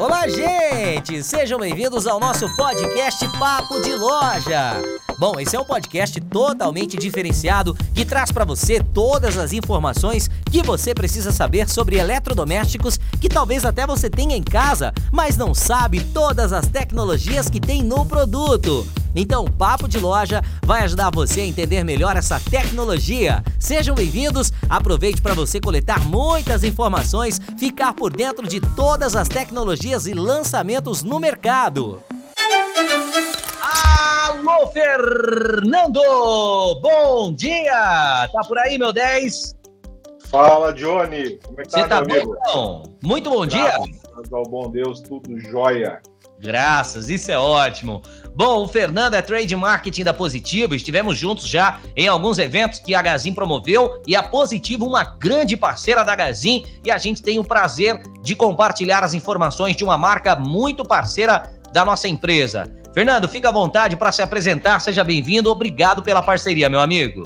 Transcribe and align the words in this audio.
Olá, 0.00 0.26
gente! 0.26 1.22
Sejam 1.22 1.58
bem-vindos 1.58 2.06
ao 2.06 2.18
nosso 2.18 2.48
podcast 2.56 3.28
Papo 3.38 3.82
de 3.82 3.94
Loja. 3.94 4.80
Bom, 5.18 5.38
esse 5.38 5.54
é 5.54 5.60
um 5.60 5.64
podcast 5.64 6.18
totalmente 6.22 6.96
diferenciado 6.96 7.76
que 7.94 8.06
traz 8.06 8.32
para 8.32 8.46
você 8.46 8.82
todas 8.82 9.36
as 9.36 9.52
informações 9.52 10.30
que 10.50 10.62
você 10.62 10.94
precisa 10.94 11.30
saber 11.30 11.68
sobre 11.68 11.98
eletrodomésticos 11.98 12.98
que 13.20 13.28
talvez 13.28 13.62
até 13.62 13.86
você 13.86 14.08
tenha 14.08 14.34
em 14.34 14.42
casa, 14.42 14.90
mas 15.12 15.36
não 15.36 15.52
sabe 15.52 16.00
todas 16.00 16.50
as 16.54 16.66
tecnologias 16.66 17.50
que 17.50 17.60
tem 17.60 17.82
no 17.82 18.06
produto. 18.06 18.86
Então, 19.14 19.44
Papo 19.44 19.88
de 19.88 19.98
Loja 19.98 20.42
vai 20.64 20.82
ajudar 20.82 21.10
você 21.10 21.40
a 21.40 21.46
entender 21.46 21.82
melhor 21.84 22.16
essa 22.16 22.38
tecnologia. 22.38 23.42
Sejam 23.58 23.94
bem-vindos, 23.94 24.52
aproveite 24.68 25.20
para 25.20 25.34
você 25.34 25.60
coletar 25.60 26.00
muitas 26.06 26.62
informações, 26.62 27.39
ficar 27.60 27.92
por 27.92 28.10
dentro 28.10 28.48
de 28.48 28.58
todas 28.74 29.14
as 29.14 29.28
tecnologias 29.28 30.06
e 30.06 30.14
lançamentos 30.14 31.02
no 31.02 31.20
mercado. 31.20 32.02
Alô, 33.60 34.66
Fernando! 34.68 36.00
Bom 36.80 37.34
dia! 37.34 38.26
Tá 38.32 38.40
por 38.48 38.56
aí, 38.58 38.78
meu 38.78 38.94
10? 38.94 39.54
Fala, 40.30 40.72
Johnny! 40.72 41.38
Como 41.44 41.60
é 41.60 41.64
que 41.64 41.70
Você 41.70 41.82
tá, 41.82 41.88
tá 41.88 42.00
meu 42.00 42.06
bom? 42.06 42.32
amigo? 42.32 42.36
então? 42.40 42.82
Muito 43.02 43.28
bom 43.28 43.44
dia! 43.44 43.72
Graças 43.72 44.32
ao 44.32 44.44
bom 44.44 44.70
Deus, 44.70 45.02
tudo 45.02 45.38
jóia. 45.38 46.00
Graças, 46.38 47.10
isso 47.10 47.30
é 47.30 47.38
ótimo. 47.38 48.00
Bom, 48.34 48.62
o 48.62 48.68
Fernando 48.68 49.14
é 49.14 49.22
trade 49.22 49.54
marketing 49.56 50.04
da 50.04 50.14
Positivo. 50.14 50.74
Estivemos 50.74 51.18
juntos 51.18 51.46
já 51.46 51.80
em 51.96 52.08
alguns 52.08 52.38
eventos 52.38 52.78
que 52.78 52.94
a 52.94 53.02
Gazin 53.02 53.34
promoveu 53.34 54.00
e 54.06 54.14
a 54.14 54.22
Positivo, 54.22 54.86
uma 54.86 55.04
grande 55.04 55.56
parceira 55.56 56.04
da 56.04 56.14
Gazin, 56.14 56.64
e 56.84 56.90
a 56.90 56.98
gente 56.98 57.22
tem 57.22 57.38
o 57.38 57.44
prazer 57.44 58.00
de 58.22 58.34
compartilhar 58.34 59.02
as 59.02 59.14
informações 59.14 59.76
de 59.76 59.84
uma 59.84 59.98
marca 59.98 60.36
muito 60.36 60.84
parceira 60.84 61.50
da 61.72 61.84
nossa 61.84 62.08
empresa. 62.08 62.70
Fernando, 62.94 63.28
fica 63.28 63.48
à 63.48 63.52
vontade 63.52 63.96
para 63.96 64.10
se 64.10 64.22
apresentar, 64.22 64.80
seja 64.80 65.04
bem-vindo. 65.04 65.50
Obrigado 65.50 66.02
pela 66.02 66.22
parceria, 66.22 66.68
meu 66.68 66.80
amigo. 66.80 67.22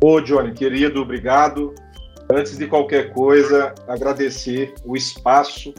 Ô, 0.00 0.20
Johnny, 0.20 0.52
querido, 0.52 1.02
obrigado. 1.02 1.74
Antes 2.32 2.56
de 2.56 2.66
qualquer 2.66 3.12
coisa, 3.12 3.74
agradecer 3.88 4.74
o 4.84 4.96
espaço 4.96 5.74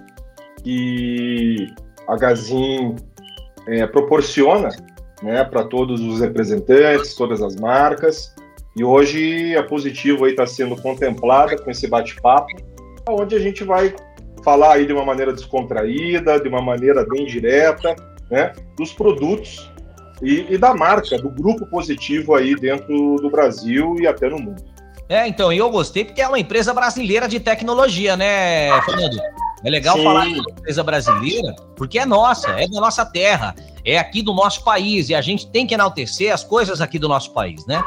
que 0.63 1.67
a 2.07 2.15
Gazin 2.15 2.95
é, 3.67 3.85
proporciona 3.87 4.69
né, 5.21 5.43
para 5.43 5.63
todos 5.63 6.01
os 6.01 6.19
representantes, 6.19 7.15
todas 7.15 7.41
as 7.41 7.55
marcas. 7.55 8.33
E 8.75 8.83
hoje 8.83 9.55
a 9.55 9.63
Positivo 9.63 10.27
está 10.27 10.45
sendo 10.45 10.75
contemplada 10.75 11.57
com 11.57 11.69
esse 11.69 11.87
bate-papo, 11.87 12.47
onde 13.07 13.35
a 13.35 13.39
gente 13.39 13.63
vai 13.63 13.93
falar 14.43 14.73
aí 14.73 14.85
de 14.85 14.93
uma 14.93 15.05
maneira 15.05 15.31
descontraída, 15.31 16.39
de 16.39 16.49
uma 16.49 16.61
maneira 16.61 17.05
bem 17.07 17.25
direta, 17.25 17.95
né, 18.29 18.51
dos 18.77 18.91
produtos 18.91 19.71
e, 20.21 20.45
e 20.49 20.57
da 20.57 20.73
marca, 20.73 21.17
do 21.17 21.29
grupo 21.29 21.65
Positivo 21.67 22.35
aí 22.35 22.55
dentro 22.55 23.15
do 23.17 23.29
Brasil 23.29 23.95
e 23.99 24.07
até 24.07 24.29
no 24.29 24.39
mundo. 24.39 24.63
É, 25.09 25.27
então, 25.27 25.51
eu 25.51 25.69
gostei 25.69 26.05
porque 26.05 26.21
é 26.21 26.27
uma 26.27 26.39
empresa 26.39 26.73
brasileira 26.73 27.27
de 27.27 27.39
tecnologia, 27.39 28.15
né, 28.15 28.69
Fernando? 28.81 29.17
É 29.63 29.69
legal 29.69 29.97
Sim. 29.97 30.03
falar 30.03 30.25
de 30.25 30.39
uma 30.39 30.51
empresa 30.51 30.83
brasileira, 30.83 31.55
porque 31.75 31.99
é 31.99 32.05
nossa, 32.05 32.49
é 32.51 32.67
da 32.67 32.81
nossa 32.81 33.05
terra, 33.05 33.55
é 33.85 33.97
aqui 33.97 34.21
do 34.21 34.33
nosso 34.33 34.63
país, 34.63 35.09
e 35.09 35.15
a 35.15 35.21
gente 35.21 35.47
tem 35.47 35.65
que 35.65 35.73
enaltecer 35.73 36.33
as 36.33 36.43
coisas 36.43 36.81
aqui 36.81 36.99
do 36.99 37.07
nosso 37.07 37.31
país, 37.31 37.65
né? 37.65 37.83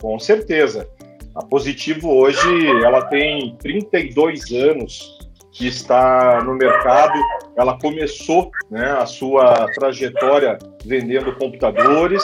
Com 0.00 0.18
certeza. 0.18 0.88
A 1.34 1.44
Positivo 1.44 2.12
hoje, 2.14 2.66
ela 2.82 3.02
tem 3.02 3.56
32 3.56 4.50
anos 4.52 5.18
que 5.52 5.66
está 5.66 6.42
no 6.44 6.54
mercado. 6.54 7.18
Ela 7.56 7.78
começou 7.78 8.50
né, 8.70 8.92
a 8.92 9.06
sua 9.06 9.66
trajetória 9.72 10.58
vendendo 10.84 11.34
computadores 11.34 12.22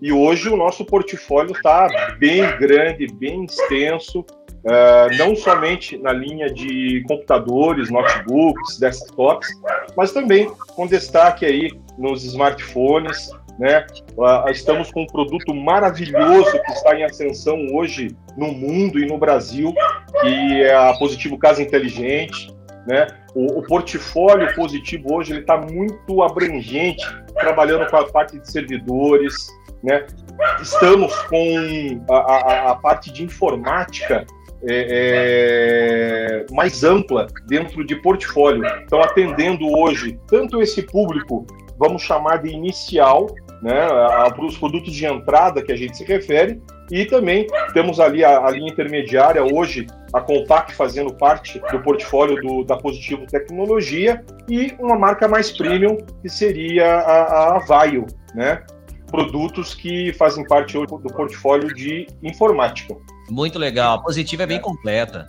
e 0.00 0.12
hoje 0.12 0.48
o 0.48 0.56
nosso 0.56 0.84
portfólio 0.84 1.52
está 1.52 1.88
bem 2.18 2.42
grande, 2.58 3.06
bem 3.06 3.44
extenso, 3.44 4.24
uh, 4.64 5.16
não 5.18 5.36
somente 5.36 5.96
na 5.98 6.12
linha 6.12 6.52
de 6.52 7.02
computadores, 7.06 7.90
notebooks, 7.90 8.78
desktops, 8.78 9.48
mas 9.96 10.12
também 10.12 10.50
com 10.74 10.86
destaque 10.86 11.44
aí 11.44 11.70
nos 11.98 12.24
smartphones, 12.24 13.30
né? 13.58 13.86
Uh, 14.16 14.50
estamos 14.50 14.90
com 14.90 15.02
um 15.02 15.06
produto 15.06 15.54
maravilhoso 15.54 16.50
que 16.50 16.72
está 16.72 16.94
em 16.96 17.04
ascensão 17.04 17.56
hoje 17.72 18.16
no 18.36 18.48
mundo 18.52 18.98
e 18.98 19.06
no 19.06 19.16
Brasil, 19.16 19.72
que 20.20 20.62
é 20.62 20.74
a 20.74 20.92
Positivo 20.94 21.38
Casa 21.38 21.62
Inteligente. 21.62 22.52
Né? 22.86 23.06
O, 23.34 23.60
o 23.60 23.62
portfólio 23.62 24.52
positivo 24.54 25.14
hoje 25.14 25.32
ele 25.32 25.40
está 25.40 25.56
muito 25.56 26.22
abrangente, 26.22 27.06
trabalhando 27.34 27.88
com 27.88 27.96
a 27.96 28.04
parte 28.06 28.38
de 28.38 28.50
servidores. 28.50 29.34
Né? 29.82 30.04
Estamos 30.60 31.14
com 31.24 32.04
a, 32.10 32.16
a, 32.16 32.70
a 32.72 32.74
parte 32.74 33.12
de 33.12 33.22
informática 33.22 34.26
é, 34.68 36.44
é, 36.48 36.54
mais 36.54 36.84
ampla 36.84 37.26
dentro 37.46 37.84
de 37.84 37.96
portfólio. 37.96 38.64
Então, 38.84 39.00
atendendo 39.00 39.66
hoje 39.78 40.18
tanto 40.28 40.60
esse 40.60 40.82
público, 40.82 41.46
vamos 41.78 42.02
chamar 42.02 42.42
de 42.42 42.50
inicial, 42.50 43.26
né, 43.62 43.86
para 43.86 44.44
os 44.44 44.58
produtos 44.58 44.92
de 44.92 45.06
entrada 45.06 45.62
que 45.62 45.72
a 45.72 45.76
gente 45.76 45.96
se 45.96 46.04
refere, 46.04 46.60
e 46.90 47.06
também 47.06 47.46
temos 47.72 47.98
ali 47.98 48.22
a, 48.22 48.46
a 48.46 48.50
linha 48.50 48.70
intermediária, 48.70 49.42
hoje 49.42 49.86
a 50.12 50.20
Compaq 50.20 50.74
fazendo 50.74 51.14
parte 51.14 51.58
do 51.72 51.80
portfólio 51.80 52.40
do, 52.42 52.62
da 52.62 52.76
Positivo 52.76 53.26
Tecnologia, 53.26 54.22
e 54.48 54.74
uma 54.78 54.98
marca 54.98 55.26
mais 55.26 55.50
premium, 55.50 55.96
que 56.20 56.28
seria 56.28 56.86
a, 56.86 57.22
a 57.22 57.56
Avaio, 57.56 58.06
né? 58.34 58.62
Produtos 59.10 59.74
que 59.74 60.12
fazem 60.12 60.46
parte 60.46 60.74
do 60.74 60.98
portfólio 60.98 61.74
de 61.74 62.06
informática. 62.22 62.96
Muito 63.30 63.58
legal, 63.58 63.94
a 63.94 64.02
Positiva 64.02 64.42
é 64.42 64.46
bem 64.46 64.60
completa. 64.60 65.26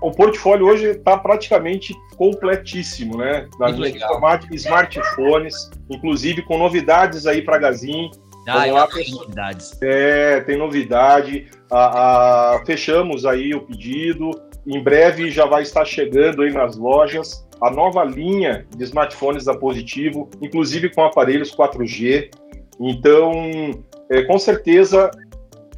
O 0.00 0.12
portfólio 0.12 0.66
hoje 0.66 0.90
está 0.90 1.18
praticamente 1.18 1.92
completíssimo, 2.16 3.16
né? 3.18 3.48
Legal. 3.60 4.10
informática, 4.10 4.54
smartphones, 4.54 5.70
inclusive 5.90 6.42
com 6.42 6.56
novidades 6.56 7.26
aí 7.26 7.42
para 7.42 7.56
a 7.56 7.58
Gazin, 7.58 8.10
Ah, 8.46 8.64
lá, 8.66 8.86
pessoal. 8.86 9.22
novidades. 9.22 9.76
É, 9.82 10.40
tem 10.40 10.56
novidade. 10.56 11.46
A- 11.70 12.54
a- 12.54 12.64
fechamos 12.64 13.26
aí 13.26 13.54
o 13.54 13.60
pedido. 13.62 14.30
Em 14.66 14.82
breve 14.82 15.30
já 15.30 15.44
vai 15.46 15.62
estar 15.62 15.84
chegando 15.84 16.42
aí 16.42 16.52
nas 16.52 16.76
lojas 16.76 17.46
a 17.60 17.70
nova 17.70 18.04
linha 18.04 18.66
de 18.76 18.84
smartphones 18.84 19.44
da 19.44 19.54
Positivo, 19.54 20.30
inclusive 20.40 20.88
com 20.94 21.04
aparelhos 21.04 21.50
4G. 21.54 22.30
Então, 22.80 23.32
é, 24.10 24.22
com 24.22 24.38
certeza, 24.38 25.10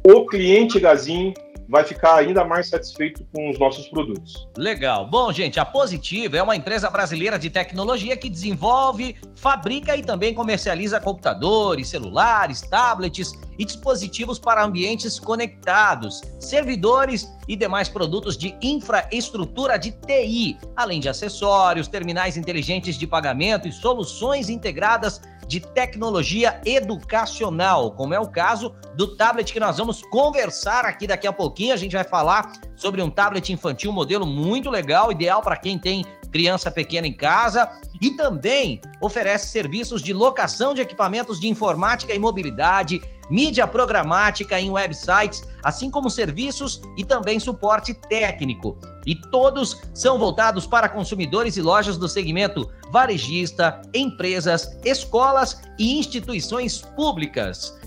o 0.03 0.25
cliente 0.25 0.79
Gazin 0.79 1.33
vai 1.71 1.85
ficar 1.85 2.15
ainda 2.15 2.43
mais 2.43 2.67
satisfeito 2.67 3.25
com 3.33 3.49
os 3.49 3.57
nossos 3.57 3.87
produtos. 3.87 4.45
Legal. 4.57 5.07
Bom, 5.07 5.31
gente, 5.31 5.57
a 5.57 5.63
Positiva 5.63 6.35
é 6.35 6.43
uma 6.43 6.55
empresa 6.55 6.89
brasileira 6.89 7.39
de 7.39 7.49
tecnologia 7.49 8.17
que 8.17 8.29
desenvolve, 8.29 9.15
fabrica 9.35 9.95
e 9.95 10.03
também 10.03 10.33
comercializa 10.33 10.99
computadores, 10.99 11.87
celulares, 11.87 12.59
tablets 12.59 13.31
e 13.57 13.63
dispositivos 13.63 14.37
para 14.37 14.65
ambientes 14.65 15.17
conectados, 15.17 16.21
servidores 16.41 17.31
e 17.47 17.55
demais 17.55 17.87
produtos 17.87 18.37
de 18.37 18.53
infraestrutura 18.61 19.77
de 19.77 19.91
TI, 19.91 20.57
além 20.75 20.99
de 20.99 21.07
acessórios, 21.07 21.87
terminais 21.87 22.35
inteligentes 22.35 22.97
de 22.97 23.07
pagamento 23.07 23.65
e 23.65 23.71
soluções 23.71 24.49
integradas 24.49 25.21
de 25.51 25.59
tecnologia 25.59 26.61
educacional, 26.65 27.91
como 27.91 28.13
é 28.13 28.19
o 28.21 28.29
caso 28.29 28.73
do 28.95 29.17
tablet 29.17 29.51
que 29.51 29.59
nós 29.59 29.77
vamos 29.77 30.01
conversar 30.03 30.85
aqui 30.85 31.05
daqui 31.05 31.27
a 31.27 31.33
pouquinho. 31.33 31.73
A 31.73 31.77
gente 31.77 31.91
vai 31.91 32.05
falar 32.05 32.53
sobre 32.73 33.01
um 33.01 33.09
tablet 33.09 33.51
infantil, 33.51 33.91
modelo 33.91 34.25
muito 34.25 34.69
legal, 34.69 35.11
ideal 35.11 35.41
para 35.41 35.57
quem 35.57 35.77
tem 35.77 36.05
criança 36.31 36.71
pequena 36.71 37.05
em 37.05 37.13
casa 37.13 37.69
e 38.01 38.11
também 38.11 38.81
oferece 38.99 39.47
serviços 39.49 40.01
de 40.01 40.13
locação 40.13 40.73
de 40.73 40.81
equipamentos 40.81 41.39
de 41.39 41.47
informática 41.47 42.13
e 42.13 42.19
mobilidade, 42.19 43.01
mídia 43.29 43.67
programática 43.67 44.59
em 44.59 44.69
websites, 44.69 45.43
assim 45.63 45.89
como 45.89 46.09
serviços 46.09 46.81
e 46.97 47.03
também 47.03 47.39
suporte 47.39 47.93
técnico. 47.93 48.77
E 49.05 49.15
todos 49.15 49.81
são 49.93 50.17
voltados 50.17 50.67
para 50.67 50.89
consumidores 50.89 51.57
e 51.57 51.61
lojas 51.61 51.97
do 51.97 52.07
segmento 52.07 52.69
varejista, 52.91 53.81
empresas, 53.93 54.77
escolas 54.83 55.61
e 55.79 55.97
instituições 55.97 56.81
públicas. 56.81 57.79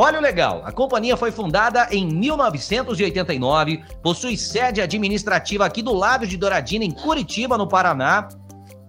Olha 0.00 0.20
o 0.20 0.22
legal, 0.22 0.62
a 0.64 0.70
companhia 0.70 1.16
foi 1.16 1.32
fundada 1.32 1.88
em 1.90 2.06
1989, 2.06 3.82
possui 4.00 4.36
sede 4.36 4.80
administrativa 4.80 5.66
aqui 5.66 5.82
do 5.82 5.92
lado 5.92 6.24
de 6.24 6.36
Douradina, 6.36 6.84
em 6.84 6.92
Curitiba, 6.92 7.58
no 7.58 7.66
Paraná, 7.66 8.28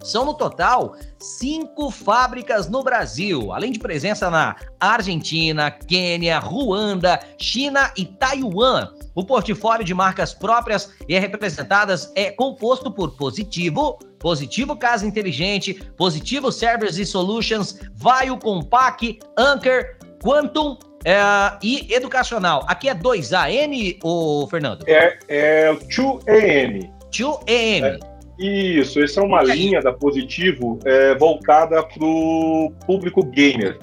São 0.03 0.23
no 0.23 0.35
total 0.35 0.95
cinco 1.17 1.89
fábricas 1.89 2.69
no 2.69 2.83
Brasil, 2.83 3.51
além 3.51 3.71
de 3.71 3.79
presença 3.79 4.29
na 4.29 4.55
Argentina, 4.79 5.71
Quênia, 5.71 6.37
Ruanda, 6.37 7.19
China 7.39 7.91
e 7.97 8.05
Taiwan. 8.05 8.89
O 9.15 9.25
portfólio 9.25 9.83
de 9.83 9.95
marcas 9.95 10.35
próprias 10.35 10.93
e 11.07 11.17
representadas 11.17 12.11
é 12.15 12.29
composto 12.29 12.91
por 12.91 13.17
Positivo, 13.17 13.97
Positivo 14.19 14.77
Casa 14.77 15.07
Inteligente, 15.07 15.73
Positivo 15.97 16.51
Servers 16.51 16.99
e 16.99 17.05
Solutions, 17.05 17.79
Vaio 17.95 18.37
Compact, 18.37 19.17
Anchor, 19.35 19.97
Quantum 20.21 20.77
é, 21.05 21.17
e 21.63 21.93
Educacional. 21.93 22.65
Aqui 22.67 22.89
é 22.89 22.95
2AM, 22.95 23.99
o 24.03 24.47
Fernando? 24.47 24.83
É, 24.87 25.17
é 25.27 25.73
2AM. 25.73 26.89
2AM. 27.11 27.83
É, 27.83 27.99
isso, 28.37 29.01
essa 29.01 29.19
é 29.19 29.23
uma 29.23 29.43
linha 29.43 29.81
da 29.81 29.91
Positivo 29.91 30.79
é, 30.85 31.15
voltada 31.15 31.83
para 31.83 32.03
o 32.03 32.71
público 32.85 33.23
gamer. 33.23 33.77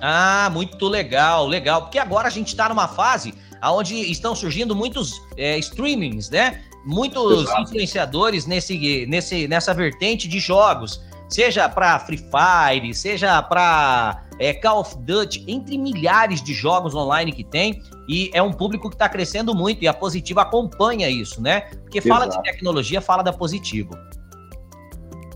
Ah, 0.00 0.48
muito 0.52 0.88
legal, 0.88 1.46
legal. 1.46 1.82
Porque 1.82 1.98
agora 1.98 2.28
a 2.28 2.30
gente 2.30 2.48
está 2.48 2.68
numa 2.68 2.88
fase 2.88 3.34
onde 3.62 3.94
estão 4.10 4.34
surgindo 4.34 4.74
muitos 4.74 5.20
é, 5.36 5.58
streamings, 5.58 6.30
né? 6.30 6.62
Muitos 6.84 7.42
Exato. 7.42 7.62
influenciadores 7.62 8.46
nesse, 8.46 9.06
nesse, 9.06 9.46
nessa 9.46 9.74
vertente 9.74 10.26
de 10.26 10.38
jogos, 10.38 11.02
seja 11.28 11.68
para 11.68 11.98
Free 11.98 12.16
Fire, 12.16 12.94
seja 12.94 13.42
para 13.42 14.22
é, 14.40 14.54
Call 14.54 14.80
of 14.80 14.96
Duty, 14.98 15.44
entre 15.46 15.76
milhares 15.76 16.42
de 16.42 16.54
jogos 16.54 16.94
online 16.94 17.30
que 17.30 17.44
tem, 17.44 17.82
e 18.08 18.30
é 18.32 18.42
um 18.42 18.52
público 18.52 18.88
que 18.88 18.94
está 18.94 19.08
crescendo 19.08 19.54
muito, 19.54 19.84
e 19.84 19.86
a 19.86 19.92
Positivo 19.92 20.40
acompanha 20.40 21.08
isso, 21.10 21.42
né? 21.42 21.60
Porque 21.82 22.00
fala 22.00 22.26
Exato. 22.26 22.42
de 22.42 22.50
tecnologia, 22.50 23.00
fala 23.02 23.22
da 23.22 23.32
Positivo. 23.32 23.90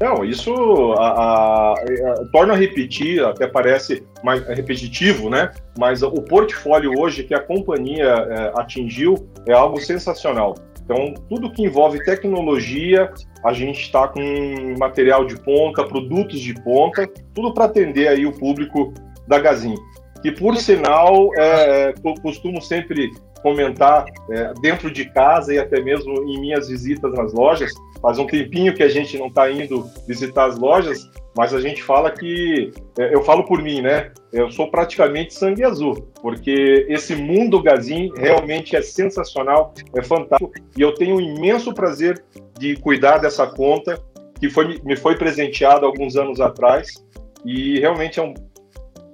Não, 0.00 0.24
isso 0.24 0.52
a, 0.98 1.06
a, 1.06 1.72
a, 1.72 2.14
torna 2.32 2.54
a 2.54 2.56
repetir, 2.56 3.24
até 3.24 3.46
parece 3.46 4.04
mais 4.24 4.44
repetitivo, 4.46 5.30
né? 5.30 5.52
Mas 5.78 6.02
o 6.02 6.20
portfólio 6.22 6.98
hoje 6.98 7.24
que 7.24 7.34
a 7.34 7.40
companhia 7.40 8.06
é, 8.06 8.52
atingiu 8.60 9.28
é 9.46 9.52
algo 9.52 9.78
sensacional. 9.80 10.56
Então, 10.84 11.14
tudo 11.28 11.50
que 11.50 11.62
envolve 11.62 12.04
tecnologia, 12.04 13.10
a 13.42 13.52
gente 13.52 13.80
está 13.80 14.06
com 14.06 14.20
material 14.78 15.24
de 15.24 15.36
ponta, 15.40 15.82
produtos 15.84 16.40
de 16.40 16.54
ponta, 16.62 17.08
tudo 17.34 17.54
para 17.54 17.64
atender 17.64 18.08
aí 18.08 18.26
o 18.26 18.32
público 18.32 18.92
da 19.26 19.38
Gazin. 19.38 19.74
Que, 20.22 20.30
por 20.30 20.56
sinal, 20.56 21.30
é, 21.36 21.94
costumo 22.22 22.60
sempre 22.60 23.10
comentar 23.44 24.06
é, 24.30 24.52
dentro 24.60 24.90
de 24.90 25.04
casa 25.12 25.54
e 25.54 25.58
até 25.58 25.80
mesmo 25.80 26.12
em 26.24 26.40
minhas 26.40 26.68
visitas 26.68 27.12
nas 27.12 27.32
lojas, 27.32 27.72
Faz 28.04 28.18
um 28.18 28.26
tempinho 28.26 28.74
que 28.74 28.82
a 28.82 28.88
gente 28.88 29.16
não 29.16 29.28
está 29.28 29.50
indo 29.50 29.90
visitar 30.06 30.44
as 30.44 30.58
lojas, 30.58 31.10
mas 31.34 31.54
a 31.54 31.60
gente 31.60 31.82
fala 31.82 32.10
que. 32.10 32.70
É, 32.98 33.14
eu 33.14 33.22
falo 33.22 33.44
por 33.46 33.62
mim, 33.62 33.80
né? 33.80 34.12
Eu 34.30 34.50
sou 34.50 34.70
praticamente 34.70 35.32
sangue 35.32 35.64
azul, 35.64 36.06
porque 36.20 36.84
esse 36.86 37.16
mundo 37.16 37.62
Gazin 37.62 38.12
realmente 38.14 38.76
é 38.76 38.82
sensacional, 38.82 39.72
é 39.96 40.02
fantástico, 40.02 40.52
e 40.76 40.82
eu 40.82 40.92
tenho 40.92 41.16
um 41.16 41.20
imenso 41.20 41.72
prazer 41.72 42.22
de 42.58 42.76
cuidar 42.76 43.16
dessa 43.16 43.46
conta, 43.46 43.98
que 44.38 44.50
foi, 44.50 44.78
me 44.84 44.96
foi 44.96 45.16
presenteada 45.16 45.86
alguns 45.86 46.14
anos 46.14 46.42
atrás, 46.42 47.02
e 47.42 47.80
realmente 47.80 48.20
é 48.20 48.22
um 48.22 48.34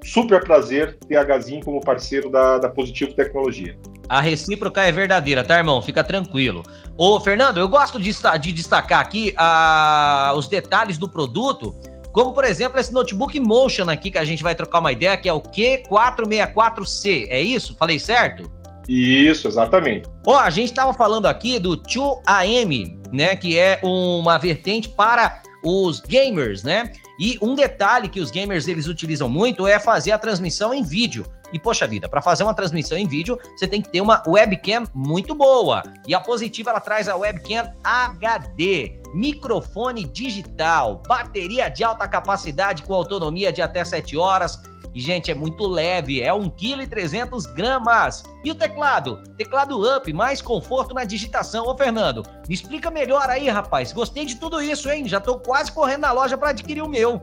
super 0.03 0.43
prazer 0.43 0.99
ter 1.07 1.15
a 1.15 1.23
Gazin 1.23 1.61
como 1.61 1.81
parceiro 1.81 2.29
da, 2.29 2.59
da 2.59 2.69
Positivo 2.69 3.15
Tecnologia. 3.15 3.79
A 4.11 4.21
recíproca 4.21 4.83
é 4.83 4.91
verdadeira, 4.91 5.45
tá, 5.45 5.57
irmão? 5.57 5.81
Fica 5.81 6.03
tranquilo. 6.03 6.65
Ô, 6.99 7.21
Fernando, 7.21 7.59
eu 7.59 7.69
gosto 7.69 8.01
de, 8.01 8.13
de 8.41 8.51
destacar 8.51 8.99
aqui 8.99 9.33
ah, 9.37 10.33
os 10.37 10.49
detalhes 10.49 10.99
do 10.99 11.09
produto, 11.09 11.73
como, 12.11 12.33
por 12.33 12.45
exemplo, 12.45 12.81
esse 12.81 12.93
notebook 12.93 13.39
Motion 13.39 13.89
aqui 13.89 14.11
que 14.11 14.19
a 14.19 14.25
gente 14.25 14.43
vai 14.43 14.53
trocar 14.53 14.81
uma 14.81 14.91
ideia, 14.91 15.17
que 15.17 15.29
é 15.29 15.33
o 15.33 15.41
Q464C. 15.41 17.29
É 17.29 17.41
isso? 17.41 17.77
Falei 17.79 18.01
certo? 18.01 18.51
Isso, 18.89 19.47
exatamente. 19.47 20.09
Ó, 20.27 20.37
a 20.37 20.51
gente 20.51 20.71
estava 20.71 20.93
falando 20.93 21.27
aqui 21.27 21.61
do 21.61 21.77
2AM, 21.77 22.99
né? 23.13 23.37
Que 23.37 23.57
é 23.57 23.79
uma 23.81 24.39
vertente 24.39 24.89
para 24.89 25.41
os 25.63 26.01
gamers, 26.01 26.65
né? 26.65 26.91
E 27.17 27.39
um 27.41 27.55
detalhe 27.55 28.09
que 28.09 28.19
os 28.19 28.33
gamers 28.33 28.67
eles 28.67 28.89
utilizam 28.89 29.29
muito 29.29 29.69
é 29.69 29.79
fazer 29.79 30.11
a 30.11 30.19
transmissão 30.19 30.75
em 30.75 30.83
vídeo. 30.83 31.25
E 31.53 31.59
poxa 31.59 31.87
vida, 31.87 32.09
para 32.09 32.23
fazer 32.23 32.45
uma 32.45 32.55
transmissão 32.55 32.97
em 32.97 33.07
vídeo, 33.07 33.39
você 33.57 33.67
tem 33.67 33.83
que 33.83 33.89
ter 33.89 34.01
uma 34.01 34.23
webcam 34.27 34.85
muito 34.95 35.35
boa. 35.35 35.83
E 36.07 36.15
a 36.15 36.21
Positiva 36.21 36.71
ela 36.71 36.81
traz 36.81 37.09
a 37.09 37.17
webcam 37.17 37.73
HD, 37.83 39.01
microfone 39.15 40.05
digital, 40.05 41.03
bateria 41.07 41.69
de 41.69 41.83
alta 41.83 42.07
capacidade 42.07 42.83
com 42.83 42.95
autonomia 42.95 43.53
de 43.53 43.61
até 43.61 43.85
7 43.85 44.17
horas. 44.17 44.61
E, 44.93 45.01
gente, 45.01 45.31
é 45.31 45.35
muito 45.35 45.69
leve, 45.69 46.21
é 46.21 46.33
1,3 46.33 47.55
kg. 47.55 48.31
E 48.45 48.51
o 48.51 48.55
teclado? 48.55 49.23
Teclado 49.37 49.97
up, 49.97 50.13
mais 50.13 50.43
conforto 50.43 50.93
na 50.93 51.05
digitação. 51.05 51.67
Ô, 51.67 51.77
Fernando, 51.77 52.25
me 52.49 52.55
explica 52.55 52.91
melhor 52.91 53.29
aí, 53.31 53.49
rapaz. 53.49 53.93
Gostei 53.93 54.25
de 54.25 54.35
tudo 54.35 54.61
isso, 54.61 54.91
hein? 54.91 55.07
Já 55.07 55.21
tô 55.21 55.39
quase 55.39 55.71
correndo 55.71 56.01
na 56.01 56.13
loja 56.13 56.37
para 56.37 56.51
adquirir 56.51 56.83
o 56.83 56.89
meu. 56.89 57.23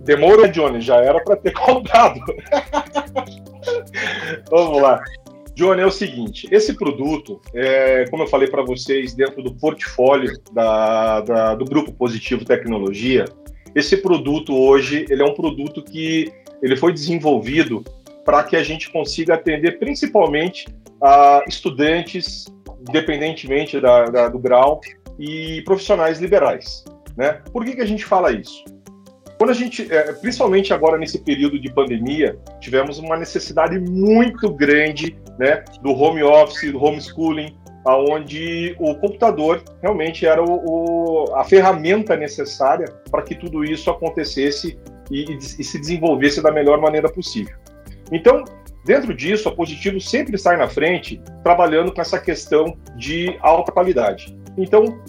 Demorou, 0.00 0.48
Johnny, 0.48 0.80
já 0.80 0.96
era 0.96 1.22
para 1.22 1.36
ter 1.36 1.52
comprado. 1.54 2.20
Vamos 4.50 4.82
lá. 4.82 5.02
Johnny, 5.54 5.82
é 5.82 5.86
o 5.86 5.90
seguinte: 5.90 6.48
esse 6.50 6.74
produto, 6.74 7.40
é, 7.54 8.06
como 8.10 8.22
eu 8.22 8.26
falei 8.26 8.48
para 8.48 8.62
vocês, 8.62 9.14
dentro 9.14 9.42
do 9.42 9.54
portfólio 9.54 10.32
da, 10.52 11.20
da, 11.20 11.54
do 11.54 11.64
Grupo 11.64 11.92
Positivo 11.92 12.44
Tecnologia, 12.44 13.24
esse 13.74 13.96
produto 13.96 14.54
hoje 14.54 15.06
ele 15.08 15.22
é 15.22 15.24
um 15.24 15.34
produto 15.34 15.82
que 15.82 16.32
ele 16.62 16.76
foi 16.76 16.92
desenvolvido 16.92 17.84
para 18.24 18.44
que 18.44 18.56
a 18.56 18.62
gente 18.62 18.90
consiga 18.90 19.34
atender 19.34 19.78
principalmente 19.78 20.66
a 21.02 21.42
estudantes, 21.48 22.46
independentemente 22.88 23.80
da, 23.80 24.04
da, 24.06 24.28
do 24.28 24.38
grau, 24.38 24.80
e 25.18 25.62
profissionais 25.62 26.20
liberais. 26.20 26.84
Né? 27.16 27.40
Por 27.52 27.64
que, 27.64 27.74
que 27.74 27.80
a 27.80 27.86
gente 27.86 28.04
fala 28.04 28.32
isso? 28.32 28.64
Quando 29.42 29.50
a 29.50 29.54
gente, 29.54 29.92
é, 29.92 30.12
principalmente 30.12 30.72
agora 30.72 30.96
nesse 30.96 31.18
período 31.18 31.58
de 31.58 31.68
pandemia, 31.68 32.38
tivemos 32.60 33.00
uma 33.00 33.16
necessidade 33.16 33.76
muito 33.76 34.48
grande 34.54 35.18
né, 35.36 35.64
do 35.82 35.90
home 35.90 36.22
office, 36.22 36.70
do 36.70 36.80
homeschooling, 36.80 37.52
aonde 37.84 38.76
o 38.78 38.94
computador 38.94 39.60
realmente 39.82 40.24
era 40.24 40.40
o, 40.40 41.24
o, 41.24 41.34
a 41.34 41.42
ferramenta 41.42 42.16
necessária 42.16 42.86
para 43.10 43.22
que 43.22 43.34
tudo 43.34 43.64
isso 43.64 43.90
acontecesse 43.90 44.78
e, 45.10 45.24
e, 45.32 45.36
e 45.36 45.64
se 45.64 45.76
desenvolvesse 45.76 46.40
da 46.40 46.52
melhor 46.52 46.80
maneira 46.80 47.10
possível. 47.10 47.56
Então, 48.12 48.44
Dentro 48.84 49.14
disso, 49.14 49.48
a 49.48 49.52
Positivo 49.52 50.00
sempre 50.00 50.36
sai 50.36 50.56
na 50.56 50.68
frente 50.68 51.20
trabalhando 51.44 51.94
com 51.94 52.00
essa 52.00 52.18
questão 52.18 52.76
de 52.96 53.38
alta 53.40 53.70
qualidade. 53.70 54.36
Então, 54.58 55.00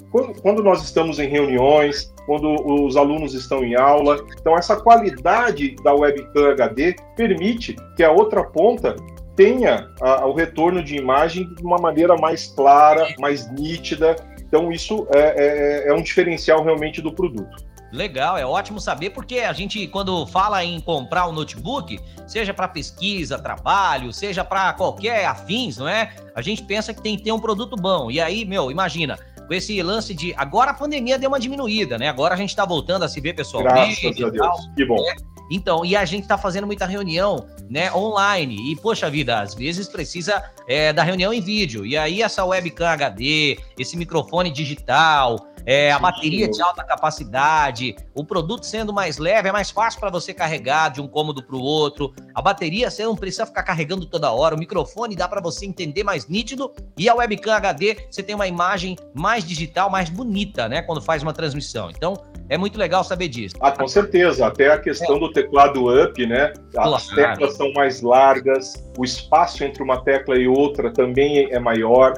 quando 0.43 0.61
nós 0.61 0.83
estamos 0.83 1.17
em 1.17 1.27
reuniões, 1.27 2.12
quando 2.25 2.55
os 2.65 2.95
alunos 2.95 3.33
estão 3.33 3.63
em 3.63 3.75
aula, 3.75 4.23
então 4.39 4.57
essa 4.57 4.75
qualidade 4.75 5.75
da 5.83 5.93
webcam 5.93 6.51
HD 6.51 6.95
permite 7.15 7.75
que 7.95 8.03
a 8.03 8.11
outra 8.11 8.43
ponta 8.43 8.95
tenha 9.35 9.89
a, 10.01 10.25
o 10.25 10.33
retorno 10.33 10.83
de 10.83 10.95
imagem 10.95 11.53
de 11.55 11.63
uma 11.63 11.77
maneira 11.77 12.15
mais 12.15 12.47
clara, 12.47 13.07
mais 13.19 13.51
nítida. 13.51 14.15
Então, 14.39 14.71
isso 14.71 15.07
é, 15.13 15.85
é, 15.85 15.89
é 15.89 15.93
um 15.93 16.01
diferencial 16.01 16.63
realmente 16.63 17.01
do 17.01 17.11
produto. 17.11 17.63
Legal, 17.91 18.37
é 18.37 18.45
ótimo 18.45 18.79
saber, 18.79 19.11
porque 19.11 19.39
a 19.39 19.53
gente, 19.53 19.87
quando 19.87 20.25
fala 20.25 20.63
em 20.63 20.79
comprar 20.79 21.27
um 21.27 21.31
notebook, 21.31 21.99
seja 22.25 22.51
para 22.51 22.67
pesquisa, 22.67 23.37
trabalho, 23.37 24.11
seja 24.11 24.43
para 24.43 24.73
qualquer 24.73 25.25
afins, 25.25 25.77
não 25.77 25.87
é? 25.87 26.11
A 26.33 26.41
gente 26.41 26.63
pensa 26.63 26.91
que 26.91 27.01
tem 27.03 27.15
que 27.15 27.23
ter 27.23 27.31
um 27.31 27.39
produto 27.39 27.75
bom. 27.75 28.09
E 28.09 28.19
aí, 28.19 28.45
meu, 28.45 28.71
imagina, 28.71 29.19
com 29.53 29.57
esse 29.57 29.81
lance 29.83 30.13
de. 30.13 30.33
Agora 30.35 30.71
a 30.71 30.73
pandemia 30.73 31.19
deu 31.19 31.29
uma 31.29 31.39
diminuída, 31.39 31.97
né? 31.97 32.09
Agora 32.09 32.33
a 32.33 32.37
gente 32.37 32.49
está 32.49 32.65
voltando 32.65 33.03
a 33.03 33.07
se 33.07 33.21
ver 33.21 33.33
pessoalmente. 33.33 34.01
Graças 34.01 34.23
a 34.23 34.29
Deus. 34.29 34.69
Que 34.75 34.85
bom. 34.85 34.95
Né? 34.95 35.15
Então, 35.49 35.85
e 35.85 35.95
a 35.95 36.05
gente 36.05 36.23
está 36.23 36.37
fazendo 36.37 36.65
muita 36.65 36.85
reunião, 36.85 37.45
né, 37.69 37.93
online. 37.93 38.71
E, 38.71 38.75
poxa 38.75 39.09
vida, 39.09 39.39
às 39.39 39.53
vezes 39.53 39.87
precisa 39.87 40.43
é, 40.67 40.93
da 40.93 41.03
reunião 41.03 41.33
em 41.33 41.41
vídeo. 41.41 41.85
E 41.85 41.97
aí, 41.97 42.21
essa 42.21 42.43
webcam 42.43 42.87
HD, 42.87 43.59
esse 43.77 43.97
microfone 43.97 44.49
digital, 44.49 45.37
é, 45.65 45.91
a 45.91 45.99
bateria 45.99 46.49
de 46.49 46.61
alta 46.61 46.83
capacidade, 46.83 47.95
o 48.13 48.23
produto 48.23 48.65
sendo 48.65 48.93
mais 48.93 49.17
leve, 49.17 49.47
é 49.47 49.51
mais 49.51 49.71
fácil 49.71 49.99
para 49.99 50.09
você 50.09 50.33
carregar 50.33 50.89
de 50.89 51.01
um 51.01 51.07
cômodo 51.07 51.41
para 51.41 51.55
o 51.55 51.61
outro. 51.61 52.13
A 52.35 52.41
bateria 52.41 52.91
você 52.91 53.03
não 53.03 53.15
precisa 53.15 53.45
ficar 53.45 53.63
carregando 53.63 54.05
toda 54.05 54.31
hora. 54.31 54.55
O 54.55 54.59
microfone 54.59 55.15
dá 55.15 55.27
para 55.27 55.41
você 55.41 55.65
entender 55.65 56.03
mais 56.03 56.27
nítido 56.27 56.71
e 56.97 57.07
a 57.07 57.15
webcam 57.15 57.53
HD 57.53 58.07
você 58.09 58.21
tem 58.21 58.35
uma 58.35 58.47
imagem 58.47 58.97
mais 59.13 59.45
digital, 59.45 59.89
mais 59.89 60.09
bonita, 60.09 60.67
né, 60.67 60.81
quando 60.81 61.01
faz 61.01 61.23
uma 61.23 61.33
transmissão. 61.33 61.89
Então 61.89 62.13
é 62.49 62.57
muito 62.57 62.77
legal 62.77 63.03
saber 63.03 63.27
disso. 63.29 63.55
Ah, 63.59 63.71
com 63.71 63.87
certeza. 63.87 64.45
Até 64.45 64.71
a 64.71 64.77
questão 64.77 65.15
é. 65.15 65.19
do 65.19 65.31
teclado 65.31 66.03
up, 66.03 66.25
né? 66.25 66.53
As 66.77 67.09
claro. 67.09 67.15
teclas 67.15 67.55
são 67.55 67.71
mais 67.73 68.01
largas, 68.01 68.73
o 68.97 69.03
espaço 69.03 69.63
entre 69.63 69.81
uma 69.81 70.03
tecla 70.03 70.37
e 70.37 70.47
outra 70.47 70.91
também 70.91 71.51
é 71.51 71.59
maior 71.59 72.13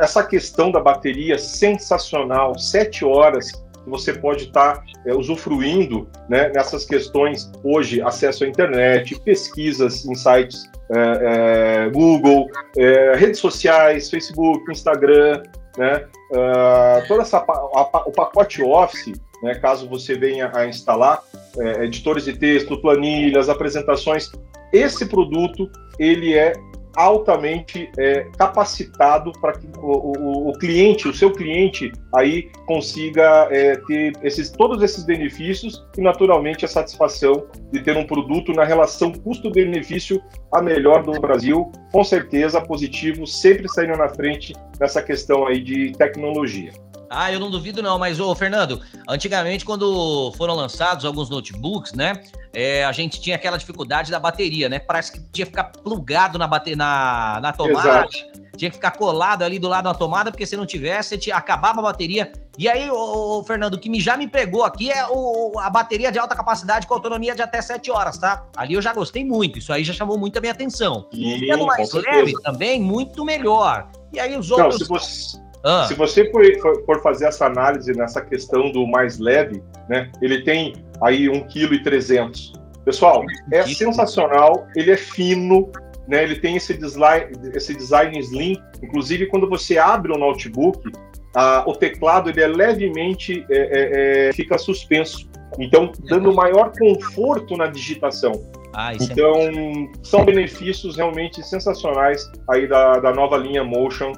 essa 0.00 0.22
questão 0.22 0.70
da 0.70 0.80
bateria 0.80 1.38
sensacional, 1.38 2.58
sete 2.58 3.04
horas 3.04 3.52
que 3.52 3.90
você 3.90 4.12
pode 4.12 4.44
estar 4.44 4.76
tá, 4.76 4.84
é, 5.04 5.12
usufruindo 5.12 6.08
né, 6.28 6.50
nessas 6.54 6.84
questões 6.84 7.50
hoje, 7.64 8.00
acesso 8.00 8.44
à 8.44 8.46
internet, 8.46 9.18
pesquisas 9.20 10.04
em 10.06 10.14
sites 10.14 10.70
é, 10.94 11.86
é, 11.86 11.90
Google, 11.90 12.48
é, 12.76 13.14
redes 13.16 13.40
sociais, 13.40 14.08
Facebook, 14.08 14.70
Instagram, 14.70 15.42
né, 15.76 16.04
uh, 16.32 17.08
toda 17.08 17.22
essa 17.22 17.38
a, 17.38 18.02
o 18.06 18.12
pacote 18.12 18.62
Office, 18.62 19.14
né, 19.42 19.54
caso 19.56 19.88
você 19.88 20.14
venha 20.14 20.50
a 20.54 20.66
instalar 20.66 21.22
é, 21.58 21.84
editores 21.84 22.24
de 22.24 22.34
texto, 22.34 22.80
planilhas, 22.80 23.48
apresentações, 23.48 24.30
esse 24.72 25.06
produto 25.06 25.70
ele 25.98 26.34
é 26.34 26.52
altamente 26.94 27.90
é, 27.98 28.26
capacitado 28.36 29.32
para 29.40 29.52
que 29.52 29.66
o, 29.78 30.18
o, 30.18 30.50
o, 30.50 30.52
cliente, 30.58 31.08
o 31.08 31.14
seu 31.14 31.32
cliente, 31.32 31.90
aí 32.14 32.50
consiga 32.66 33.48
é, 33.50 33.76
ter 33.86 34.12
esses, 34.22 34.50
todos 34.50 34.82
esses 34.82 35.04
benefícios 35.04 35.86
e, 35.96 36.00
naturalmente, 36.02 36.64
a 36.64 36.68
satisfação 36.68 37.46
de 37.70 37.82
ter 37.82 37.96
um 37.96 38.06
produto 38.06 38.52
na 38.52 38.64
relação 38.64 39.10
custo-benefício 39.10 40.22
a 40.52 40.60
melhor 40.60 41.02
do 41.02 41.12
Brasil. 41.20 41.70
Com 41.90 42.04
certeza, 42.04 42.60
positivo, 42.60 43.26
sempre 43.26 43.68
saindo 43.68 43.96
na 43.96 44.08
frente 44.08 44.54
nessa 44.78 45.02
questão 45.02 45.46
aí 45.46 45.62
de 45.62 45.92
tecnologia. 45.92 46.72
Ah, 47.12 47.30
eu 47.30 47.38
não 47.38 47.50
duvido 47.50 47.82
não, 47.82 47.98
mas 47.98 48.18
ô 48.18 48.34
Fernando, 48.34 48.80
antigamente 49.08 49.64
quando 49.64 50.32
foram 50.36 50.54
lançados 50.54 51.04
alguns 51.04 51.28
notebooks, 51.28 51.92
né, 51.92 52.22
é, 52.52 52.84
a 52.84 52.92
gente 52.92 53.20
tinha 53.20 53.36
aquela 53.36 53.56
dificuldade 53.56 54.10
da 54.10 54.20
bateria, 54.20 54.68
né? 54.68 54.78
Parece 54.78 55.12
que 55.12 55.20
tinha 55.32 55.46
que 55.46 55.52
ficar 55.52 55.64
plugado 55.64 56.38
na, 56.38 56.46
bate... 56.46 56.76
na, 56.76 57.38
na 57.40 57.52
tomada, 57.52 57.88
Exato. 57.88 58.10
tinha 58.56 58.70
que 58.70 58.76
ficar 58.76 58.90
colado 58.90 59.42
ali 59.42 59.58
do 59.58 59.68
lado 59.68 59.84
da 59.84 59.94
tomada, 59.94 60.30
porque 60.30 60.44
se 60.44 60.56
não 60.56 60.66
tivesse, 60.66 61.16
te... 61.16 61.32
acabava 61.32 61.80
a 61.80 61.82
bateria. 61.82 62.30
E 62.58 62.68
aí, 62.68 62.90
ô, 62.90 63.38
ô, 63.38 63.44
Fernando, 63.44 63.74
o 63.74 63.78
que 63.78 63.88
me 63.88 63.98
já 64.00 64.18
me 64.18 64.28
pegou 64.28 64.64
aqui 64.64 64.90
é 64.90 65.06
o, 65.08 65.58
a 65.58 65.70
bateria 65.70 66.12
de 66.12 66.18
alta 66.18 66.36
capacidade 66.36 66.86
com 66.86 66.92
autonomia 66.92 67.34
de 67.34 67.40
até 67.40 67.62
7 67.62 67.90
horas, 67.90 68.18
tá? 68.18 68.44
Ali 68.54 68.74
eu 68.74 68.82
já 68.82 68.92
gostei 68.92 69.24
muito, 69.24 69.58
isso 69.58 69.72
aí 69.72 69.82
já 69.82 69.94
chamou 69.94 70.18
muito 70.18 70.36
a 70.36 70.40
minha 70.40 70.52
atenção. 70.52 71.06
E, 71.10 71.50
e 71.50 71.56
mais 71.64 71.92
leve 71.92 72.34
também, 72.42 72.80
muito 72.80 73.24
melhor. 73.24 73.88
E 74.12 74.20
aí 74.20 74.36
os 74.36 74.50
outros... 74.50 74.86
Não, 74.88 74.98
se 74.98 75.06
você 75.06 75.51
ah. 75.64 75.86
Se 75.86 75.94
você 75.94 76.30
for, 76.30 76.42
for, 76.84 77.02
fazer 77.02 77.26
essa 77.26 77.46
análise 77.46 77.92
nessa 77.92 78.20
questão 78.20 78.70
do 78.70 78.86
mais 78.86 79.18
leve, 79.18 79.62
né, 79.88 80.10
ele 80.20 80.42
tem 80.42 80.74
aí 81.00 81.26
1,3 81.26 81.82
kg. 81.82 82.62
Pessoal, 82.84 83.24
é 83.52 83.64
sensacional, 83.64 84.66
ele 84.74 84.90
é 84.90 84.96
fino, 84.96 85.70
né, 86.08 86.24
ele 86.24 86.36
tem 86.36 86.56
esse 86.56 86.74
design, 86.74 87.30
esse 87.54 87.74
design 87.74 88.18
slim. 88.18 88.60
Inclusive, 88.82 89.26
quando 89.26 89.48
você 89.48 89.78
abre 89.78 90.12
o 90.12 90.18
notebook, 90.18 90.90
a, 91.34 91.64
o 91.66 91.74
teclado 91.74 92.28
ele 92.28 92.42
é 92.42 92.48
levemente 92.48 93.46
é, 93.48 93.56
é, 93.56 94.28
é, 94.28 94.32
fica 94.32 94.58
suspenso. 94.58 95.30
Então, 95.58 95.92
dando 96.08 96.32
maior 96.32 96.72
conforto 96.76 97.56
na 97.56 97.66
digitação. 97.66 98.32
Ah, 98.74 98.92
é 98.92 98.96
então, 99.00 99.34
é 99.36 99.88
são 100.02 100.24
benefícios 100.24 100.96
realmente 100.96 101.42
sensacionais 101.46 102.28
aí 102.48 102.66
da, 102.66 102.98
da 102.98 103.12
nova 103.12 103.36
linha 103.36 103.62
Motion 103.62 104.12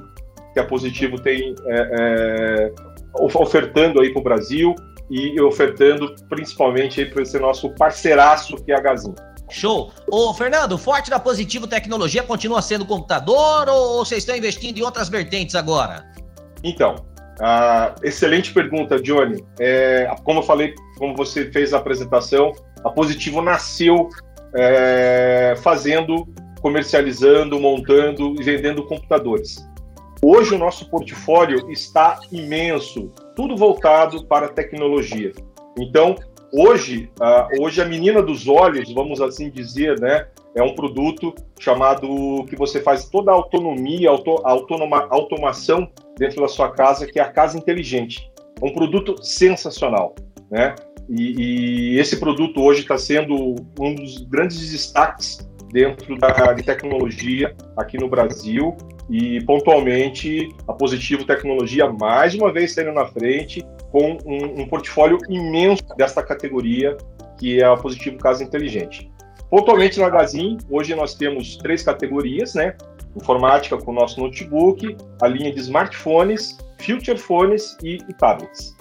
que 0.55 0.59
a 0.61 0.63
Positivo 0.63 1.19
tem 1.19 1.53
é, 1.67 1.89
é, 1.99 2.71
ofertando 3.19 4.01
aí 4.01 4.09
para 4.09 4.21
o 4.21 4.23
Brasil 4.23 4.73
e 5.11 5.39
ofertando 5.41 6.15
principalmente 6.29 7.05
para 7.05 7.21
esse 7.21 7.37
nosso 7.37 7.69
parceiraço 7.71 8.55
que 8.63 8.71
é 8.71 8.75
a 8.75 8.79
Gazin. 8.79 9.13
Show. 9.51 9.91
Ô, 10.09 10.33
Fernando, 10.33 10.71
o 10.71 10.77
forte 10.77 11.09
da 11.11 11.19
Positivo 11.19 11.67
Tecnologia 11.67 12.23
continua 12.23 12.61
sendo 12.61 12.85
computador 12.85 13.67
ou 13.69 13.97
vocês 13.97 14.19
estão 14.19 14.35
investindo 14.35 14.77
em 14.77 14.81
outras 14.81 15.09
vertentes 15.09 15.55
agora? 15.55 16.05
Então, 16.63 16.95
excelente 18.01 18.53
pergunta, 18.53 18.97
Johnny. 18.99 19.43
É, 19.59 20.09
como 20.23 20.39
eu 20.39 20.43
falei, 20.43 20.73
como 20.97 21.15
você 21.15 21.51
fez 21.51 21.73
a 21.73 21.77
apresentação, 21.77 22.53
a 22.81 22.89
Positivo 22.89 23.41
nasceu 23.41 24.09
é, 24.55 25.53
fazendo, 25.61 26.25
comercializando, 26.61 27.59
montando 27.59 28.33
e 28.39 28.43
vendendo 28.43 28.83
computadores. 28.85 29.63
Hoje 30.21 30.55
o 30.55 30.57
nosso 30.57 30.89
portfólio 30.89 31.69
está 31.71 32.19
imenso, 32.31 33.11
tudo 33.35 33.55
voltado 33.55 34.25
para 34.25 34.47
tecnologia. 34.47 35.31
Então, 35.77 36.15
hoje, 36.53 37.09
uh, 37.19 37.63
hoje 37.63 37.81
a 37.81 37.85
menina 37.85 38.21
dos 38.21 38.47
olhos, 38.47 38.91
vamos 38.93 39.19
assim 39.21 39.49
dizer, 39.49 39.99
né, 39.99 40.27
é 40.55 40.63
um 40.63 40.73
produto 40.73 41.35
chamado 41.59 42.45
que 42.47 42.55
você 42.55 42.81
faz 42.81 43.09
toda 43.09 43.31
a 43.31 43.35
autonomia, 43.35 44.09
auto, 44.09 44.35
autonoma, 44.45 45.07
automação 45.09 45.89
dentro 46.17 46.41
da 46.41 46.47
sua 46.47 46.71
casa, 46.71 47.05
que 47.05 47.19
é 47.19 47.21
a 47.21 47.31
casa 47.31 47.57
inteligente. 47.57 48.31
Um 48.63 48.71
produto 48.71 49.21
sensacional, 49.21 50.15
né? 50.49 50.75
E, 51.09 51.93
e 51.93 51.99
esse 51.99 52.17
produto 52.17 52.61
hoje 52.61 52.81
está 52.81 52.97
sendo 52.97 53.55
um 53.79 53.93
dos 53.93 54.17
grandes 54.23 54.71
destaques 54.71 55.47
dentro 55.71 56.17
da 56.17 56.53
de 56.53 56.63
tecnologia 56.63 57.53
aqui 57.75 57.97
no 57.97 58.07
Brasil 58.07 58.75
e 59.09 59.43
pontualmente 59.45 60.49
a 60.67 60.73
Positivo 60.73 61.25
Tecnologia 61.25 61.91
mais 61.91 62.33
uma 62.33 62.51
vez 62.51 62.73
saindo 62.73 62.91
na 62.91 63.05
frente 63.05 63.65
com 63.91 64.17
um, 64.25 64.61
um 64.61 64.67
portfólio 64.67 65.19
imenso 65.29 65.83
desta 65.95 66.23
categoria 66.23 66.97
que 67.37 67.61
é 67.61 67.65
a 67.65 67.75
Positivo 67.75 68.17
Casa 68.17 68.43
Inteligente. 68.43 69.11
Pontualmente 69.49 69.97
no 69.97 70.05
Magazine, 70.05 70.57
hoje 70.69 70.95
nós 70.95 71.15
temos 71.15 71.57
três 71.57 71.83
categorias, 71.83 72.55
né? 72.55 72.75
Informática 73.15 73.77
com 73.77 73.91
o 73.91 73.93
nosso 73.93 74.19
notebook, 74.19 74.97
a 75.21 75.27
linha 75.27 75.53
de 75.53 75.59
smartphones, 75.59 76.57
future 76.79 77.17
phones 77.17 77.77
e, 77.83 77.97
e 78.09 78.13
tablets. 78.13 78.75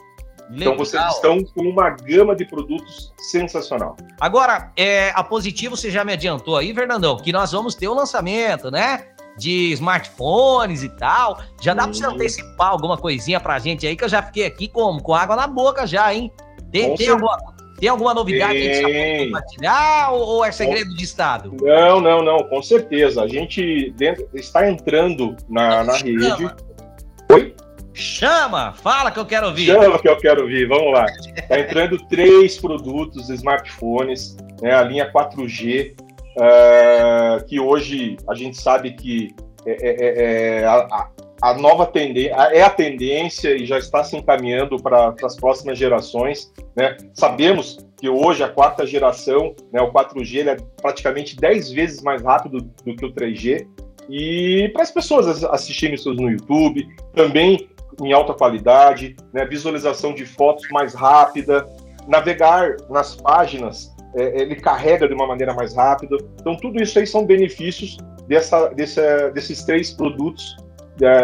Legal. 0.51 0.75
Então 0.75 0.77
vocês 0.77 1.03
estão 1.15 1.43
com 1.43 1.63
uma 1.63 1.91
gama 1.91 2.35
de 2.35 2.45
produtos 2.45 3.13
sensacional. 3.19 3.97
Agora, 4.21 4.73
é, 4.77 5.11
a 5.11 5.23
Positivo 5.23 5.77
você 5.77 5.91
já 5.91 6.05
me 6.05 6.13
adiantou 6.13 6.57
aí, 6.57 6.75
Fernandão, 6.75 7.17
que 7.17 7.33
nós 7.33 7.53
vamos 7.53 7.75
ter 7.75 7.89
o 7.89 7.93
um 7.93 7.95
lançamento, 7.95 8.71
né? 8.71 9.14
De 9.37 9.73
smartphones 9.73 10.83
e 10.83 10.89
tal. 10.89 11.41
Já 11.61 11.75
dá 11.75 11.85
para 11.85 11.93
você 11.93 12.07
antecipar 12.07 12.69
alguma 12.69 12.97
coisinha 12.97 13.41
pra 13.41 13.59
gente 13.59 13.87
aí, 13.87 13.97
que 13.97 14.05
eu 14.05 14.09
já 14.09 14.23
fiquei 14.23 14.47
aqui 14.47 14.69
com, 14.69 14.99
com 15.01 15.15
água 15.15 15.37
na 15.37 15.47
boca 15.47 15.87
já, 15.87 16.15
hein? 16.15 16.31
Tem, 16.71 16.95
tem 16.95 17.09
alguma, 17.09 17.39
tem 17.79 17.89
alguma 17.89 18.15
novidade 18.15 18.55
tem. 18.55 18.63
que 18.63 18.71
a 18.71 18.89
gente 18.89 19.27
compartilhar 19.27 20.11
ou, 20.13 20.21
ou 20.21 20.45
é 20.45 20.53
segredo 20.53 20.95
de 20.95 21.05
Estado? 21.05 21.55
Não, 21.61 22.01
não, 22.01 22.23
não, 22.23 22.39
com 22.49 22.63
certeza. 22.63 23.23
A 23.23 23.29
gente 23.29 23.93
dentro, 23.97 24.29
está 24.35 24.69
entrando 24.69 25.37
na, 25.49 25.85
na 25.85 25.97
rede. 25.97 26.51
Oi? 27.31 27.55
Chama! 27.93 28.73
Fala 28.73 29.11
que 29.13 29.21
eu 29.21 29.25
quero 29.25 29.47
ouvir. 29.47 29.67
Chama 29.67 29.99
que 30.01 30.09
eu 30.09 30.17
quero 30.17 30.43
ouvir, 30.43 30.67
vamos 30.67 30.93
lá. 30.93 31.07
Está 31.37 31.61
entrando 31.61 31.97
três 32.09 32.59
produtos 32.59 33.31
smartphones, 33.31 34.37
né, 34.61 34.75
a 34.75 34.83
linha 34.83 35.13
4G, 35.13 35.95
eh, 36.37 37.45
que 37.47 37.61
hoje 37.61 38.17
a 38.29 38.35
gente 38.35 38.61
sabe 38.61 38.93
que 38.93 39.35
é, 39.67 39.71
é, 39.71 39.91
é, 39.91 40.61
é 40.61 40.67
a, 40.67 41.09
a, 41.41 41.55
nova 41.55 41.87
tendência 41.87 42.35
é 42.53 42.63
a 42.63 42.71
tendência 42.71 43.57
e 43.57 43.65
já 43.65 43.79
está 43.79 44.05
se 44.05 44.17
encaminhando 44.17 44.77
para 44.83 45.15
as 45.23 45.37
próximas 45.37 45.79
gerações. 45.79 46.53
Né? 46.77 46.97
Sabemos 47.15 47.79
que 47.97 48.09
hoje 48.09 48.43
a 48.43 48.49
quarta 48.49 48.87
geração, 48.87 49.55
né, 49.73 49.81
o 49.81 49.91
4G, 49.91 50.37
ele 50.37 50.51
é 50.51 50.57
praticamente 50.83 51.37
10 51.37 51.73
vezes 51.73 52.03
mais 52.03 52.23
rápido 52.23 52.61
do 52.61 52.95
que 52.95 53.07
o 53.07 53.13
3G. 53.13 53.67
E 54.11 54.69
para 54.75 54.83
as 54.83 54.91
pessoas 54.91 55.43
assistirem 55.45 55.95
isso 55.95 56.13
no 56.13 56.31
YouTube, 56.31 56.87
também 57.15 57.71
em 58.03 58.13
alta 58.13 58.35
qualidade, 58.35 59.17
né, 59.33 59.47
visualização 59.47 60.13
de 60.13 60.27
fotos 60.27 60.69
mais 60.71 60.95
rápida, 60.95 61.67
navegar 62.07 62.77
nas 62.91 63.15
páginas, 63.15 63.94
é, 64.15 64.43
ele 64.43 64.57
carrega 64.57 65.09
de 65.09 65.15
uma 65.15 65.27
maneira 65.27 65.53
mais 65.55 65.75
rápida. 65.75 66.17
Então, 66.41 66.57
tudo 66.57 66.83
isso 66.83 66.99
aí 66.99 67.07
são 67.07 67.25
benefícios 67.27 67.97
dessa, 68.29 68.69
dessa, 68.69 69.31
desses 69.31 69.65
três 69.65 69.91
produtos, 69.91 70.57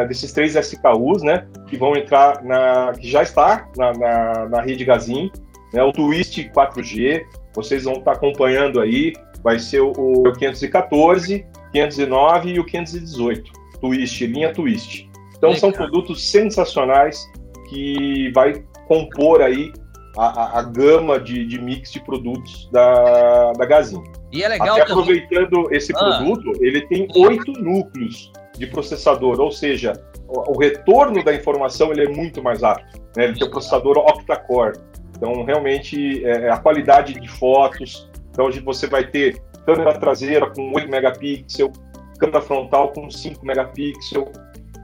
desses 0.09 0.33
três 0.33 0.57
SKUs, 0.57 1.23
né, 1.23 1.47
que 1.69 1.77
vão 1.77 1.97
entrar 1.97 2.43
na, 2.43 2.93
que 2.93 3.09
já 3.09 3.23
está 3.23 3.69
na, 3.77 3.93
na, 3.93 4.49
na 4.49 4.61
rede 4.63 4.85
Gazin, 4.85 5.31
né, 5.73 5.83
o 5.83 5.93
Twist 5.93 6.51
4G, 6.51 7.23
vocês 7.55 7.85
vão 7.85 7.95
estar 7.95 8.13
acompanhando 8.13 8.81
aí, 8.81 9.13
vai 9.43 9.59
ser 9.59 9.81
o, 9.81 9.93
o 9.93 10.33
514, 10.33 11.47
509 11.73 12.51
e 12.51 12.59
o 12.59 12.65
518, 12.65 13.53
Twist, 13.81 14.27
linha 14.27 14.53
Twist. 14.53 15.09
Então 15.37 15.51
Legal. 15.51 15.61
são 15.61 15.73
produtos 15.73 16.29
sensacionais 16.29 17.25
que 17.69 18.31
vai 18.33 18.63
compor 18.89 19.41
aí 19.41 19.73
a, 20.17 20.59
a, 20.59 20.63
gama 20.63 21.19
de, 21.19 21.47
de, 21.47 21.61
mix 21.61 21.93
de 21.93 22.01
produtos 22.01 22.69
da, 22.73 23.53
da 23.53 23.65
Gazin. 23.65 24.03
E 24.33 24.43
é 24.43 24.49
legal 24.49 24.77
Até 24.77 24.83
aproveitando 24.83 25.69
esse 25.73 25.93
ah. 25.95 25.99
produto, 25.99 26.53
ele 26.61 26.83
tem 26.87 27.09
oito 27.15 27.53
núcleos 27.53 28.33
de 28.59 28.67
processador, 28.67 29.41
ou 29.41 29.51
seja, 29.51 29.93
o, 30.29 30.53
o, 30.53 30.59
retorno 30.59 31.23
da 31.25 31.35
informação 31.35 31.93
ele 31.93 32.05
é 32.05 32.09
muito 32.09 32.43
mais 32.43 32.63
rápido. 32.63 33.01
Né? 33.17 33.25
Ele 33.25 33.39
tem 33.39 33.47
o 33.47 33.51
processador 33.51 33.99
octa-core. 33.99 34.79
Então, 35.17 35.45
realmente, 35.45 36.25
é, 36.25 36.47
é, 36.47 36.51
a 36.51 36.57
qualidade 36.57 37.19
de 37.19 37.29
fotos. 37.29 38.11
Então, 38.31 38.47
hoje 38.47 38.61
você 38.61 38.87
vai 38.87 39.07
ter 39.07 39.41
câmera 39.67 39.99
traseira 39.99 40.49
com 40.51 40.73
8 40.75 40.89
megapixels, 40.89 41.73
câmera 42.19 42.41
frontal 42.41 42.93
com 42.93 43.11
5 43.11 43.45
megapixels, 43.45 44.29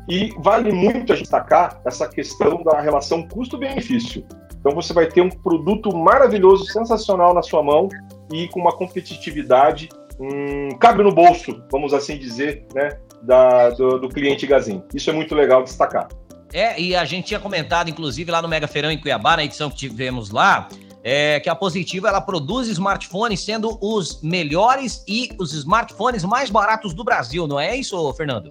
e 0.08 0.32
vale 0.38 0.72
muito 0.72 1.12
a 1.12 1.16
destacar 1.16 1.80
essa 1.84 2.08
questão 2.08 2.62
da 2.62 2.80
relação 2.80 3.26
custo-benefício. 3.28 4.24
Então 4.66 4.74
você 4.74 4.92
vai 4.92 5.06
ter 5.06 5.20
um 5.20 5.30
produto 5.30 5.96
maravilhoso, 5.96 6.66
sensacional 6.66 7.32
na 7.32 7.40
sua 7.40 7.62
mão 7.62 7.88
e 8.32 8.48
com 8.48 8.58
uma 8.58 8.72
competitividade 8.72 9.88
hum, 10.18 10.70
cabe 10.80 11.04
no 11.04 11.14
bolso, 11.14 11.62
vamos 11.70 11.94
assim 11.94 12.18
dizer, 12.18 12.66
né, 12.74 12.98
da, 13.22 13.70
do, 13.70 14.00
do 14.00 14.08
cliente 14.08 14.44
Gazin. 14.44 14.82
Isso 14.92 15.08
é 15.08 15.12
muito 15.12 15.36
legal 15.36 15.62
destacar. 15.62 16.08
É, 16.52 16.80
e 16.80 16.96
a 16.96 17.04
gente 17.04 17.26
tinha 17.26 17.38
comentado, 17.38 17.88
inclusive, 17.88 18.28
lá 18.28 18.42
no 18.42 18.48
Mega 18.48 18.66
Feirão 18.66 18.90
em 18.90 18.98
Cuiabá, 18.98 19.36
na 19.36 19.44
edição 19.44 19.70
que 19.70 19.76
tivemos 19.76 20.30
lá, 20.30 20.68
é, 21.04 21.38
que 21.38 21.48
a 21.48 21.54
Positivo 21.54 22.08
ela 22.08 22.20
produz 22.20 22.66
smartphones 22.66 23.44
sendo 23.44 23.78
os 23.80 24.20
melhores 24.20 25.04
e 25.06 25.30
os 25.38 25.52
smartphones 25.52 26.24
mais 26.24 26.50
baratos 26.50 26.92
do 26.92 27.04
Brasil, 27.04 27.46
não 27.46 27.60
é 27.60 27.76
isso, 27.76 28.12
Fernando? 28.14 28.48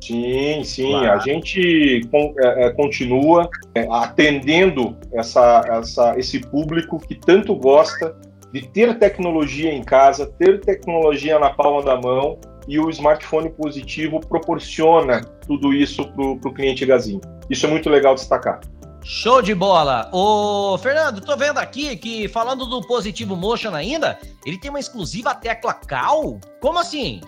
Sim, 0.00 0.62
sim. 0.64 0.90
Claro. 0.90 1.12
A 1.12 1.18
gente 1.18 2.08
é, 2.12 2.66
é, 2.66 2.70
continua 2.70 3.48
é, 3.74 3.86
atendendo 3.90 4.96
essa, 5.12 5.64
essa, 5.68 6.18
esse 6.18 6.40
público 6.40 6.98
que 6.98 7.14
tanto 7.14 7.54
gosta 7.54 8.16
de 8.52 8.62
ter 8.68 8.98
tecnologia 8.98 9.72
em 9.72 9.82
casa, 9.82 10.26
ter 10.38 10.60
tecnologia 10.60 11.38
na 11.38 11.50
palma 11.50 11.82
da 11.82 12.00
mão 12.00 12.38
e 12.66 12.78
o 12.78 12.88
smartphone 12.90 13.50
positivo 13.50 14.20
proporciona 14.20 15.22
tudo 15.46 15.72
isso 15.72 16.06
para 16.12 16.22
o 16.24 16.54
cliente 16.54 16.84
Gazinho. 16.84 17.20
Isso 17.48 17.66
é 17.66 17.68
muito 17.68 17.88
legal 17.88 18.14
destacar. 18.14 18.60
Show 19.02 19.40
de 19.40 19.54
bola! 19.54 20.10
Ô, 20.12 20.76
Fernando, 20.78 21.20
tô 21.20 21.36
vendo 21.36 21.58
aqui 21.58 21.96
que 21.96 22.28
falando 22.28 22.66
do 22.66 22.82
Positivo 22.86 23.34
Motion 23.36 23.74
ainda, 23.74 24.18
ele 24.44 24.58
tem 24.58 24.68
uma 24.68 24.80
exclusiva 24.80 25.34
tecla 25.34 25.72
CAL? 25.72 26.38
Como 26.60 26.78
assim? 26.78 27.20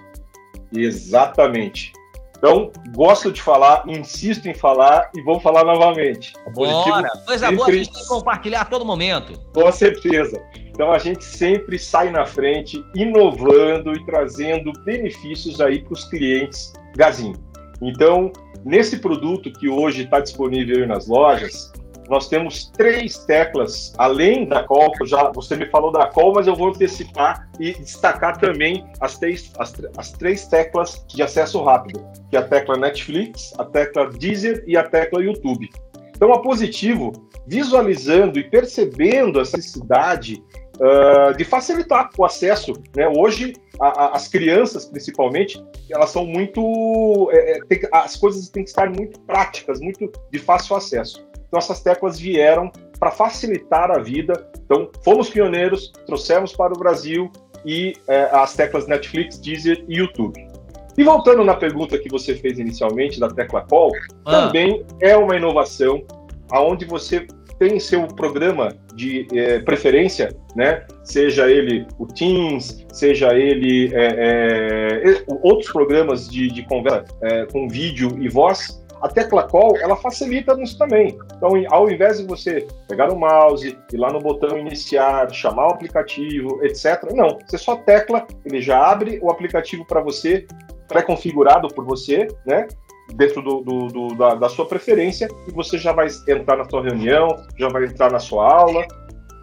Exatamente. 0.73 1.93
Então, 2.40 2.73
gosto 2.94 3.30
de 3.30 3.42
falar, 3.42 3.85
insisto 3.87 4.49
em 4.49 4.54
falar 4.54 5.11
e 5.14 5.20
vou 5.23 5.38
falar 5.38 5.62
novamente. 5.62 6.32
Bora! 6.54 7.11
Coisa 7.26 7.47
sempre... 7.47 7.56
boa 7.56 7.68
a 7.68 7.73
gente 7.73 7.92
tem 7.92 8.02
que 8.02 8.09
compartilhar 8.09 8.61
a 8.62 8.64
todo 8.64 8.82
momento. 8.82 9.38
Com 9.52 9.70
certeza. 9.70 10.42
Então, 10.56 10.90
a 10.90 10.99
gente 10.99 11.23
sempre 11.23 11.78
sai 11.78 12.09
na 12.09 12.25
frente, 12.25 12.82
inovando 12.94 13.92
e 13.92 14.06
trazendo 14.06 14.73
benefícios 14.87 15.61
aí 15.61 15.82
para 15.82 15.92
os 15.92 16.04
clientes 16.04 16.73
Gazin. 16.97 17.35
Então, 17.82 18.32
nesse 18.64 18.99
produto 19.00 19.52
que 19.52 19.68
hoje 19.68 20.04
está 20.04 20.18
disponível 20.20 20.87
nas 20.87 21.06
lojas, 21.06 21.70
nós 22.11 22.29
temos 22.29 22.67
três 22.76 23.19
teclas, 23.19 23.95
além 23.97 24.45
da 24.45 24.64
call, 24.64 24.93
já 25.05 25.31
você 25.31 25.55
me 25.55 25.67
falou 25.67 25.93
da 25.93 26.09
call, 26.09 26.35
mas 26.35 26.49
eu 26.49 26.57
vou 26.57 26.71
antecipar 26.71 27.49
e 27.61 27.73
destacar 27.75 28.37
também 28.37 28.85
as 29.00 29.17
três, 29.17 29.52
as, 29.57 29.73
as 29.97 30.11
três 30.11 30.45
teclas 30.49 31.07
de 31.07 31.23
acesso 31.23 31.62
rápido, 31.62 32.05
que 32.29 32.37
é 32.37 32.40
a 32.40 32.43
tecla 32.43 32.76
Netflix, 32.76 33.55
a 33.57 33.64
tecla 33.64 34.11
Deezer 34.11 34.64
e 34.67 34.76
a 34.76 34.83
tecla 34.83 35.23
YouTube. 35.23 35.71
Então, 36.09 36.33
a 36.33 36.43
Positivo, 36.43 37.12
visualizando 37.47 38.40
e 38.40 38.45
percebendo 38.45 39.38
a 39.38 39.43
necessidade 39.43 40.43
uh, 40.81 41.33
de 41.37 41.45
facilitar 41.45 42.11
o 42.19 42.25
acesso. 42.25 42.73
Né? 42.95 43.09
Hoje, 43.09 43.55
a, 43.81 43.87
a, 43.87 44.17
as 44.17 44.26
crianças, 44.26 44.85
principalmente, 44.85 45.64
elas 45.88 46.11
são 46.11 46.26
muito. 46.26 47.31
É, 47.33 47.59
é 47.59 47.61
tem, 47.61 47.88
as 47.93 48.17
coisas 48.17 48.49
têm 48.49 48.64
que 48.64 48.71
estar 48.71 48.90
muito 48.90 49.21
práticas, 49.21 49.81
muito 49.81 50.11
de 50.31 50.38
fácil 50.40 50.75
acesso. 50.75 51.29
Então, 51.50 51.59
essas 51.59 51.83
teclas 51.83 52.16
vieram 52.19 52.71
para 52.99 53.11
facilitar 53.11 53.90
a 53.90 53.99
vida. 53.99 54.49
Então, 54.64 54.88
fomos 55.04 55.28
pioneiros, 55.28 55.92
trouxemos 56.07 56.52
para 56.52 56.73
o 56.73 56.78
Brasil 56.78 57.28
e 57.66 57.95
é, 58.07 58.28
as 58.33 58.54
teclas 58.54 58.87
Netflix, 58.87 59.37
Deezer 59.37 59.85
e 59.88 59.97
YouTube. 59.97 60.49
E 60.97 61.02
voltando 61.02 61.45
na 61.45 61.54
pergunta 61.54 61.99
que 61.99 62.09
você 62.09 62.37
fez 62.37 62.61
inicialmente 62.61 63.19
da 63.19 63.28
tecla 63.28 63.62
Call, 63.62 63.90
ah. 64.25 64.30
também 64.30 64.85
é 65.00 65.16
uma 65.16 65.35
inovação 65.35 66.04
aonde 66.52 66.85
você 66.85 67.26
tem 67.59 67.78
seu 67.78 68.07
programa 68.07 68.75
de 68.95 69.26
é, 69.35 69.59
preferência, 69.59 70.35
né? 70.57 70.87
Seja 71.04 71.50
ele 71.50 71.87
o 71.99 72.07
Teams, 72.07 72.87
seja 72.92 73.35
ele 73.35 73.95
é, 73.95 75.04
é, 75.04 75.25
outros 75.42 75.71
programas 75.71 76.28
de, 76.28 76.49
de 76.49 76.66
conversa 76.66 77.04
é, 77.23 77.45
com 77.47 77.69
vídeo 77.69 78.16
e 78.19 78.28
voz, 78.28 78.83
a 79.02 79.09
tecla 79.09 79.45
call, 79.49 79.76
ela 79.78 79.97
facilita 79.97 80.54
nisso 80.54 80.78
também. 80.78 81.19
Então, 81.37 81.50
ao 81.71 81.90
invés 81.90 82.19
de 82.19 82.26
você 82.26 82.66
pegar 82.88 83.11
o 83.11 83.19
mouse, 83.19 83.78
ir 83.92 83.97
lá 83.97 84.12
no 84.12 84.21
botão 84.21 84.59
iniciar, 84.59 85.30
chamar 85.32 85.69
o 85.69 85.71
aplicativo, 85.71 86.63
etc., 86.63 87.10
não, 87.15 87.39
você 87.47 87.58
só 87.58 87.76
tecla, 87.76 88.26
ele 88.45 88.60
já 88.60 88.91
abre 88.91 89.19
o 89.23 89.30
aplicativo 89.30 89.84
para 89.86 90.00
você, 90.00 90.47
pré-configurado 90.86 91.69
por 91.69 91.84
você, 91.84 92.28
né? 92.47 92.67
Dentro 93.15 93.43
do, 93.43 93.60
do, 93.63 93.86
do 93.89 94.08
da, 94.15 94.34
da 94.34 94.49
sua 94.49 94.67
preferência, 94.67 95.28
e 95.49 95.50
você 95.50 95.78
já 95.78 95.93
vai 95.93 96.06
entrar 96.28 96.56
na 96.56 96.69
sua 96.69 96.82
reunião, 96.82 97.28
já 97.58 97.69
vai 97.69 97.84
entrar 97.84 98.10
na 98.13 98.21
sua 98.21 98.52
aula, 98.52 98.86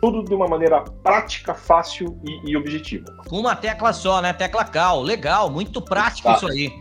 tudo 0.01 0.23
de 0.23 0.33
uma 0.33 0.47
maneira 0.47 0.83
prática, 1.03 1.53
fácil 1.53 2.17
e, 2.23 2.51
e 2.51 2.57
objetiva. 2.57 3.05
Com 3.27 3.39
uma 3.39 3.55
tecla 3.55 3.91
só, 3.91 4.21
né? 4.21 4.31
Tecla 4.31 4.63
cal. 4.63 5.01
Legal, 5.01 5.49
muito 5.49 5.81
prático 5.81 6.29
tá. 6.29 6.35
isso 6.35 6.47
aí. 6.47 6.71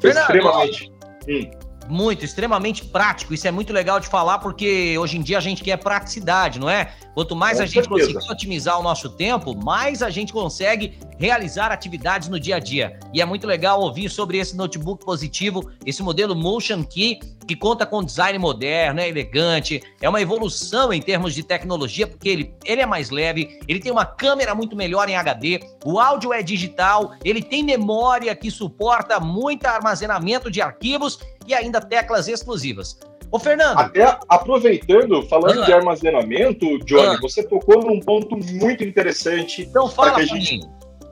Fernando, 0.00 0.22
Extremamente. 0.22 0.92
Hum. 1.28 1.50
Muito, 1.92 2.24
extremamente 2.24 2.86
prático. 2.86 3.34
Isso 3.34 3.46
é 3.46 3.50
muito 3.50 3.70
legal 3.70 4.00
de 4.00 4.06
falar 4.06 4.38
porque 4.38 4.96
hoje 4.96 5.18
em 5.18 5.20
dia 5.20 5.36
a 5.36 5.42
gente 5.42 5.62
quer 5.62 5.76
praticidade, 5.76 6.58
não 6.58 6.70
é? 6.70 6.90
Quanto 7.14 7.36
mais 7.36 7.58
Com 7.58 7.64
a 7.64 7.66
gente 7.66 7.86
certeza. 7.86 8.12
conseguir 8.12 8.32
otimizar 8.32 8.80
o 8.80 8.82
nosso 8.82 9.10
tempo, 9.10 9.54
mais 9.54 10.02
a 10.02 10.10
gente 10.10 10.32
consegue 10.32 10.98
realizar 11.18 11.70
atividades 11.70 12.28
no 12.28 12.40
dia 12.40 12.56
a 12.56 12.58
dia. 12.58 12.98
E 13.12 13.20
é 13.20 13.24
muito 13.24 13.46
legal 13.46 13.80
ouvir 13.80 14.08
sobre 14.08 14.38
esse 14.38 14.56
notebook 14.56 15.04
positivo, 15.04 15.70
esse 15.84 16.02
modelo 16.02 16.34
Motion 16.34 16.82
Key, 16.82 17.20
que 17.46 17.54
conta 17.54 17.84
com 17.84 18.02
design 18.02 18.38
moderno, 18.38 19.00
é 19.00 19.08
elegante, 19.08 19.82
é 20.00 20.08
uma 20.08 20.20
evolução 20.20 20.92
em 20.92 21.02
termos 21.02 21.34
de 21.34 21.42
tecnologia, 21.42 22.06
porque 22.06 22.28
ele, 22.28 22.54
ele 22.64 22.80
é 22.80 22.86
mais 22.86 23.10
leve, 23.10 23.60
ele 23.68 23.80
tem 23.80 23.92
uma 23.92 24.06
câmera 24.06 24.54
muito 24.54 24.74
melhor 24.74 25.08
em 25.08 25.16
HD, 25.16 25.60
o 25.84 25.98
áudio 25.98 26.32
é 26.32 26.42
digital, 26.42 27.12
ele 27.24 27.42
tem 27.42 27.62
memória 27.62 28.34
que 28.34 28.50
suporta 28.50 29.20
muito 29.20 29.66
armazenamento 29.66 30.50
de 30.50 30.62
arquivos 30.62 31.18
e 31.46 31.54
ainda 31.54 31.80
teclas 31.80 32.28
exclusivas. 32.28 32.98
Ô, 33.32 33.38
Fernando. 33.38 33.78
Até 33.78 34.18
aproveitando, 34.28 35.22
falando 35.22 35.62
ah. 35.62 35.64
de 35.64 35.72
armazenamento, 35.72 36.78
Johnny, 36.84 37.16
ah. 37.16 37.18
você 37.20 37.42
tocou 37.42 37.82
num 37.82 37.98
ponto 37.98 38.36
muito 38.36 38.84
interessante. 38.84 39.62
Então 39.62 39.88
fala 39.88 40.12
para 40.12 40.24
gente, 40.24 40.60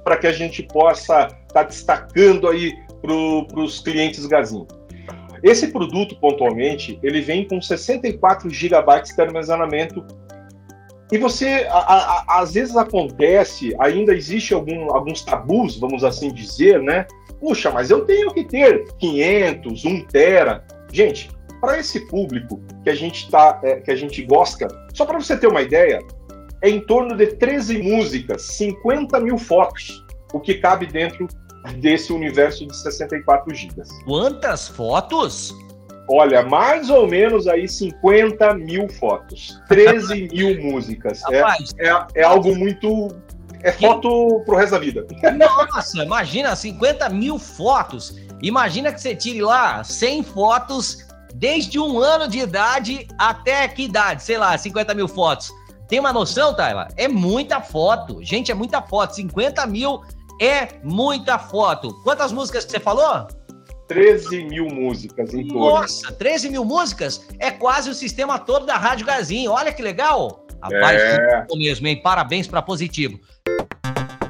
Para 0.04 0.18
que 0.18 0.26
a 0.26 0.32
gente 0.32 0.62
possa 0.64 1.28
estar 1.28 1.46
tá 1.48 1.62
destacando 1.62 2.46
aí 2.46 2.74
para 3.00 3.60
os 3.60 3.80
clientes 3.80 4.26
Gazin. 4.26 4.66
Esse 5.42 5.68
produto, 5.68 6.14
pontualmente, 6.20 6.98
ele 7.02 7.22
vem 7.22 7.48
com 7.48 7.62
64 7.62 8.50
GB 8.50 9.02
de 9.02 9.22
armazenamento 9.22 10.04
e 11.10 11.18
você, 11.18 11.66
a, 11.70 11.78
a, 11.78 12.40
às 12.40 12.52
vezes 12.54 12.76
acontece, 12.76 13.74
ainda 13.80 14.14
existe 14.14 14.54
algum, 14.54 14.94
alguns 14.94 15.22
tabus, 15.22 15.76
vamos 15.76 16.04
assim 16.04 16.32
dizer, 16.32 16.80
né? 16.80 17.06
Puxa, 17.40 17.70
mas 17.70 17.90
eu 17.90 18.04
tenho 18.04 18.32
que 18.32 18.44
ter 18.44 18.84
500, 18.98 19.84
1 19.84 20.04
tera. 20.04 20.64
Gente, 20.92 21.30
para 21.60 21.78
esse 21.78 22.00
público 22.08 22.60
que 22.82 22.90
a 22.90 22.94
gente 22.94 23.30
tá, 23.30 23.60
é, 23.62 23.76
que 23.76 23.90
a 23.90 23.96
gente 23.96 24.22
gosta, 24.24 24.66
só 24.94 25.04
para 25.04 25.18
você 25.18 25.36
ter 25.36 25.46
uma 25.46 25.62
ideia, 25.62 26.00
é 26.62 26.68
em 26.68 26.80
torno 26.80 27.16
de 27.16 27.26
13 27.26 27.82
músicas, 27.82 28.42
50 28.42 29.20
mil 29.20 29.38
fotos, 29.38 30.04
o 30.32 30.40
que 30.40 30.54
cabe 30.54 30.86
dentro 30.86 31.26
desse 31.78 32.12
universo 32.12 32.66
de 32.66 32.76
64 32.76 33.54
gigas. 33.54 33.88
Quantas 34.04 34.68
fotos? 34.68 35.54
Olha, 36.08 36.42
mais 36.42 36.90
ou 36.90 37.06
menos 37.06 37.46
aí 37.46 37.68
50 37.68 38.54
mil 38.54 38.88
fotos, 38.88 39.60
13 39.68 40.28
mil 40.32 40.60
músicas. 40.60 41.22
É, 41.30 41.40
Rapaz, 41.40 41.72
é, 41.78 41.88
é, 41.88 42.06
é 42.16 42.22
algo 42.24 42.54
muito 42.56 43.08
é 43.62 43.72
foto 43.72 44.40
pro 44.44 44.56
resto 44.56 44.72
da 44.72 44.78
vida. 44.78 45.06
Nossa, 45.36 46.02
imagina 46.02 46.56
50 46.56 47.08
mil 47.10 47.38
fotos. 47.38 48.16
Imagina 48.42 48.92
que 48.92 49.00
você 49.00 49.14
tire 49.14 49.42
lá 49.42 49.84
100 49.84 50.22
fotos 50.24 51.06
desde 51.34 51.78
um 51.78 51.98
ano 51.98 52.28
de 52.28 52.38
idade 52.38 53.06
até 53.18 53.66
que 53.68 53.84
idade? 53.84 54.22
Sei 54.22 54.38
lá, 54.38 54.56
50 54.56 54.94
mil 54.94 55.08
fotos. 55.08 55.52
Tem 55.88 55.98
uma 55.98 56.12
noção, 56.12 56.54
Tayla? 56.54 56.88
É 56.96 57.08
muita 57.08 57.60
foto. 57.60 58.22
Gente, 58.22 58.52
é 58.52 58.54
muita 58.54 58.80
foto. 58.80 59.14
50 59.16 59.66
mil 59.66 60.00
é 60.40 60.68
muita 60.84 61.38
foto. 61.38 61.92
Quantas 62.04 62.32
músicas 62.32 62.64
que 62.64 62.70
você 62.70 62.80
falou? 62.80 63.26
13 63.88 64.44
mil 64.44 64.66
músicas 64.66 65.34
em 65.34 65.48
torno. 65.48 65.80
Nossa, 65.80 66.12
13 66.12 66.50
mil 66.50 66.64
músicas? 66.64 67.26
É 67.40 67.50
quase 67.50 67.90
o 67.90 67.94
sistema 67.94 68.38
todo 68.38 68.64
da 68.64 68.76
Rádio 68.76 69.04
Gazinho. 69.04 69.50
Olha 69.50 69.72
que 69.72 69.82
legal. 69.82 70.46
Rapaz, 70.62 71.00
é. 71.00 71.46
mesmo, 71.56 71.88
hein? 71.88 72.00
Parabéns 72.00 72.46
para 72.46 72.62
Positivo. 72.62 73.18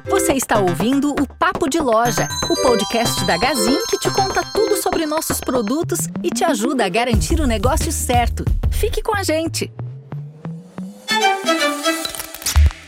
Você 0.09 0.33
está 0.33 0.59
ouvindo 0.59 1.11
o 1.11 1.27
Papo 1.37 1.69
de 1.69 1.79
Loja, 1.79 2.27
o 2.49 2.55
podcast 2.63 3.23
da 3.25 3.37
Gazin 3.37 3.77
que 3.87 3.99
te 3.99 4.09
conta 4.11 4.43
tudo 4.53 4.80
sobre 5.01 5.05
nossos 5.05 5.39
produtos 5.39 5.99
e 6.21 6.29
te 6.29 6.43
ajuda 6.43 6.85
a 6.85 6.89
garantir 6.89 7.39
o 7.39 7.47
negócio 7.47 7.91
certo. 7.91 8.45
Fique 8.69 9.01
com 9.01 9.15
a 9.15 9.23
gente. 9.23 9.71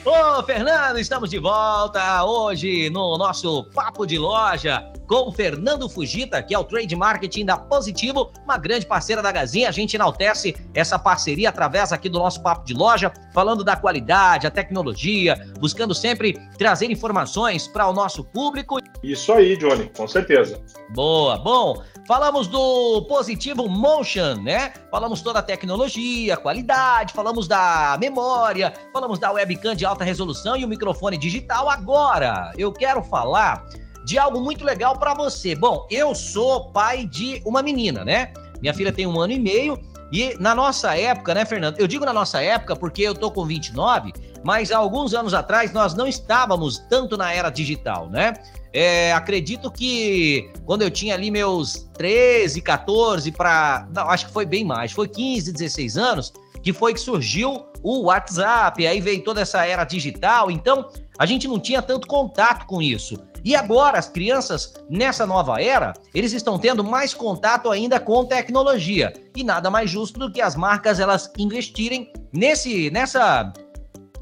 Ô, 0.06 0.43
Fernando, 0.43 0.99
estamos 0.99 1.30
de 1.30 1.39
volta 1.39 2.23
hoje 2.23 2.89
no 2.89 3.17
nosso 3.17 3.63
Papo 3.73 4.06
de 4.06 4.19
Loja. 4.19 4.91
Com 5.08 5.32
Fernando 5.32 5.89
Fujita, 5.89 6.42
que 6.42 6.54
é 6.54 6.60
o 6.60 6.63
trade 6.63 6.96
marketing 6.96 7.46
da 7.46 7.58
Positivo, 7.58 8.32
uma 8.44 8.58
grande 8.58 8.86
parceira 8.86 9.22
da 9.22 9.32
Gazinha. 9.32 9.70
A 9.70 9.72
gente 9.72 9.96
enaltece 9.96 10.56
essa 10.74 10.98
parceria 10.98 11.50
através 11.50 11.92
aqui 11.92 12.10
do 12.10 12.20
nosso 12.20 12.42
papo 12.42 12.66
de 12.66 12.74
loja, 12.74 13.12
falando 13.34 13.63
da 13.63 13.76
qualidade, 13.76 14.48
a 14.48 14.52
tecnologia, 14.52 15.52
buscando 15.60 15.94
sempre 15.94 16.34
trazer 16.58 16.92
informações 16.92 17.68
para 17.68 17.88
o 17.88 17.94
nosso 17.94 18.24
público. 18.24 18.80
Isso 19.02 19.32
aí, 19.34 19.58
Johnny, 19.58 19.89
com 19.96 20.08
certeza. 20.08 20.62
Boa. 20.89 21.38
Bom, 21.38 21.82
falamos 22.08 22.48
do 22.48 23.02
Positivo 23.08 23.68
Motion, 23.68 24.36
né? 24.42 24.74
Falamos 24.89 25.22
toda 25.22 25.39
a 25.39 25.44
tecnologia, 25.44 26.38
qualidade, 26.38 27.13
falamos 27.13 27.48
da 27.48 27.98
memória, 28.00 28.74
falamos 28.92 29.20
da 29.20 29.32
webcam 29.32 29.76
de 29.76 29.86
alta 29.86 30.04
resolução 30.04 30.56
e 30.56 30.63
o 30.63 30.68
microfone 30.68 31.18
digital. 31.18 31.70
Agora, 31.70 32.52
eu 32.58 32.72
quero 32.72 33.04
falar 33.04 33.66
de 34.04 34.18
algo 34.18 34.42
muito 34.42 34.63
legal 34.63 34.98
para 34.98 35.13
você. 35.13 35.56
Bom, 35.56 35.88
eu 35.89 36.13
sou 36.13 36.72
pai 36.72 37.06
de 37.06 37.42
uma 37.46 37.62
menina, 37.62 38.04
né? 38.04 38.34
Minha 38.62 38.74
filha 38.74 38.92
tem 38.92 39.06
um 39.08 39.20
ano 39.20 39.34
e 39.34 39.39
meio 39.39 39.80
e 40.13 40.38
na 40.39 40.54
nossa 40.54 40.96
época, 40.96 41.34
né, 41.34 41.44
Fernando? 41.44 41.80
Eu 41.80 41.88
digo 41.88 42.06
na 42.06 42.13
nossa 42.13 42.39
época 42.39 42.76
porque 42.76 43.02
eu 43.02 43.16
tô 43.16 43.32
com 43.32 43.46
29, 43.46 44.13
mas 44.44 44.72
há 44.72 44.78
alguns 44.78 45.16
anos 45.16 45.34
atrás 45.34 45.74
nós 45.74 45.96
não 45.96 46.06
estávamos 46.06 46.78
tanto 46.78 47.18
na 47.18 47.34
era 47.34 47.50
digital, 47.50 48.08
né? 48.12 48.36
É, 48.72 49.12
acredito 49.13 49.72
que 49.72 50.52
quando 50.66 50.84
eu 50.84 50.92
tinha 50.92 51.16
ali 51.16 51.32
meus 51.32 51.89
13, 51.96 52.62
14 52.62 53.32
para, 53.32 53.88
acho 54.08 54.28
que 54.28 54.32
foi 54.32 54.46
bem 54.46 54.63
mais, 54.63 54.92
foi 54.92 55.08
15, 55.08 55.52
16 55.52 55.98
anos, 55.98 56.32
que 56.62 56.72
foi 56.72 56.94
que 56.94 57.00
surgiu 57.00 57.66
o 57.82 58.04
WhatsApp, 58.04 58.86
aí 58.86 59.02
veio 59.02 59.24
toda 59.24 59.42
essa 59.42 59.66
era 59.66 59.84
digital, 59.84 60.52
então 60.52 60.89
a 61.18 61.26
gente 61.26 61.48
não 61.48 61.60
tinha 61.60 61.82
tanto 61.82 62.08
contato 62.08 62.68
com 62.68 62.82
isso. 62.82 63.18
E 63.44 63.56
agora 63.56 64.00
as 64.00 64.08
crianças 64.08 64.74
nessa 64.90 65.26
nova 65.26 65.62
era, 65.62 65.94
eles 66.14 66.32
estão 66.32 66.58
tendo 66.58 66.84
mais 66.84 67.14
contato 67.14 67.70
ainda 67.70 68.00
com 68.00 68.26
tecnologia. 68.26 69.14
E 69.36 69.44
nada 69.44 69.70
mais 69.70 69.90
justo 69.90 70.20
do 70.20 70.32
que 70.32 70.42
as 70.42 70.56
marcas 70.56 71.00
elas 71.00 71.32
investirem 71.38 72.12
nesse 72.32 72.90
nessa 72.90 73.52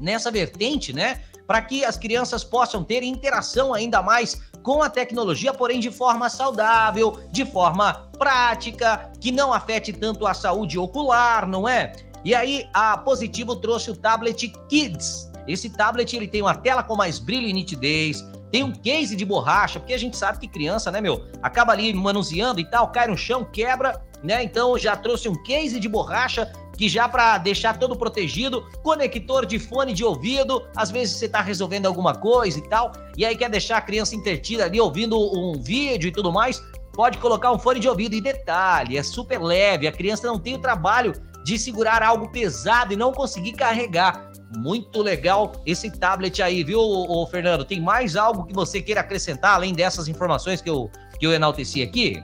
nessa 0.00 0.30
vertente, 0.30 0.92
né? 0.92 1.20
para 1.46 1.60
que 1.60 1.84
as 1.84 1.98
crianças 1.98 2.42
possam 2.42 2.82
ter 2.82 3.02
interação 3.02 3.74
ainda 3.74 4.02
mais 4.02 4.40
com 4.62 4.82
a 4.82 4.88
tecnologia, 4.88 5.52
porém 5.52 5.80
de 5.80 5.90
forma 5.90 6.30
saudável, 6.30 7.20
de 7.30 7.44
forma 7.44 8.08
prática, 8.16 9.10
que 9.20 9.32
não 9.32 9.52
afete 9.52 9.92
tanto 9.92 10.26
a 10.26 10.34
saúde 10.34 10.78
ocular, 10.78 11.46
não 11.46 11.68
é? 11.68 11.92
E 12.24 12.34
aí 12.34 12.68
a 12.72 12.96
Positivo 12.96 13.56
trouxe 13.56 13.90
o 13.90 13.96
tablet 13.96 14.48
Kids. 14.68 15.30
Esse 15.46 15.68
tablet 15.68 16.16
ele 16.16 16.28
tem 16.28 16.40
uma 16.40 16.54
tela 16.54 16.82
com 16.82 16.96
mais 16.96 17.18
brilho 17.18 17.48
e 17.48 17.52
nitidez, 17.52 18.24
tem 18.52 18.62
um 18.62 18.70
case 18.70 19.16
de 19.16 19.24
borracha, 19.24 19.80
porque 19.80 19.94
a 19.94 19.98
gente 19.98 20.14
sabe 20.14 20.38
que 20.38 20.46
criança, 20.46 20.90
né, 20.90 21.00
meu, 21.00 21.24
acaba 21.42 21.72
ali 21.72 21.92
manuseando 21.94 22.60
e 22.60 22.64
tal, 22.64 22.92
cai 22.92 23.08
no 23.08 23.16
chão, 23.16 23.44
quebra, 23.50 24.00
né? 24.22 24.44
Então 24.44 24.78
já 24.78 24.94
trouxe 24.94 25.26
um 25.26 25.42
case 25.42 25.80
de 25.80 25.88
borracha 25.88 26.52
que 26.76 26.88
já 26.88 27.08
para 27.08 27.38
deixar 27.38 27.78
todo 27.78 27.96
protegido, 27.96 28.68
conector 28.82 29.46
de 29.46 29.58
fone 29.58 29.94
de 29.94 30.04
ouvido, 30.04 30.66
às 30.76 30.90
vezes 30.90 31.16
você 31.16 31.26
está 31.26 31.40
resolvendo 31.40 31.86
alguma 31.86 32.14
coisa 32.14 32.58
e 32.58 32.68
tal, 32.68 32.92
e 33.16 33.24
aí 33.24 33.36
quer 33.36 33.48
deixar 33.48 33.78
a 33.78 33.80
criança 33.80 34.14
entretida 34.14 34.64
ali 34.64 34.78
ouvindo 34.80 35.18
um 35.18 35.60
vídeo 35.60 36.08
e 36.08 36.12
tudo 36.12 36.30
mais, 36.30 36.62
pode 36.92 37.18
colocar 37.18 37.52
um 37.52 37.58
fone 37.58 37.80
de 37.80 37.88
ouvido. 37.88 38.14
E 38.14 38.20
detalhe, 38.20 38.98
é 38.98 39.02
super 39.02 39.40
leve, 39.40 39.86
a 39.86 39.92
criança 39.92 40.26
não 40.26 40.38
tem 40.38 40.54
o 40.54 40.58
trabalho 40.58 41.14
de 41.44 41.58
segurar 41.58 42.02
algo 42.02 42.30
pesado 42.30 42.92
e 42.92 42.96
não 42.96 43.12
conseguir 43.12 43.52
carregar. 43.52 44.31
Muito 44.56 45.00
legal 45.00 45.52
esse 45.64 45.90
tablet 45.90 46.42
aí, 46.42 46.62
viu, 46.62 46.80
ô, 46.80 47.26
Fernando? 47.26 47.64
Tem 47.64 47.80
mais 47.80 48.16
algo 48.16 48.44
que 48.44 48.52
você 48.52 48.82
queira 48.82 49.00
acrescentar 49.00 49.54
além 49.54 49.72
dessas 49.72 50.08
informações 50.08 50.60
que 50.60 50.68
eu, 50.68 50.90
que 51.18 51.26
eu 51.26 51.32
enalteci 51.32 51.82
aqui? 51.82 52.22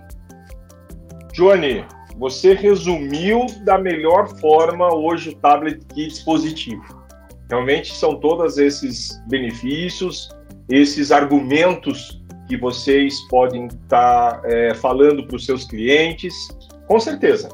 Johnny, 1.32 1.84
você 2.18 2.52
resumiu 2.52 3.46
da 3.64 3.78
melhor 3.78 4.28
forma 4.40 4.92
hoje 4.92 5.30
o 5.30 5.36
tablet 5.36 5.80
que 5.94 6.08
dispositivo. 6.08 6.98
Realmente 7.48 7.94
são 7.94 8.16
todos 8.16 8.58
esses 8.58 9.22
benefícios, 9.28 10.28
esses 10.68 11.12
argumentos 11.12 12.20
que 12.48 12.56
vocês 12.56 13.20
podem 13.28 13.66
estar 13.66 14.40
tá, 14.40 14.42
é, 14.44 14.74
falando 14.74 15.26
para 15.26 15.36
os 15.36 15.46
seus 15.46 15.64
clientes. 15.64 16.34
Com 16.86 16.98
certeza. 16.98 17.48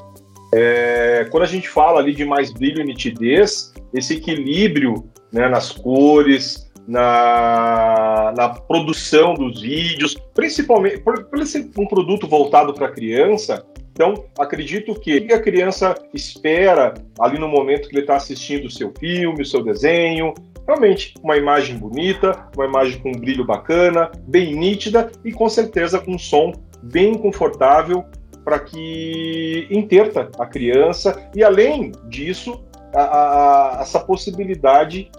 É, 0.55 1.27
quando 1.31 1.43
a 1.43 1.49
gente 1.49 1.69
fala 1.69 2.01
ali 2.01 2.15
de 2.15 2.25
mais 2.25 2.53
brilho 2.53 2.81
e 2.81 2.85
nitidez, 2.85 3.74
esse 3.95 4.15
equilíbrio 4.15 5.09
né, 5.33 5.49
nas 5.49 5.73
cores, 5.73 6.71
na, 6.87 8.35
na 8.37 8.49
produção 8.51 9.35
dos 9.35 9.63
vídeos, 9.63 10.17
principalmente 10.35 10.99
por, 10.99 11.25
por 11.25 11.47
ser 11.47 11.71
um 11.79 11.87
produto 11.87 12.27
voltado 12.27 12.75
para 12.75 12.91
criança, 12.91 13.65
então, 13.95 14.25
acredito 14.37 14.93
que 14.99 15.33
a 15.33 15.41
criança 15.41 15.95
espera 16.13 16.95
ali 17.21 17.39
no 17.39 17.47
momento 17.47 17.89
que 17.89 17.95
ele 17.95 18.03
está 18.03 18.17
assistindo 18.17 18.67
o 18.67 18.71
seu 18.71 18.93
filme, 18.99 19.41
o 19.41 19.47
seu 19.47 19.63
desenho, 19.63 20.35
realmente 20.67 21.15
uma 21.23 21.37
imagem 21.37 21.79
bonita, 21.79 22.49
uma 22.57 22.67
imagem 22.67 22.99
com 22.99 23.11
um 23.11 23.21
brilho 23.21 23.45
bacana, 23.45 24.11
bem 24.27 24.53
nítida 24.53 25.13
e 25.25 25.31
com 25.31 25.49
certeza 25.49 26.01
com 26.01 26.13
um 26.13 26.19
som 26.19 26.53
bem 26.83 27.15
confortável 27.15 28.05
para 28.45 28.59
que 28.59 29.69
interta 29.71 30.29
a 30.41 30.45
criança. 30.47 31.31
E 31.33 31.45
além 31.45 31.93
disso 32.09 32.65
a, 32.95 33.79
a, 33.79 33.83
essa 33.83 34.01
possibilidade 34.01 35.11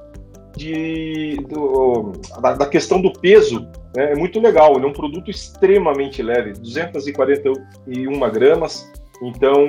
de, 0.55 1.37
do, 1.49 2.13
da, 2.41 2.53
da, 2.53 2.65
questão 2.65 3.01
do 3.01 3.11
peso 3.11 3.67
né, 3.95 4.13
é 4.13 4.15
muito 4.15 4.39
legal. 4.39 4.75
Ele 4.75 4.85
é 4.85 4.87
um 4.87 4.93
produto 4.93 5.29
extremamente 5.29 6.21
leve, 6.23 6.53
241 6.53 8.19
gramas. 8.31 8.91
Então, 9.21 9.65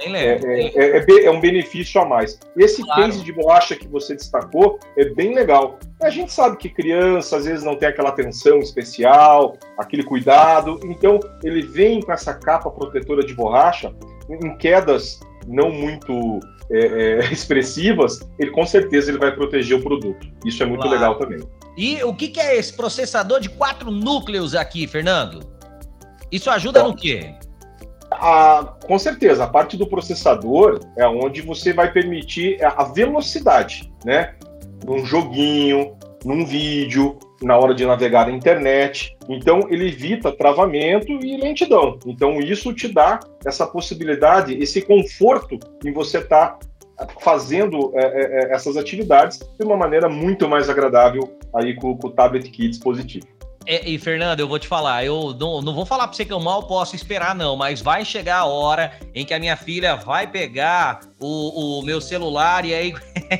é, 0.00 0.40
é, 0.44 0.98
é, 0.98 1.24
é, 1.24 1.30
um 1.30 1.40
benefício 1.40 2.00
a 2.00 2.04
mais. 2.04 2.38
Esse 2.56 2.82
claro. 2.82 3.02
case 3.02 3.22
de 3.22 3.32
borracha 3.32 3.76
que 3.76 3.86
você 3.86 4.16
destacou 4.16 4.78
é 4.96 5.04
bem 5.10 5.34
legal. 5.34 5.78
A 6.02 6.10
gente 6.10 6.32
sabe 6.32 6.56
que 6.56 6.68
criança 6.68 7.36
às 7.36 7.44
vezes 7.44 7.64
não 7.64 7.76
tem 7.76 7.88
aquela 7.88 8.08
atenção 8.08 8.58
especial, 8.58 9.56
aquele 9.78 10.02
cuidado. 10.02 10.80
Então, 10.84 11.20
ele 11.44 11.62
vem 11.62 12.00
com 12.00 12.12
essa 12.12 12.34
capa 12.34 12.70
protetora 12.70 13.24
de 13.24 13.34
borracha 13.34 13.94
em 14.28 14.56
quedas 14.56 15.20
não 15.46 15.70
muito 15.70 16.40
é, 16.70 16.78
é, 16.78 17.18
expressivas, 17.32 18.20
ele 18.38 18.50
com 18.50 18.66
certeza 18.66 19.10
ele 19.10 19.18
vai 19.18 19.34
proteger 19.34 19.78
o 19.78 19.82
produto. 19.82 20.26
Isso 20.44 20.62
é 20.62 20.66
muito 20.66 20.82
claro. 20.82 20.96
legal 20.96 21.18
também. 21.18 21.40
E 21.76 22.02
o 22.02 22.14
que, 22.14 22.28
que, 22.28 22.40
é 22.40 22.56
esse 22.56 22.72
processador 22.72 23.40
de 23.40 23.48
quatro 23.48 23.90
núcleos 23.90 24.54
aqui, 24.54 24.86
Fernando? 24.86 25.40
Isso 26.30 26.50
ajuda 26.50 26.80
então, 26.80 26.90
no 26.90 26.96
quê? 26.96 27.34
A, 28.10 28.74
com 28.84 28.98
certeza, 28.98 29.44
a 29.44 29.46
parte 29.46 29.76
do 29.76 29.86
processador 29.86 30.80
é 30.96 31.06
onde 31.06 31.40
você 31.40 31.72
vai 31.72 31.90
permitir 31.90 32.62
a 32.62 32.84
velocidade, 32.84 33.90
né? 34.04 34.34
Num 34.84 35.04
joguinho, 35.04 35.96
num 36.24 36.44
vídeo, 36.44 37.18
na 37.42 37.56
hora 37.56 37.74
de 37.74 37.84
navegar 37.84 38.26
na 38.26 38.32
internet. 38.32 39.16
Então, 39.28 39.60
ele 39.68 39.88
evita 39.88 40.32
travamento 40.32 41.12
e 41.12 41.36
lentidão. 41.36 41.98
Então, 42.06 42.38
isso 42.40 42.72
te 42.72 42.88
dá 42.88 43.20
essa 43.44 43.66
possibilidade, 43.66 44.54
esse 44.54 44.82
conforto 44.82 45.58
em 45.84 45.92
você 45.92 46.18
estar 46.18 46.58
tá 46.96 47.06
fazendo 47.20 47.92
é, 47.94 48.04
é, 48.04 48.44
é, 48.50 48.54
essas 48.54 48.76
atividades 48.76 49.38
de 49.38 49.64
uma 49.64 49.76
maneira 49.76 50.08
muito 50.08 50.48
mais 50.48 50.68
agradável 50.68 51.36
aí 51.54 51.74
com, 51.74 51.96
com 51.96 52.08
o 52.08 52.10
tablet 52.10 52.50
kit 52.50 52.70
dispositivo. 52.70 53.26
É, 53.64 53.88
e, 53.88 53.98
Fernando, 53.98 54.40
eu 54.40 54.48
vou 54.48 54.58
te 54.58 54.66
falar, 54.66 55.04
eu 55.04 55.34
não, 55.38 55.62
não 55.62 55.74
vou 55.74 55.86
falar 55.86 56.08
pra 56.08 56.16
você 56.16 56.24
que 56.24 56.32
eu 56.32 56.40
mal 56.40 56.64
posso 56.64 56.96
esperar, 56.96 57.34
não, 57.34 57.56
mas 57.56 57.80
vai 57.80 58.04
chegar 58.04 58.38
a 58.38 58.44
hora 58.44 58.98
em 59.14 59.24
que 59.24 59.32
a 59.32 59.38
minha 59.38 59.56
filha 59.56 59.94
vai 59.94 60.26
pegar 60.26 61.00
o, 61.20 61.78
o 61.78 61.82
meu 61.82 62.00
celular 62.00 62.64
e 62.64 62.74
aí, 62.74 62.94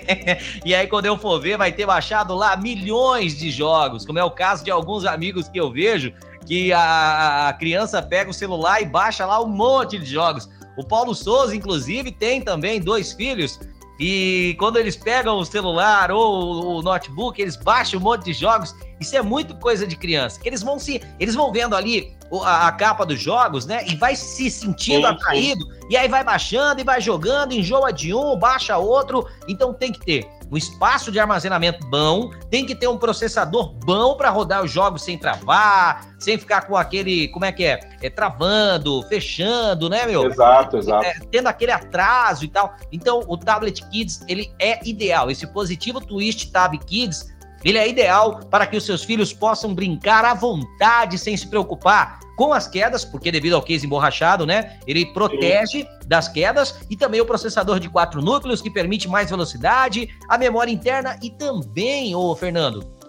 e 0.65 0.75
aí, 0.75 0.87
quando 0.87 1.07
eu 1.07 1.19
for 1.19 1.41
ver, 1.41 1.57
vai 1.57 1.73
ter 1.73 1.87
baixado 1.87 2.35
lá 2.35 2.57
milhões 2.57 3.37
de 3.37 3.51
jogos, 3.51 4.07
como 4.07 4.19
é 4.19 4.25
o 4.25 4.31
caso 4.31 4.65
de 4.65 4.71
alguns 4.71 5.05
amigos 5.05 5.49
que 5.49 5.59
eu 5.59 5.73
vejo, 5.73 6.13
que 6.47 6.73
a, 6.73 7.49
a 7.49 7.53
criança 7.55 8.01
pega 8.01 8.31
o 8.31 8.35
celular 8.35 8.81
e 8.81 8.85
baixa 8.85 9.27
lá 9.27 9.43
um 9.43 9.49
monte 9.49 9.99
de 9.99 10.07
jogos. 10.07 10.49
O 10.77 10.85
Paulo 10.85 11.15
Souza, 11.15 11.55
inclusive, 11.55 12.11
tem 12.11 12.41
também 12.41 12.81
dois 12.81 13.13
filhos 13.13 13.61
e 14.05 14.57
quando 14.59 14.79
eles 14.79 14.97
pegam 14.97 15.39
o 15.39 15.45
celular 15.45 16.11
ou 16.11 16.79
o 16.79 16.83
notebook, 16.83 17.41
eles 17.41 17.55
baixam 17.55 18.01
um 18.01 18.03
monte 18.03 18.25
de 18.25 18.33
jogos. 18.33 18.75
Isso 18.99 19.17
é 19.17 19.23
muito 19.23 19.55
coisa 19.55 19.87
de 19.87 19.95
criança. 19.95 20.41
Que 20.41 20.49
eles 20.49 20.61
vão 20.61 20.77
se, 20.77 21.01
eles 21.21 21.37
vão 21.37 21.53
vendo 21.53 21.77
ali 21.77 22.13
a, 22.43 22.67
a 22.67 22.73
capa 22.73 23.07
dos 23.07 23.21
jogos, 23.21 23.65
né? 23.65 23.87
E 23.87 23.95
vai 23.95 24.17
se 24.17 24.51
sentindo 24.51 25.07
atraído. 25.07 25.65
E 25.89 25.97
aí 25.97 26.09
vai 26.09 26.25
baixando 26.25 26.81
e 26.81 26.85
vai 26.85 27.01
jogando, 27.01 27.53
enjoa 27.53 27.93
de 27.93 28.13
um, 28.13 28.37
baixa 28.37 28.77
outro. 28.77 29.25
Então 29.47 29.73
tem 29.73 29.93
que 29.93 30.01
ter 30.01 30.29
um 30.53 30.57
espaço 30.57 31.11
de 31.11 31.19
armazenamento 31.19 31.87
bom, 31.87 32.31
tem 32.51 32.67
que 32.67 32.75
ter 32.75 32.87
um 32.87 32.99
processador 32.99 33.73
bom 33.73 34.15
para 34.17 34.29
rodar 34.29 34.63
os 34.63 34.71
jogos 34.71 35.03
sem 35.03 35.17
travar, 35.17 36.15
sem 36.19 36.37
ficar 36.37 36.67
com 36.67 36.77
aquele, 36.77 37.29
como 37.29 37.47
é 37.47 37.53
que 37.53 37.65
é? 37.65 37.81
é 38.03 38.11
travando, 38.11 39.03
fechando, 39.09 39.89
né, 39.89 40.05
meu? 40.05 40.27
Exato, 40.27 40.77
exato. 40.77 41.07
É, 41.07 41.15
tendo 41.31 41.47
aquele 41.47 41.73
atraso 41.73 42.45
e 42.45 42.49
tal. 42.49 42.77
Então, 42.93 43.25
o 43.27 43.39
Tablet 43.39 43.83
Kids, 43.89 44.23
ele 44.29 44.53
é 44.59 44.87
ideal. 44.87 45.31
Esse 45.31 45.47
positivo 45.47 46.03
Twist 46.03 46.53
Tab 46.53 46.75
Kids 46.85 47.32
Ele 47.65 47.79
é 47.79 47.89
ideal 47.89 48.41
para 48.51 48.67
que 48.67 48.77
os 48.77 48.85
seus 48.85 49.05
filhos 49.05 49.33
possam 49.33 49.75
brincar 49.75 50.25
à 50.25 50.35
vontade 50.35 51.19
sem 51.19 51.37
se 51.37 51.47
preocupar 51.47 52.21
com 52.37 52.53
as 52.53 52.67
quedas, 52.67 53.05
porque 53.05 53.31
devido 53.31 53.55
ao 53.55 53.63
case 53.63 53.87
emborrachado, 53.87 54.47
né? 54.47 54.79
Ele 54.87 55.07
protege 55.07 55.83
Sim. 55.83 55.89
das 56.07 56.29
quedas 56.29 56.81
e 56.91 56.97
também 56.97 57.21
o 57.21 57.27
processador 57.27 57.79
de 57.79 57.89
quatro 57.89 58.23
núcleos 58.23 58.61
que 58.61 58.71
permite 58.71 59.09
mais 59.09 59.31
velocidade, 59.31 60.09
a 60.29 60.39
memória 60.39 60.73
interna 60.73 61.19
e 61.23 61.31
também, 61.31 62.15
ô 62.15 62.35
Fernando, 62.35 63.02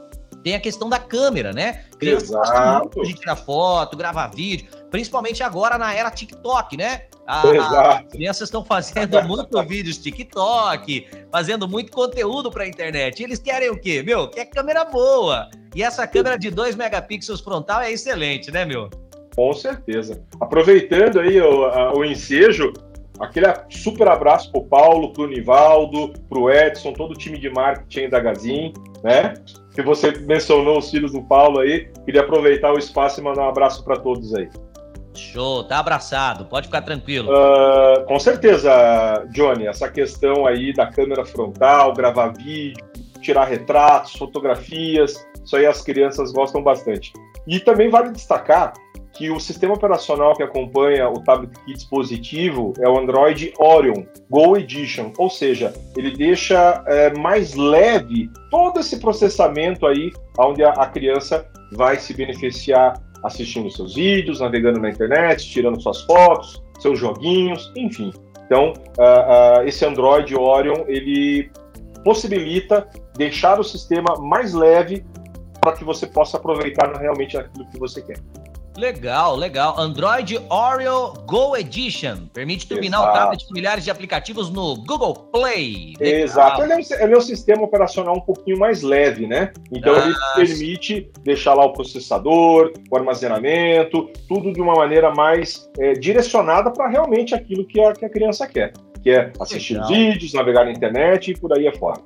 tem 0.44 0.56
a 0.56 0.60
questão 0.60 0.90
da 0.90 1.00
câmera, 1.00 1.54
né? 1.54 1.86
Criança 1.98 2.38
Exato. 2.38 3.02
de 3.04 3.14
tirar 3.14 3.36
foto, 3.36 3.96
gravar 3.96 4.28
vídeo, 4.28 4.68
principalmente 4.92 5.42
agora 5.42 5.78
na 5.78 5.94
era 5.94 6.12
TikTok, 6.12 6.78
né? 6.78 7.04
as 7.26 8.04
crianças 8.12 8.50
estão 8.50 8.66
fazendo 8.66 9.22
muito 9.24 9.64
vídeos 9.64 9.98
TikTok, 9.98 11.08
fazendo 11.32 11.68
muito 11.68 11.92
conteúdo 11.92 12.52
para 12.52 12.64
a 12.64 12.68
internet. 12.68 13.24
Eles 13.24 13.40
querem 13.40 13.70
o 13.70 13.80
quê? 13.80 14.04
Meu, 14.04 14.28
quer 14.28 14.46
câmera 14.46 14.84
boa. 14.86 15.50
E 15.74 15.82
essa 15.82 16.06
câmera 16.06 16.38
de 16.38 16.52
2 16.52 16.76
megapixels 16.76 17.42
frontal 17.42 17.82
é 17.82 17.92
excelente, 17.92 18.52
né, 18.52 18.66
meu? 18.66 18.90
Com 19.36 19.54
certeza. 19.54 20.22
Aproveitando 20.40 21.20
aí 21.20 21.40
o, 21.42 21.66
a, 21.66 21.94
o 21.94 22.06
ensejo, 22.06 22.74
aquele 23.24 23.48
super 23.70 24.08
abraço 24.08 24.52
pro 24.52 24.64
Paulo, 24.64 25.14
pro 25.14 25.28
Nivaldo, 25.28 26.14
pro 26.30 26.52
Edson, 26.52 26.94
todo 26.94 27.12
o 27.12 27.18
time 27.18 27.40
de 27.40 27.50
marketing 27.50 28.10
da 28.10 28.20
Gazin, 28.20 28.74
né? 29.04 29.34
que 29.74 29.82
você 29.82 30.12
mencionou 30.20 30.78
os 30.78 30.90
filhos 30.90 31.12
do 31.12 31.22
Paulo 31.24 31.60
aí, 31.60 31.90
queria 32.06 32.22
aproveitar 32.22 32.72
o 32.72 32.78
espaço 32.78 33.20
e 33.20 33.24
mandar 33.24 33.44
um 33.44 33.50
abraço 33.50 33.84
para 33.84 33.98
todos 33.98 34.34
aí. 34.36 34.48
Show, 35.16 35.64
tá 35.64 35.80
abraçado, 35.80 36.46
pode 36.46 36.68
ficar 36.68 36.82
tranquilo. 36.82 37.30
Uh, 37.32 38.04
com 38.06 38.20
certeza, 38.20 39.26
Johnny, 39.32 39.68
essa 39.68 39.90
questão 39.90 40.46
aí 40.46 40.74
da 40.74 40.88
câmera 40.88 41.24
frontal, 41.24 41.94
gravar 41.94 42.34
vídeo, 42.34 42.84
tirar 43.22 43.46
retratos, 43.46 44.14
fotografias, 44.14 45.26
isso 45.44 45.56
aí 45.56 45.66
as 45.66 45.82
crianças 45.82 46.32
gostam 46.32 46.64
bastante. 46.64 47.14
E 47.48 47.60
também 47.60 47.90
vale 47.90 48.12
destacar 48.12 48.74
que 49.13 49.30
o 49.30 49.39
sistema 49.39 49.73
operacional 49.73 50.36
que 50.36 50.43
acompanha 50.43 51.08
o 51.08 51.23
tablet 51.23 51.54
kit 51.60 51.73
dispositivo 51.73 52.73
é 52.80 52.89
o 52.89 52.97
Android 52.97 53.54
Orion 53.60 54.04
Go 54.30 54.58
Edition, 54.58 55.12
ou 55.17 55.30
seja, 55.30 55.73
ele 55.95 56.12
deixa 56.12 56.84
é, 56.88 57.13
mais 57.17 57.54
leve 57.54 58.30
todo 58.49 58.80
esse 58.80 58.99
processamento 58.99 59.86
aí, 59.86 60.12
onde 60.39 60.63
a, 60.63 60.71
a 60.71 60.88
criança 60.88 61.47
vai 61.73 61.97
se 61.97 62.13
beneficiar 62.13 63.02
assistindo 63.23 63.69
seus 63.71 63.95
vídeos, 63.95 64.39
navegando 64.39 64.80
na 64.80 64.89
internet, 64.89 65.47
tirando 65.49 65.82
suas 65.82 66.02
fotos, 66.02 66.62
seus 66.80 66.99
joguinhos, 66.99 67.71
enfim. 67.76 68.12
Então, 68.45 68.73
uh, 68.99 69.62
uh, 69.62 69.67
esse 69.67 69.86
Android 69.86 70.36
Orion 70.36 70.84
ele 70.88 71.49
possibilita 72.04 72.88
deixar 73.15 73.60
o 73.60 73.63
sistema 73.63 74.15
mais 74.19 74.54
leve 74.54 75.06
para 75.62 75.73
que 75.73 75.84
você 75.84 76.06
possa 76.06 76.38
aproveitar 76.38 76.91
realmente 76.99 77.38
aquilo 77.38 77.65
que 77.69 77.80
você 77.80 78.02
quer. 78.02 78.17
Legal, 78.78 79.36
legal. 79.36 79.80
Android 79.80 80.40
Oreo 80.50 81.14
Go 81.26 81.56
Edition. 81.56 82.28
Permite 82.34 82.68
turbinar 82.68 83.02
Exato. 83.02 83.12
o 83.12 83.20
tablet 83.20 83.48
de 83.48 83.54
milhares 83.54 83.84
de 83.84 83.92
aplicativos 83.92 84.50
no 84.50 84.76
Google 84.78 85.14
Play. 85.32 85.94
Legal. 86.00 86.20
Exato. 86.22 86.64
Ele 86.64 86.74
é, 86.74 86.76
um, 86.76 87.04
ele 87.04 87.14
é, 87.14 87.18
um, 87.18 87.22
sistema 87.22 87.64
operacional 87.64 88.16
um 88.16 88.22
pouquinho 88.22 88.58
mais 88.58 88.82
leve, 88.82 89.28
né? 89.28 89.52
Então 89.72 89.94
ah, 89.96 90.06
ele 90.38 90.48
permite 90.48 91.12
deixar 91.24 91.54
lá 91.54 91.66
o 91.66 91.74
processador, 91.74 92.74
o 92.90 92.98
armazenamento, 92.98 94.10
tudo 94.28 94.52
de 94.52 94.60
uma 94.60 94.74
maneira 94.74 95.14
mais 95.14 95.70
é, 95.78 95.94
direcionada 95.94 96.72
para 96.72 96.90
realmente 96.90 97.36
aquilo 97.36 97.66
que 97.66 97.80
a, 97.80 97.94
que 97.94 98.06
a 98.06 98.10
criança 98.10 98.48
quer. 98.48 98.74
Que 99.04 99.12
é 99.12 99.32
assistir 99.40 99.74
legal. 99.74 99.90
vídeos, 99.90 100.34
navegar 100.34 100.66
na 100.66 100.72
internet 100.72 101.32
e 101.32 101.38
por 101.38 101.56
aí 101.56 101.68
afora. 101.68 102.02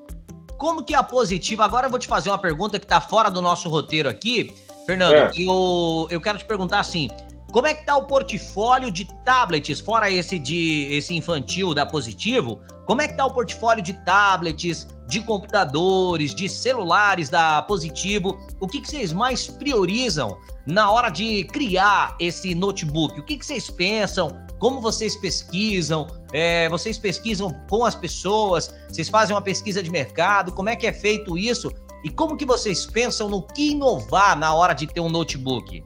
Como 0.57 0.83
que 0.83 0.93
é 0.93 0.97
a 0.97 1.03
positiva? 1.03 1.63
Agora 1.63 1.87
eu 1.87 1.89
vou 1.89 1.99
te 1.99 2.07
fazer 2.07 2.29
uma 2.29 2.37
pergunta 2.37 2.79
que 2.79 2.85
está 2.85 2.99
fora 2.99 3.29
do 3.29 3.41
nosso 3.41 3.69
roteiro 3.69 4.09
aqui 4.09 4.53
Fernando, 4.87 5.13
é. 5.13 5.31
eu, 5.35 6.07
eu 6.09 6.21
quero 6.21 6.37
te 6.37 6.45
perguntar 6.45 6.79
assim, 6.79 7.09
como 7.51 7.67
é 7.67 7.73
que 7.73 7.85
tá 7.85 7.97
o 7.97 8.05
portfólio 8.05 8.89
de 8.89 9.03
tablets, 9.25 9.81
fora 9.81 10.09
esse 10.09 10.39
de 10.39 10.87
esse 10.89 11.13
infantil 11.13 11.73
da 11.73 11.85
Positivo? 11.85 12.61
Como 12.85 13.01
é 13.01 13.07
que 13.09 13.17
tá 13.17 13.25
o 13.25 13.33
portfólio 13.33 13.83
de 13.83 13.91
tablets, 14.05 14.87
de 15.05 15.19
computadores, 15.19 16.33
de 16.33 16.47
celulares 16.47 17.27
da 17.27 17.61
Positivo? 17.63 18.39
O 18.61 18.67
que, 18.67 18.79
que 18.79 18.87
vocês 18.87 19.11
mais 19.11 19.45
priorizam 19.45 20.37
na 20.65 20.89
hora 20.89 21.09
de 21.09 21.43
criar 21.43 22.15
esse 22.17 22.55
notebook? 22.55 23.19
O 23.19 23.23
que, 23.25 23.35
que 23.37 23.45
vocês 23.45 23.69
pensam? 23.69 24.41
Como 24.59 24.81
vocês 24.81 25.15
pesquisam? 25.15 26.07
É, 26.33 26.67
vocês 26.69 26.97
pesquisam 26.97 27.53
com 27.69 27.85
as 27.85 27.95
pessoas? 27.95 28.73
Vocês 28.89 29.07
fazem 29.07 29.35
uma 29.35 29.41
pesquisa 29.41 29.83
de 29.83 29.89
mercado? 29.91 30.51
Como 30.51 30.69
é 30.69 30.75
que 30.75 30.87
é 30.87 30.93
feito 30.93 31.37
isso? 31.37 31.71
E 32.03 32.09
como 32.09 32.37
que 32.37 32.45
vocês 32.45 32.85
pensam 32.85 33.29
no 33.29 33.41
que 33.41 33.71
inovar 33.71 34.37
na 34.37 34.53
hora 34.53 34.73
de 34.73 34.87
ter 34.87 34.99
um 34.99 35.09
notebook? 35.09 35.83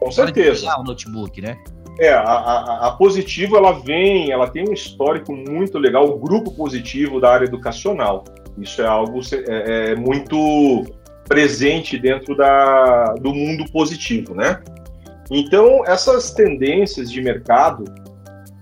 Com 0.00 0.10
certeza. 0.10 0.78
um 0.78 0.84
notebook, 0.84 1.40
né? 1.40 1.58
É, 1.98 2.12
a, 2.12 2.22
a, 2.22 2.88
a, 2.88 2.90
Positivo, 2.92 3.56
ela 3.56 3.72
vem, 3.72 4.30
ela 4.30 4.48
tem 4.48 4.68
um 4.68 4.72
histórico 4.72 5.32
muito 5.32 5.78
legal, 5.78 6.08
o 6.08 6.18
grupo 6.18 6.50
positivo 6.50 7.20
da 7.20 7.32
área 7.32 7.44
educacional. 7.44 8.24
Isso 8.58 8.82
é 8.82 8.86
algo 8.86 9.20
é, 9.32 9.92
é 9.92 9.96
muito 9.96 10.84
presente 11.28 11.98
dentro 11.98 12.36
da, 12.36 13.14
do 13.14 13.32
mundo 13.32 13.64
positivo, 13.70 14.34
né? 14.34 14.60
Então, 15.30 15.84
essas 15.86 16.32
tendências 16.32 17.10
de 17.10 17.20
mercado 17.22 17.84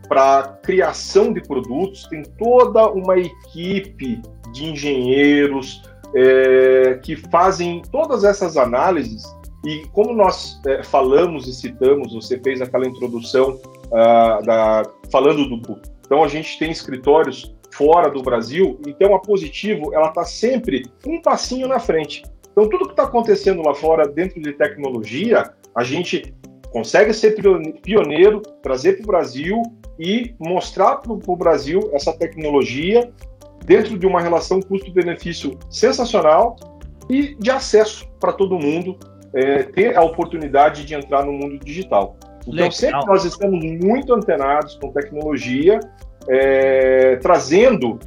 para 0.09 0.59
criação 0.63 1.33
de 1.33 1.41
produtos 1.41 2.07
tem 2.09 2.23
toda 2.23 2.91
uma 2.91 3.19
equipe 3.19 4.21
de 4.53 4.67
engenheiros, 4.67 5.83
é, 6.15 6.99
que 7.03 7.17
fazem 7.17 7.83
todas 7.91 8.23
essas 8.23 8.57
análises 8.57 9.25
e 9.65 9.87
como 9.93 10.13
nós 10.13 10.61
é, 10.67 10.83
falamos 10.83 11.47
e 11.47 11.53
citamos, 11.53 12.13
você 12.13 12.39
fez 12.39 12.61
aquela 12.61 12.87
introdução 12.87 13.61
uh, 13.87 14.45
da, 14.45 14.83
falando 15.11 15.49
do 15.49 15.81
então 16.05 16.23
a 16.23 16.29
gente 16.29 16.59
tem 16.59 16.71
escritórios 16.71 17.55
fora 17.73 18.11
do 18.11 18.23
Brasil, 18.23 18.79
então 18.87 19.15
a 19.15 19.21
Positivo 19.21 19.95
ela 19.95 20.09
está 20.09 20.25
sempre 20.25 20.85
um 21.07 21.23
passinho 21.23 21.67
na 21.67 21.79
frente. 21.79 22.23
Então 22.51 22.69
tudo 22.69 22.87
que 22.87 22.91
está 22.91 23.05
acontecendo 23.05 23.63
lá 23.63 23.75
fora 23.75 24.07
dentro 24.07 24.43
de 24.43 24.53
tecnologia, 24.53 25.53
a 25.75 25.85
gente 25.85 26.35
consegue 26.73 27.13
ser 27.13 27.37
pioneiro, 27.83 28.41
trazer 28.63 28.95
para 28.95 29.05
o 29.05 29.07
Brasil 29.07 29.63
e 29.99 30.35
mostrar 30.39 30.97
para 30.97 31.13
o 31.13 31.37
Brasil 31.37 31.91
essa 31.93 32.13
tecnologia 32.13 33.11
dentro 33.65 33.99
de 33.99 34.07
uma 34.07 34.21
relação 34.21 34.61
custo-benefício 34.61 35.59
sensacional 35.71 36.57
e 37.09 37.35
de 37.35 37.51
acesso 37.51 38.09
para 38.19 38.33
todo 38.33 38.59
mundo 38.59 38.99
é, 39.35 39.63
ter 39.65 39.97
a 39.97 40.03
oportunidade 40.03 40.85
de 40.85 40.95
entrar 40.95 41.25
no 41.25 41.33
mundo 41.33 41.59
digital. 41.59 42.17
Então, 42.43 42.55
Legal. 42.55 42.73
sempre 42.73 43.07
nós 43.07 43.25
estamos 43.25 43.65
muito 43.83 44.13
antenados 44.13 44.75
com 44.77 44.91
tecnologia, 44.93 45.79
é, 46.29 47.17
trazendo 47.17 47.99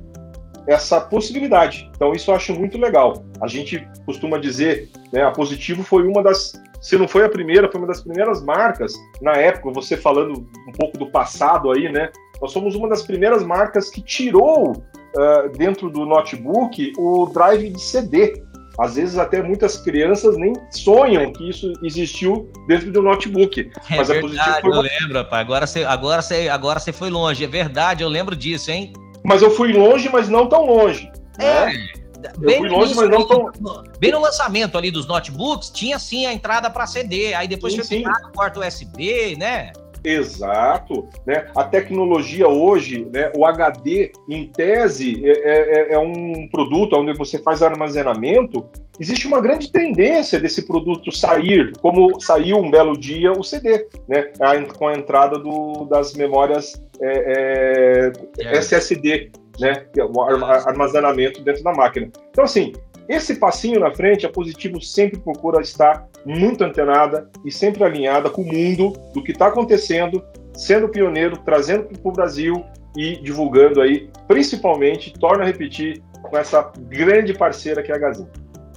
essa 0.67 0.99
possibilidade. 0.99 1.89
Então, 1.95 2.11
isso 2.13 2.31
eu 2.31 2.35
acho 2.35 2.53
muito 2.53 2.77
legal. 2.77 3.23
A 3.39 3.47
gente 3.47 3.87
costuma 4.05 4.37
dizer, 4.37 4.89
né, 5.11 5.23
a 5.23 5.31
Positivo 5.31 5.83
foi 5.83 6.07
uma 6.07 6.23
das, 6.23 6.53
se 6.85 6.95
não 6.99 7.07
foi 7.07 7.25
a 7.25 7.29
primeira, 7.29 7.69
foi 7.71 7.81
uma 7.81 7.87
das 7.87 8.01
primeiras 8.01 8.43
marcas, 8.43 8.93
na 9.19 9.31
época, 9.31 9.71
você 9.71 9.97
falando 9.97 10.47
um 10.67 10.71
pouco 10.71 10.99
do 10.99 11.09
passado 11.09 11.71
aí, 11.71 11.91
né, 11.91 12.11
nós 12.39 12.51
somos 12.51 12.75
uma 12.75 12.87
das 12.87 13.01
primeiras 13.01 13.43
marcas 13.43 13.89
que 13.89 14.03
tirou 14.03 14.71
uh, 14.71 15.49
dentro 15.57 15.89
do 15.89 16.05
notebook 16.05 16.93
o 16.95 17.25
drive 17.33 17.71
de 17.71 17.81
CD. 17.81 18.39
Às 18.77 18.95
vezes 18.95 19.17
até 19.17 19.41
muitas 19.41 19.77
crianças 19.77 20.37
nem 20.37 20.53
sonham 20.69 21.31
que 21.31 21.49
isso 21.49 21.73
existiu 21.81 22.51
dentro 22.67 22.91
do 22.91 23.01
notebook. 23.01 23.71
É 23.89 23.95
mas 23.95 24.09
verdade, 24.09 24.37
a 24.37 24.61
foi 24.61 24.69
eu 24.69 24.81
lembro, 24.81 25.25
pai. 25.25 25.41
Agora 25.41 25.65
você, 25.65 25.85
agora, 25.85 26.21
você, 26.21 26.49
agora 26.49 26.79
você 26.79 26.91
foi 26.91 27.09
longe. 27.09 27.43
É 27.43 27.47
verdade, 27.47 28.03
eu 28.03 28.09
lembro 28.09 28.35
disso, 28.35 28.69
hein? 28.69 28.93
Mas 29.23 29.41
eu 29.41 29.49
fui 29.49 29.71
longe, 29.71 30.09
mas 30.09 30.29
não 30.29 30.47
tão 30.47 30.65
longe. 30.65 31.09
É. 31.39 31.65
Né? 31.65 32.04
Bem, 32.37 32.59
fui 32.59 32.69
longe, 32.69 32.95
mas 32.95 33.09
não 33.09 33.27
tão... 33.27 33.51
bem 33.99 34.11
no 34.11 34.19
lançamento 34.19 34.77
ali 34.77 34.91
dos 34.91 35.07
notebooks, 35.07 35.69
tinha 35.69 35.99
sim 35.99 36.25
a 36.25 36.33
entrada 36.33 36.69
para 36.69 36.87
CD. 36.87 37.33
Aí 37.33 37.47
depois 37.47 37.73
sim, 37.73 37.83
foi 37.83 37.99
no 37.99 38.31
quarto 38.31 38.59
USB, 38.59 39.35
né? 39.37 39.71
Exato. 40.05 41.07
Né? 41.25 41.47
A 41.55 41.63
tecnologia 41.63 42.47
hoje, 42.47 43.07
né, 43.11 43.31
o 43.35 43.45
HD, 43.45 44.11
em 44.29 44.47
tese, 44.47 45.21
é, 45.25 45.31
é, 45.31 45.93
é, 45.93 45.99
um 45.99 46.47
produto 46.47 46.95
onde 46.95 47.17
você 47.17 47.39
faz 47.39 47.63
armazenamento. 47.63 48.65
Existe 48.99 49.27
uma 49.27 49.41
grande 49.41 49.71
tendência 49.71 50.39
desse 50.39 50.65
produto 50.65 51.11
sair, 51.11 51.73
como 51.81 52.21
saiu 52.21 52.57
um 52.57 52.69
belo 52.69 52.97
dia 52.97 53.31
o 53.31 53.43
CD, 53.43 53.87
né, 54.07 54.31
com 54.77 54.87
a 54.87 54.93
entrada 54.93 55.37
do, 55.37 55.85
das 55.85 56.13
memórias 56.13 56.81
é, 57.01 58.11
é, 58.39 58.57
SSD, 58.57 59.31
né, 59.59 59.85
o 59.97 60.21
armazenamento 60.21 61.43
dentro 61.43 61.63
da 61.63 61.73
máquina. 61.73 62.09
Então, 62.29 62.43
assim, 62.43 62.73
esse 63.07 63.35
passinho 63.35 63.79
na 63.79 63.93
frente, 63.93 64.25
a 64.25 64.29
Positivo 64.29 64.81
sempre 64.81 65.19
procura 65.19 65.61
estar 65.61 66.07
muito 66.25 66.63
antenada 66.63 67.29
e 67.45 67.51
sempre 67.51 67.83
alinhada 67.83 68.29
com 68.29 68.41
o 68.41 68.45
mundo 68.45 68.93
do 69.13 69.23
que 69.23 69.31
está 69.31 69.47
acontecendo, 69.47 70.23
sendo 70.53 70.89
pioneiro, 70.89 71.37
trazendo 71.45 71.83
para 71.83 72.09
o 72.09 72.11
Brasil 72.11 72.65
e 72.97 73.17
divulgando 73.21 73.81
aí, 73.81 74.09
principalmente, 74.27 75.13
torna 75.13 75.43
a 75.43 75.47
repetir, 75.47 76.01
com 76.23 76.37
essa 76.37 76.71
grande 76.79 77.33
parceira 77.33 77.83
que 77.83 77.91
é 77.91 77.95
a 77.95 77.99
Gazin. 77.99 78.27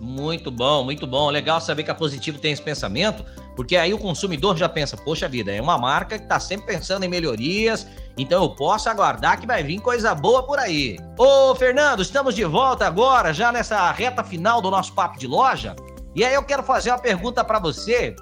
Muito 0.00 0.50
bom, 0.50 0.84
muito 0.84 1.06
bom. 1.06 1.30
Legal 1.30 1.60
saber 1.60 1.82
que 1.82 1.90
a 1.90 1.94
Positivo 1.94 2.38
tem 2.38 2.52
esse 2.52 2.62
pensamento, 2.62 3.24
porque 3.56 3.76
aí 3.76 3.92
o 3.92 3.98
consumidor 3.98 4.56
já 4.56 4.68
pensa, 4.68 4.96
poxa 4.96 5.28
vida, 5.28 5.52
é 5.52 5.60
uma 5.60 5.76
marca 5.76 6.16
que 6.18 6.24
está 6.24 6.38
sempre 6.38 6.66
pensando 6.66 7.04
em 7.04 7.08
melhorias, 7.08 7.86
então 8.16 8.42
eu 8.42 8.50
posso 8.50 8.88
aguardar 8.88 9.40
que 9.40 9.46
vai 9.46 9.62
vir 9.62 9.80
coisa 9.80 10.14
boa 10.14 10.44
por 10.44 10.58
aí. 10.58 10.96
Ô, 11.18 11.54
Fernando, 11.54 12.00
estamos 12.00 12.34
de 12.34 12.44
volta 12.44 12.86
agora, 12.86 13.32
já 13.32 13.50
nessa 13.50 13.90
reta 13.90 14.22
final 14.22 14.62
do 14.62 14.70
nosso 14.70 14.92
papo 14.92 15.18
de 15.18 15.26
loja. 15.26 15.74
E 16.14 16.24
aí 16.24 16.34
eu 16.34 16.44
quero 16.44 16.62
fazer 16.62 16.90
uma 16.90 16.98
pergunta 16.98 17.44
para 17.44 17.58
você 17.58 18.14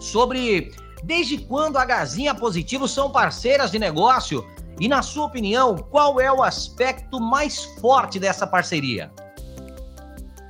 sobre 0.00 0.72
desde 1.04 1.38
quando 1.38 1.76
a 1.76 1.84
Gazinha 1.84 2.34
Positivo 2.34 2.88
são 2.88 3.10
parceiras 3.10 3.70
de 3.70 3.78
negócio 3.78 4.44
e, 4.80 4.88
na 4.88 5.02
sua 5.02 5.26
opinião, 5.26 5.76
qual 5.76 6.20
é 6.20 6.32
o 6.32 6.42
aspecto 6.42 7.20
mais 7.20 7.64
forte 7.80 8.18
dessa 8.18 8.46
parceria? 8.46 9.10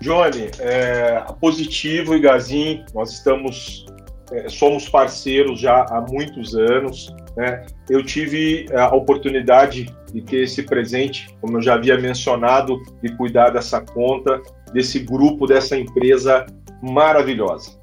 Johnny, 0.01 0.51
é, 0.61 1.25
Positivo 1.41 2.15
e 2.15 2.21
Gazin, 2.21 2.85
nós 2.95 3.13
estamos, 3.13 3.87
é, 4.33 4.49
somos 4.49 4.89
parceiros 4.89 5.61
já 5.61 5.85
há 5.91 6.01
muitos 6.01 6.55
anos. 6.55 7.15
Né? 7.37 7.67
Eu 7.89 8.05
tive 8.05 8.67
a 8.75 8.95
oportunidade 8.95 9.93
de 10.13 10.23
ter 10.23 10.45
esse 10.45 10.63
presente, 10.63 11.29
como 11.41 11.59
eu 11.59 11.63
já 11.63 11.75
havia 11.75 11.99
mencionado, 11.99 12.81
de 13.03 13.15
cuidar 13.17 13.51
dessa 13.51 13.81
conta, 13.81 14.41
desse 14.73 15.01
grupo, 15.01 15.47
dessa 15.47 15.77
empresa 15.77 16.47
maravilhosa. 16.83 17.79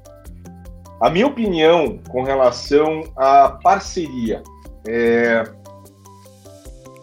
A 1.00 1.10
minha 1.10 1.26
opinião 1.26 1.98
com 2.08 2.22
relação 2.22 3.02
à 3.16 3.58
parceria 3.62 4.42
é, 4.88 5.44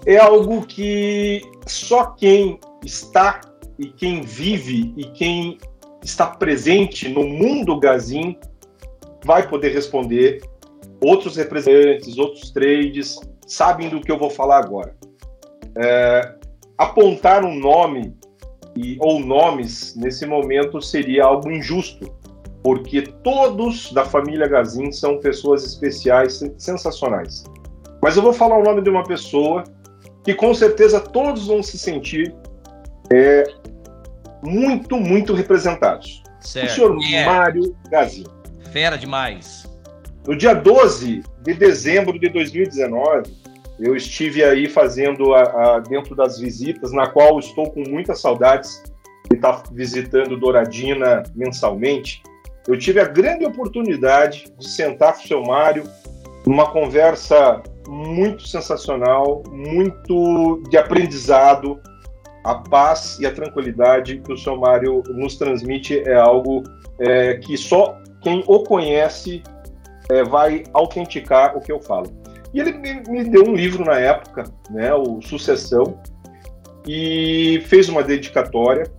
é 0.05 0.17
algo 0.17 0.65
que 0.65 1.41
só 1.67 2.07
quem 2.07 2.59
está 2.83 3.39
e 3.83 3.89
quem 3.89 4.21
vive 4.21 4.93
e 4.95 5.03
quem 5.11 5.57
está 6.01 6.25
presente 6.25 7.09
no 7.09 7.27
mundo 7.27 7.77
Gazin 7.79 8.37
vai 9.25 9.47
poder 9.47 9.73
responder. 9.73 10.41
Outros 11.01 11.35
representantes, 11.35 12.17
outros 12.17 12.51
trades 12.51 13.19
sabem 13.45 13.89
do 13.89 13.99
que 13.99 14.09
eu 14.09 14.17
vou 14.17 14.29
falar 14.29 14.59
agora. 14.59 14.95
É, 15.77 16.35
apontar 16.77 17.43
um 17.43 17.59
nome 17.59 18.15
e, 18.73 18.97
ou 19.01 19.19
nomes 19.19 19.95
nesse 19.97 20.25
momento 20.25 20.81
seria 20.81 21.25
algo 21.25 21.51
injusto, 21.51 22.09
porque 22.63 23.01
todos 23.01 23.91
da 23.91 24.05
família 24.05 24.47
Gazin 24.47 24.93
são 24.93 25.19
pessoas 25.19 25.65
especiais, 25.65 26.41
sensacionais. 26.57 27.43
Mas 28.01 28.15
eu 28.15 28.23
vou 28.23 28.31
falar 28.31 28.57
o 28.57 28.63
nome 28.63 28.81
de 28.81 28.89
uma 28.89 29.03
pessoa 29.03 29.65
que 30.23 30.33
com 30.33 30.53
certeza 30.53 31.01
todos 31.01 31.47
vão 31.47 31.61
se 31.61 31.77
sentir 31.77 32.33
é, 33.11 33.43
muito, 34.43 34.97
muito 34.97 35.33
representados. 35.33 36.21
Certo. 36.39 36.71
O 36.71 36.73
senhor 36.73 36.99
yeah. 37.01 37.31
Mário 37.31 37.75
Gazin. 37.89 38.25
Fera 38.71 38.97
demais. 38.97 39.69
No 40.27 40.35
dia 40.35 40.53
12 40.53 41.23
de 41.41 41.53
dezembro 41.53 42.17
de 42.17 42.29
2019, 42.29 43.23
eu 43.79 43.95
estive 43.95 44.43
aí 44.43 44.69
fazendo 44.69 45.33
a, 45.33 45.41
a, 45.41 45.79
dentro 45.79 46.15
das 46.15 46.39
visitas, 46.39 46.91
na 46.91 47.07
qual 47.07 47.39
estou 47.39 47.71
com 47.71 47.83
muitas 47.87 48.21
saudades 48.21 48.81
de 49.29 49.35
estar 49.35 49.63
visitando 49.71 50.37
Douradina 50.37 51.23
mensalmente. 51.35 52.21
Eu 52.67 52.77
tive 52.77 52.99
a 52.99 53.05
grande 53.05 53.45
oportunidade 53.45 54.45
de 54.57 54.69
sentar 54.69 55.13
com 55.13 55.23
o 55.23 55.27
seu 55.27 55.41
Mário 55.43 55.83
numa 56.45 56.71
conversa 56.71 57.61
muito 57.87 58.47
sensacional, 58.47 59.43
muito 59.51 60.61
de 60.69 60.77
aprendizado. 60.77 61.79
A 62.43 62.55
paz 62.55 63.17
e 63.19 63.25
a 63.25 63.33
tranquilidade 63.33 64.19
que 64.19 64.33
o 64.33 64.37
seu 64.37 64.57
Mário 64.57 65.01
nos 65.09 65.37
transmite 65.37 65.99
é 65.99 66.15
algo 66.15 66.63
é, 66.99 67.35
que 67.35 67.57
só 67.57 67.97
quem 68.21 68.43
o 68.47 68.63
conhece 68.63 69.41
é, 70.09 70.23
vai 70.23 70.63
autenticar 70.73 71.57
o 71.57 71.61
que 71.61 71.71
eu 71.71 71.79
falo. 71.79 72.11
E 72.53 72.59
ele 72.59 72.73
me, 72.73 73.01
me 73.09 73.23
deu 73.23 73.47
um 73.47 73.55
livro 73.55 73.83
na 73.83 73.97
época, 73.97 74.43
né, 74.69 74.93
o 74.93 75.21
Sucessão, 75.21 75.99
e 76.85 77.63
fez 77.65 77.89
uma 77.89 78.03
dedicatória, 78.03 78.91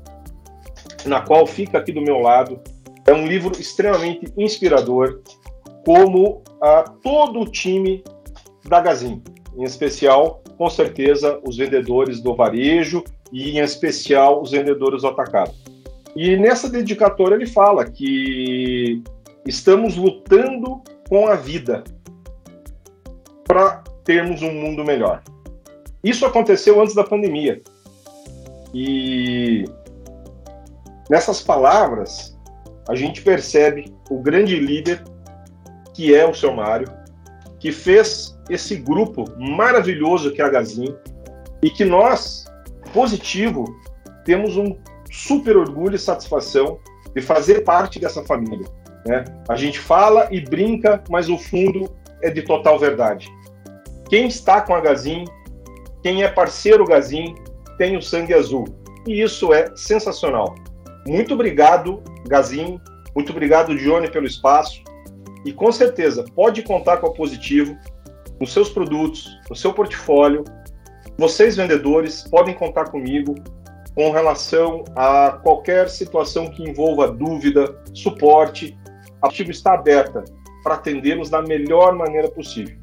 na 1.05 1.21
qual 1.21 1.47
fica 1.47 1.79
aqui 1.79 1.93
do 1.93 2.01
meu 2.01 2.19
lado. 2.19 2.61
É 3.07 3.13
um 3.13 3.27
livro 3.27 3.53
extremamente 3.59 4.33
inspirador, 4.37 5.21
como 5.85 6.43
a 6.61 6.83
todo 6.83 7.41
o 7.41 7.47
time 7.47 8.03
da 8.67 8.81
Gazin, 8.81 9.23
em 9.57 9.63
especial, 9.63 10.43
com 10.57 10.69
certeza, 10.71 11.39
os 11.47 11.57
vendedores 11.57 12.21
do 12.21 12.35
varejo 12.35 13.05
e, 13.35 13.51
em 13.51 13.59
especial, 13.59 14.41
os 14.41 14.53
vendedores 14.53 15.03
do 15.03 15.09
atacado. 15.09 15.53
E 16.15 16.37
nessa 16.37 16.71
dedicatória 16.71 17.35
ele 17.35 17.47
fala 17.47 17.85
que 17.85 19.03
estamos 19.45 19.97
lutando 19.97 20.81
com 21.09 21.27
a 21.27 21.35
vida 21.35 21.83
para 23.45 23.83
termos 24.05 24.41
um 24.41 24.53
mundo 24.53 24.85
melhor. 24.85 25.21
Isso 26.03 26.25
aconteceu 26.25 26.81
antes 26.81 26.95
da 26.95 27.03
pandemia. 27.03 27.61
E 28.73 29.65
nessas 31.11 31.43
palavras, 31.43 32.39
a 32.89 32.95
gente 32.95 33.21
percebe 33.21 33.93
o 34.09 34.21
grande 34.21 34.57
líder 34.61 35.03
que 35.93 36.15
é 36.15 36.25
o 36.29 36.35
seu 36.35 36.53
Mário, 36.53 36.89
que 37.59 37.73
fez 37.73 38.39
esse 38.49 38.77
grupo 38.77 39.25
maravilhoso 39.39 40.33
que 40.33 40.41
é 40.41 40.45
a 40.45 40.49
Gazin 40.49 40.95
e 41.63 41.71
que 41.71 41.85
nós, 41.85 42.44
positivo, 42.95 43.65
temos 44.25 44.57
um 44.57 44.79
super 45.11 45.57
orgulho 45.57 45.97
e 45.97 45.99
satisfação 45.99 46.79
de 47.15 47.21
fazer 47.21 47.65
parte 47.65 47.99
dessa 47.99 48.25
família. 48.25 48.67
Né? 49.05 49.25
A 49.49 49.57
gente 49.57 49.79
fala 49.79 50.29
e 50.31 50.41
brinca, 50.41 51.03
mas 51.11 51.29
o 51.29 51.37
fundo 51.37 51.91
é 52.23 52.31
de 52.31 52.43
total 52.43 52.79
verdade. 52.79 53.29
Quem 54.09 54.29
está 54.29 54.61
com 54.61 54.75
a 54.75 54.81
Gazin, 54.81 55.25
quem 56.03 56.23
é 56.23 56.29
parceiro 56.29 56.87
Gazin, 56.87 57.35
tem 57.77 57.97
o 57.97 58.03
sangue 58.03 58.33
azul. 58.33 58.65
E 59.07 59.21
isso 59.21 59.53
é 59.53 59.75
sensacional. 59.77 60.55
Muito 61.07 61.35
obrigado, 61.35 62.03
Gazin. 62.27 62.81
Muito 63.15 63.31
obrigado, 63.31 63.77
Johnny, 63.77 64.11
pelo 64.11 64.27
espaço. 64.27 64.83
E 65.45 65.53
com 65.53 65.71
certeza, 65.71 66.25
pode 66.35 66.63
contar 66.63 66.99
com 66.99 67.09
a 67.09 67.13
Positivo 67.13 67.77
nos 68.41 68.53
seus 68.53 68.71
produtos, 68.71 69.29
no 69.51 69.55
seu 69.55 69.73
portfólio. 69.73 70.45
Vocês, 71.17 71.57
vendedores, 71.57 72.23
podem 72.23 72.55
contar 72.55 72.87
comigo 72.87 73.35
com 73.95 74.11
relação 74.11 74.85
a 74.97 75.39
qualquer 75.43 75.89
situação 75.89 76.51
que 76.51 76.63
envolva 76.63 77.11
dúvida, 77.11 77.81
suporte. 77.93 78.77
A 79.23 79.29
Positivo 79.29 79.53
está 79.53 79.75
aberta 79.75 80.25
para 80.65 80.75
atendê-los 80.75 81.31
da 81.31 81.41
melhor 81.41 81.95
maneira 81.95 82.29
possível. 82.29 82.77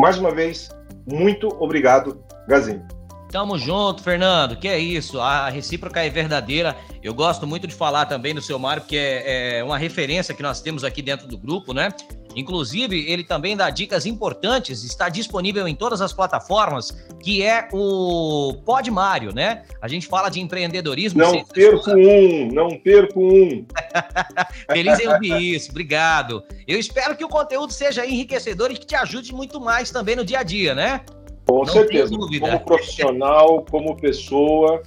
Mais 0.00 0.18
uma 0.18 0.32
vez, 0.32 0.70
muito 1.06 1.48
obrigado, 1.60 2.20
Gazinho. 2.48 2.84
Tamo 3.30 3.58
junto, 3.58 4.02
Fernando. 4.02 4.56
Que 4.56 4.68
é 4.68 4.78
isso, 4.78 5.20
a 5.20 5.48
recíproca 5.48 6.04
é 6.04 6.10
verdadeira. 6.10 6.76
Eu 7.02 7.14
gosto 7.14 7.46
muito 7.46 7.66
de 7.66 7.74
falar 7.74 8.06
também 8.06 8.34
do 8.34 8.40
seu 8.40 8.58
Mário, 8.58 8.82
porque 8.82 8.96
é, 8.96 9.58
é 9.58 9.64
uma 9.64 9.78
referência 9.78 10.34
que 10.34 10.42
nós 10.42 10.60
temos 10.60 10.82
aqui 10.82 11.02
dentro 11.02 11.28
do 11.28 11.38
grupo, 11.38 11.72
né? 11.72 11.90
Inclusive, 12.38 13.10
ele 13.10 13.24
também 13.24 13.56
dá 13.56 13.68
dicas 13.68 14.06
importantes, 14.06 14.84
está 14.84 15.08
disponível 15.08 15.66
em 15.66 15.74
todas 15.74 16.00
as 16.00 16.12
plataformas, 16.12 16.96
que 17.20 17.42
é 17.42 17.68
o 17.72 18.54
Pod 18.64 18.88
Mário, 18.92 19.34
né? 19.34 19.64
A 19.82 19.88
gente 19.88 20.06
fala 20.06 20.28
de 20.28 20.40
empreendedorismo. 20.40 21.20
Não 21.20 21.44
perco 21.44 21.90
um, 21.90 22.48
não 22.52 22.68
perco 22.78 23.20
um. 23.20 23.66
Feliz 24.70 25.00
em 25.00 25.08
ouvir 25.08 25.54
isso, 25.54 25.70
obrigado. 25.72 26.44
Eu 26.66 26.78
espero 26.78 27.16
que 27.16 27.24
o 27.24 27.28
conteúdo 27.28 27.72
seja 27.72 28.06
enriquecedor 28.06 28.70
e 28.70 28.74
que 28.74 28.86
te 28.86 28.94
ajude 28.94 29.34
muito 29.34 29.60
mais 29.60 29.90
também 29.90 30.14
no 30.14 30.24
dia 30.24 30.38
a 30.38 30.42
dia, 30.44 30.76
né? 30.76 31.00
Com 31.44 31.64
Não 31.64 31.66
certeza. 31.66 32.14
Como 32.14 32.60
profissional, 32.60 33.66
como 33.68 33.96
pessoa, 33.96 34.80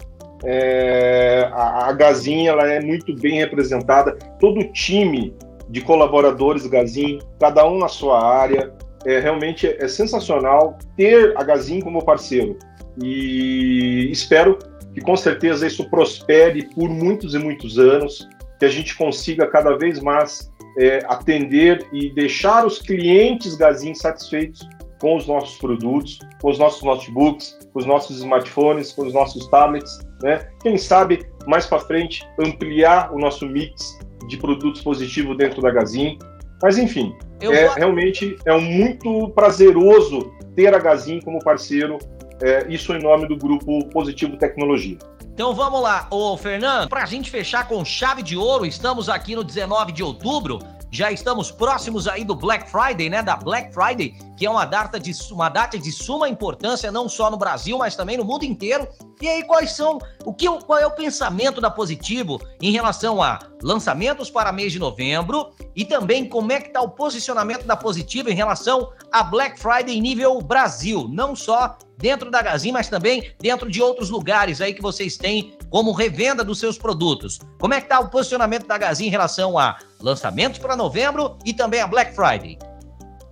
é, 0.46 1.50
a, 1.52 1.90
a 1.90 1.92
Gazinha 1.92 2.52
ela 2.52 2.66
é 2.72 2.80
muito 2.80 3.14
bem 3.14 3.40
representada. 3.40 4.14
Todo 4.40 4.62
o 4.62 4.72
time 4.72 5.36
de 5.71 5.81
colaboradores 5.81 6.67
Gazin, 6.67 7.19
cada 7.39 7.65
um 7.67 7.79
na 7.79 7.88
sua 7.88 8.23
área. 8.23 8.73
É, 9.03 9.19
realmente 9.19 9.65
é, 9.65 9.88
sensacional 9.88 10.77
ter 10.95 11.34
a 11.36 11.43
Gazin 11.43 11.79
como 11.79 12.05
parceiro. 12.05 12.60
E 13.01 14.10
espero 14.12 14.60
que 14.93 15.01
com 15.01 15.15
certeza 15.15 15.65
isso 15.65 15.89
prospere 15.89 16.67
por 16.75 16.88
muitos 16.88 17.34
e 17.34 17.39
muitos 17.39 17.79
anos, 17.79 18.27
que 18.60 18.65
a 18.65 18.69
gente 18.69 18.95
consiga 18.95 19.47
cada 19.47 19.75
vez 19.75 19.99
mais 19.99 20.51
é, 20.77 20.99
atender 21.07 21.84
e 21.91 22.13
deixar 22.13 22.63
os 22.63 22.80
clientes 22.80 23.55
Gazin 23.55 23.95
satisfeitos 23.95 24.67
com 24.99 25.15
os 25.15 25.26
nossos 25.26 25.57
produtos, 25.57 26.19
com 26.39 26.51
os 26.51 26.59
nossos 26.59 26.84
notebooks, 26.84 27.57
com 27.74 27.80
os 27.80 27.88
nossos 27.88 28.17
smartphones, 28.17 28.91
com 28.91 29.07
os 29.07 29.13
nossos 29.13 29.47
tablets, 29.47 29.97
né? 30.22 30.47
Quem 30.61 30.78
sabe 30.78 31.26
mais 31.47 31.65
para 31.65 31.80
frente 31.80 32.24
ampliar 32.39 33.11
o 33.11 33.17
nosso 33.17 33.47
mix 33.47 33.97
de 34.28 34.38
produtos 34.38 34.82
positivos 34.82 35.38
dentro 35.38 35.61
da 35.61 35.72
Gazin. 35.72 36.17
Mas 36.61 36.78
enfim, 36.78 37.13
Eu 37.39 37.51
é, 37.53 37.65
vou... 37.65 37.76
realmente 37.76 38.38
é 38.45 38.53
um 38.53 38.61
muito 38.61 39.30
prazeroso 39.30 40.32
ter 40.55 40.74
a 40.74 40.80
Gazin 40.80 41.19
como 41.22 41.39
parceiro 41.39 41.97
é, 42.41 42.65
isso 42.69 42.93
em 42.93 43.01
nome 43.01 43.28
do 43.28 43.38
grupo 43.38 43.86
Positivo 43.89 44.38
Tecnologia. 44.38 44.97
Então 45.34 45.53
vamos 45.53 45.82
lá, 45.82 46.07
ô 46.11 46.36
Fernando, 46.36 46.89
para 46.89 47.03
a 47.03 47.05
gente 47.05 47.32
fechar 47.32 47.67
com 47.67 47.84
chave 47.86 48.22
de 48.22 48.36
ouro, 48.36 48.65
estamos 48.65 49.09
aqui 49.09 49.36
no 49.36 49.43
19 49.43 49.91
de 49.91 50.03
outubro, 50.03 50.59
já 50.92 51.10
estamos 51.10 51.50
próximos 51.50 52.08
aí 52.08 52.26
do 52.26 52.36
Black 52.36 52.70
Friday, 52.70 53.10
né? 53.10 53.24
Da 53.24 53.38
Black 53.38 53.74
Friday, 53.74 54.14
que 54.36 54.46
é 54.46 54.50
uma 54.50 54.66
data 54.66 55.00
de, 55.00 55.14
uma 55.32 55.48
data 55.48 55.80
de 55.80 55.92
suma 55.92 56.28
importância, 56.28 56.92
não 56.92 57.08
só 57.08 57.32
no 57.32 57.38
Brasil, 57.38 57.78
mas 57.78 57.96
também 57.96 58.18
no 58.18 58.26
mundo 58.26 58.44
inteiro. 58.44 58.88
E 59.22 59.28
aí, 59.28 59.44
quais 59.44 59.72
são, 59.72 60.00
o 60.26 60.34
que, 60.34 60.50
qual 60.66 60.78
é 60.78 60.86
o 60.86 60.92
pensamento 60.92 61.62
da 61.62 61.72
Positivo 61.72 62.42
em 62.62 62.72
relação 62.72 63.24
a 63.24 63.39
lançamentos 63.64 64.30
para 64.30 64.52
mês 64.52 64.74
de 64.74 64.80
novembro 64.80 65.52
e 65.76 65.86
também 65.86 66.28
como 66.28 66.52
é 66.52 66.60
que 66.60 66.68
está 66.68 66.82
o 66.82 66.89
posicionamento 66.89 67.66
da 67.66 67.78
Positivo 67.78 68.30
em 68.30 68.36
relação 68.36 68.92
a 69.12 69.24
Black 69.24 69.60
Friday 69.60 69.96
em 69.96 70.02
nível 70.02 70.42
Brasil, 70.42 71.08
não 71.08 71.36
só 71.36 71.78
dentro 71.98 72.30
da 72.32 72.42
Gazin, 72.42 72.72
mas 72.72 72.89
também 72.89 73.32
dentro 73.39 73.70
de 73.70 73.82
outros 73.82 74.10
lugares 74.10 74.60
aí 74.60 74.74
que 74.74 74.82
vocês 74.82 75.16
têm 75.16 75.56
como 75.72 75.93
revenda 75.93 76.43
dos 76.43 76.59
seus 76.59 76.78
produtos. 76.78 77.39
Como 77.57 77.74
é 77.74 77.78
que 77.80 77.86
está 77.86 77.99
o 78.01 78.09
posicionamento 78.09 78.67
da 78.67 78.78
Gazin 78.78 79.07
em 79.07 79.09
relação 79.09 79.57
a 79.57 79.78
lançamentos 80.01 80.59
para 80.59 80.76
novembro 80.76 81.38
e 81.45 81.53
também 81.53 81.80
a 81.80 81.88
Black 81.88 82.13
Friday? 82.13 82.59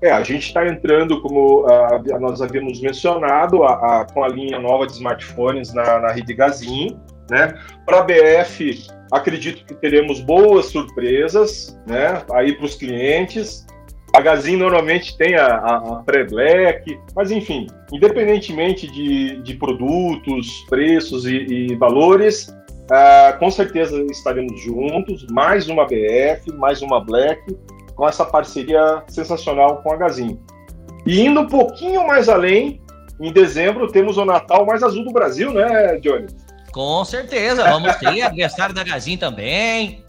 É, 0.02 0.10
a 0.10 0.24
gente 0.24 0.48
está 0.48 0.66
entrando, 0.66 1.22
como 1.22 1.66
uh, 1.66 2.20
nós 2.22 2.42
havíamos 2.42 2.80
mencionado, 2.80 3.64
a, 3.64 3.74
a, 4.02 4.06
com 4.06 4.24
a 4.24 4.30
linha 4.30 4.58
nova 4.58 4.88
de 4.88 4.94
smartphones 4.94 5.74
na, 5.74 6.00
na 6.00 6.12
rede 6.14 6.34
Gazin. 6.34 6.98
Né? 7.30 7.54
Para 7.86 8.00
a 8.00 8.04
BF, 8.04 8.88
acredito 9.12 9.66
que 9.66 9.76
teremos 9.76 10.22
boas 10.22 10.68
surpresas 10.68 11.78
né? 11.86 12.24
aí 12.32 12.54
para 12.56 12.66
os 12.66 12.76
clientes. 12.76 13.68
A 14.14 14.22
Gazin 14.22 14.58
normalmente 14.58 15.16
tem 15.18 15.36
a, 15.36 15.46
a, 15.46 15.76
a 15.76 15.96
pré-black, 16.04 17.00
mas 17.16 17.30
enfim, 17.30 17.68
independentemente 17.92 18.88
de, 18.88 19.42
de 19.44 19.54
produtos, 19.56 20.66
preços 20.68 21.26
e, 21.26 21.46
e 21.46 21.76
valores, 21.76 22.48
uh, 22.48 23.38
com 23.38 23.52
certeza 23.52 24.02
estaremos 24.10 24.60
juntos. 24.62 25.28
Mais 25.30 25.70
uma 25.70 25.86
BF, 25.86 26.52
mais 26.54 26.82
uma 26.82 27.00
Black, 27.04 27.56
com 27.96 28.08
essa 28.08 28.26
parceria 28.26 29.04
sensacional 29.08 29.82
com 29.84 29.94
a 29.94 29.98
Gazin. 29.98 30.40
E 31.06 31.22
indo 31.22 31.42
um 31.42 31.48
pouquinho 31.48 32.06
mais 32.08 32.28
além, 32.28 32.82
em 33.22 33.32
dezembro 33.32 33.88
temos 33.92 34.18
o 34.18 34.26
Natal 34.26 34.66
mais 34.66 34.82
azul 34.82 35.04
do 35.04 35.12
Brasil, 35.12 35.54
né, 35.54 35.98
Johnny? 36.00 36.28
Com 36.72 37.06
certeza, 37.06 37.64
vamos 37.64 37.96
ter 37.98 38.22
aniversário 38.22 38.74
da 38.74 38.84
Gazin 38.84 39.18
também. 39.18 40.04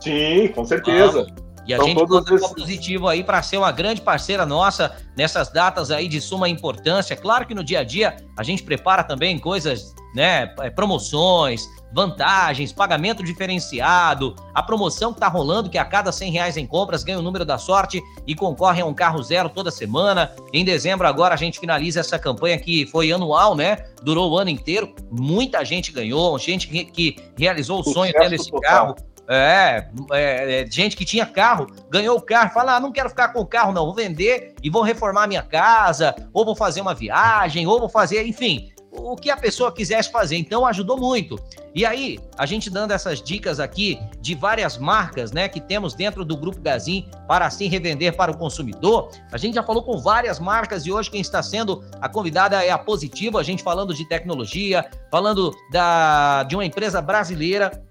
Sim, 0.00 0.48
com 0.54 0.64
certeza. 0.64 1.24
Vamos. 1.24 1.47
E 1.68 1.74
a 1.74 1.76
então, 1.76 1.86
gente 1.86 2.06
conta 2.06 2.34
esses... 2.34 2.48
positivo 2.48 3.06
aí 3.06 3.22
para 3.22 3.42
ser 3.42 3.58
uma 3.58 3.70
grande 3.70 4.00
parceira 4.00 4.46
nossa 4.46 4.96
nessas 5.14 5.52
datas 5.52 5.90
aí 5.90 6.08
de 6.08 6.18
suma 6.18 6.48
importância. 6.48 7.14
Claro 7.14 7.46
que 7.46 7.54
no 7.54 7.62
dia 7.62 7.80
a 7.80 7.84
dia 7.84 8.16
a 8.38 8.42
gente 8.42 8.62
prepara 8.62 9.04
também 9.04 9.38
coisas, 9.38 9.94
né, 10.14 10.54
é, 10.60 10.70
promoções, 10.70 11.68
vantagens, 11.92 12.72
pagamento 12.72 13.22
diferenciado, 13.22 14.34
a 14.54 14.62
promoção 14.62 15.12
que 15.12 15.20
tá 15.20 15.28
rolando, 15.28 15.68
que 15.68 15.76
a 15.76 15.84
cada 15.84 16.10
100 16.10 16.32
reais 16.32 16.56
em 16.56 16.66
compras 16.66 17.04
ganha 17.04 17.18
o 17.18 17.22
número 17.22 17.44
da 17.44 17.58
sorte 17.58 18.02
e 18.26 18.34
concorre 18.34 18.80
a 18.80 18.86
um 18.86 18.94
carro 18.94 19.22
zero 19.22 19.50
toda 19.50 19.70
semana. 19.70 20.32
Em 20.54 20.64
dezembro 20.64 21.06
agora 21.06 21.34
a 21.34 21.38
gente 21.38 21.60
finaliza 21.60 22.00
essa 22.00 22.18
campanha 22.18 22.58
que 22.58 22.86
foi 22.86 23.12
anual, 23.12 23.54
né? 23.54 23.84
Durou 24.02 24.32
o 24.32 24.38
ano 24.38 24.48
inteiro. 24.48 24.94
Muita 25.10 25.62
gente 25.66 25.92
ganhou, 25.92 26.38
gente 26.38 26.66
que, 26.66 27.16
realizou 27.36 27.80
o 27.80 27.84
sonho 27.84 28.12
tendo 28.14 28.34
esse 28.34 28.50
carro. 28.62 28.94
É, 29.30 29.86
é, 30.12 30.62
é, 30.62 30.66
gente 30.70 30.96
que 30.96 31.04
tinha 31.04 31.26
carro, 31.26 31.66
ganhou 31.90 32.16
o 32.16 32.22
carro, 32.22 32.50
fala: 32.50 32.76
ah, 32.76 32.80
não 32.80 32.90
quero 32.90 33.10
ficar 33.10 33.28
com 33.28 33.40
o 33.40 33.46
carro, 33.46 33.72
não, 33.72 33.84
vou 33.84 33.94
vender 33.94 34.54
e 34.62 34.70
vou 34.70 34.82
reformar 34.82 35.26
minha 35.26 35.42
casa, 35.42 36.14
ou 36.32 36.46
vou 36.46 36.56
fazer 36.56 36.80
uma 36.80 36.94
viagem, 36.94 37.66
ou 37.66 37.78
vou 37.78 37.90
fazer, 37.90 38.26
enfim, 38.26 38.72
o 38.90 39.16
que 39.16 39.30
a 39.30 39.36
pessoa 39.36 39.70
quisesse 39.70 40.10
fazer. 40.10 40.36
Então 40.36 40.64
ajudou 40.66 40.96
muito. 40.96 41.38
E 41.74 41.84
aí, 41.84 42.18
a 42.36 42.46
gente 42.46 42.70
dando 42.70 42.92
essas 42.92 43.22
dicas 43.22 43.60
aqui 43.60 44.00
de 44.20 44.34
várias 44.34 44.78
marcas, 44.78 45.30
né, 45.30 45.46
que 45.48 45.60
temos 45.60 45.94
dentro 45.94 46.24
do 46.24 46.36
grupo 46.36 46.60
Gazin 46.60 47.06
para 47.28 47.46
assim 47.46 47.68
revender 47.68 48.16
para 48.16 48.32
o 48.32 48.36
consumidor. 48.36 49.10
A 49.30 49.36
gente 49.36 49.54
já 49.54 49.62
falou 49.62 49.82
com 49.82 49.98
várias 49.98 50.40
marcas 50.40 50.86
e 50.86 50.92
hoje 50.92 51.10
quem 51.10 51.20
está 51.20 51.42
sendo 51.42 51.84
a 52.00 52.08
convidada 52.08 52.64
é 52.64 52.70
a 52.70 52.78
Positivo, 52.78 53.38
a 53.38 53.42
gente 53.42 53.62
falando 53.62 53.94
de 53.94 54.08
tecnologia, 54.08 54.88
falando 55.10 55.54
da 55.70 56.42
de 56.44 56.56
uma 56.56 56.64
empresa 56.64 57.02
brasileira 57.02 57.86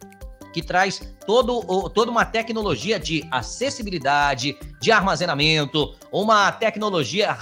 que 0.54 0.62
traz 0.62 1.16
todo, 1.26 1.90
toda 1.90 2.12
uma 2.12 2.26
tecnologia 2.26 3.00
de 3.00 3.28
acessibilidade, 3.32 4.58
de 4.80 4.92
armazenamento, 4.92 5.96
uma 6.12 6.52
tecnologia 6.52 7.36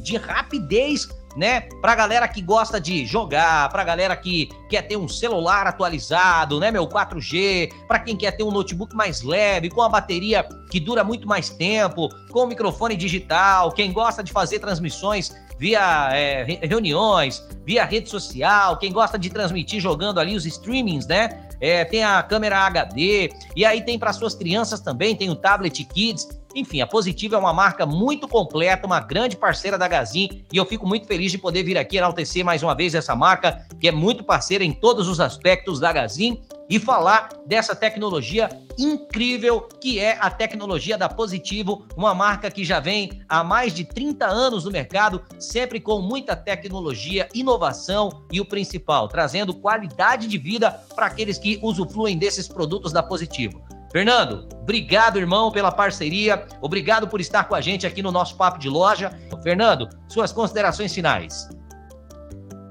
de 0.00 0.16
rapidez 0.16 1.08
né? 1.36 1.60
Pra 1.82 1.94
galera 1.94 2.26
que 2.26 2.40
gosta 2.40 2.80
de 2.80 3.04
jogar, 3.04 3.68
pra 3.68 3.84
galera 3.84 4.16
que 4.16 4.48
quer 4.70 4.82
ter 4.82 4.96
um 4.96 5.06
celular 5.06 5.66
atualizado, 5.66 6.58
né, 6.58 6.70
meu 6.70 6.88
4G, 6.88 7.70
para 7.86 7.98
quem 7.98 8.16
quer 8.16 8.32
ter 8.32 8.42
um 8.42 8.50
notebook 8.50 8.96
mais 8.96 9.20
leve, 9.20 9.68
com 9.68 9.82
a 9.82 9.88
bateria 9.88 10.48
que 10.70 10.80
dura 10.80 11.04
muito 11.04 11.28
mais 11.28 11.50
tempo, 11.50 12.08
com 12.32 12.44
o 12.44 12.46
microfone 12.46 12.96
digital, 12.96 13.70
quem 13.72 13.92
gosta 13.92 14.24
de 14.24 14.32
fazer 14.32 14.58
transmissões 14.60 15.36
via 15.58 16.08
é, 16.12 16.44
reuniões, 16.62 17.46
via 17.64 17.84
rede 17.84 18.08
social, 18.08 18.78
quem 18.78 18.92
gosta 18.92 19.18
de 19.18 19.30
transmitir 19.30 19.80
jogando 19.80 20.18
ali 20.18 20.34
os 20.34 20.46
streamings, 20.46 21.06
né? 21.06 21.45
É, 21.60 21.84
tem 21.84 22.04
a 22.04 22.22
câmera 22.22 22.58
HD, 22.58 23.32
e 23.54 23.64
aí 23.64 23.82
tem 23.82 23.98
para 23.98 24.12
suas 24.12 24.34
crianças 24.34 24.80
também, 24.80 25.16
tem 25.16 25.30
o 25.30 25.34
Tablet 25.34 25.84
Kids. 25.84 26.28
Enfim, 26.56 26.80
a 26.80 26.86
Positiva 26.86 27.36
é 27.36 27.38
uma 27.38 27.52
marca 27.52 27.84
muito 27.84 28.26
completa, 28.26 28.86
uma 28.86 28.98
grande 28.98 29.36
parceira 29.36 29.76
da 29.76 29.86
Gazin, 29.86 30.42
e 30.50 30.56
eu 30.56 30.64
fico 30.64 30.86
muito 30.86 31.06
feliz 31.06 31.30
de 31.30 31.36
poder 31.36 31.62
vir 31.62 31.76
aqui 31.76 31.98
enaltecer 31.98 32.42
mais 32.42 32.62
uma 32.62 32.74
vez 32.74 32.94
essa 32.94 33.14
marca, 33.14 33.66
que 33.78 33.86
é 33.86 33.92
muito 33.92 34.24
parceira 34.24 34.64
em 34.64 34.72
todos 34.72 35.06
os 35.06 35.20
aspectos 35.20 35.78
da 35.78 35.92
Gazin 35.92 36.40
e 36.70 36.78
falar 36.78 37.28
dessa 37.46 37.76
tecnologia 37.76 38.48
incrível 38.78 39.68
que 39.80 39.98
é 39.98 40.16
a 40.18 40.30
tecnologia 40.30 40.96
da 40.96 41.10
Positivo, 41.10 41.86
uma 41.94 42.14
marca 42.14 42.50
que 42.50 42.64
já 42.64 42.80
vem 42.80 43.22
há 43.28 43.44
mais 43.44 43.74
de 43.74 43.84
30 43.84 44.26
anos 44.26 44.64
no 44.64 44.70
mercado, 44.70 45.22
sempre 45.38 45.78
com 45.78 46.00
muita 46.00 46.34
tecnologia, 46.34 47.28
inovação 47.34 48.22
e 48.32 48.40
o 48.40 48.46
principal, 48.46 49.08
trazendo 49.08 49.52
qualidade 49.52 50.26
de 50.26 50.38
vida 50.38 50.70
para 50.94 51.04
aqueles 51.04 51.36
que 51.36 51.60
usufruem 51.62 52.16
desses 52.16 52.48
produtos 52.48 52.92
da 52.92 53.02
Positivo. 53.02 53.75
Fernando, 53.96 54.46
obrigado, 54.60 55.18
irmão, 55.18 55.50
pela 55.50 55.72
parceria. 55.72 56.44
Obrigado 56.60 57.08
por 57.08 57.18
estar 57.18 57.44
com 57.44 57.54
a 57.54 57.62
gente 57.62 57.86
aqui 57.86 58.02
no 58.02 58.12
nosso 58.12 58.36
Papo 58.36 58.58
de 58.58 58.68
Loja. 58.68 59.10
Fernando, 59.42 59.88
suas 60.06 60.30
considerações 60.32 60.94
finais. 60.94 61.48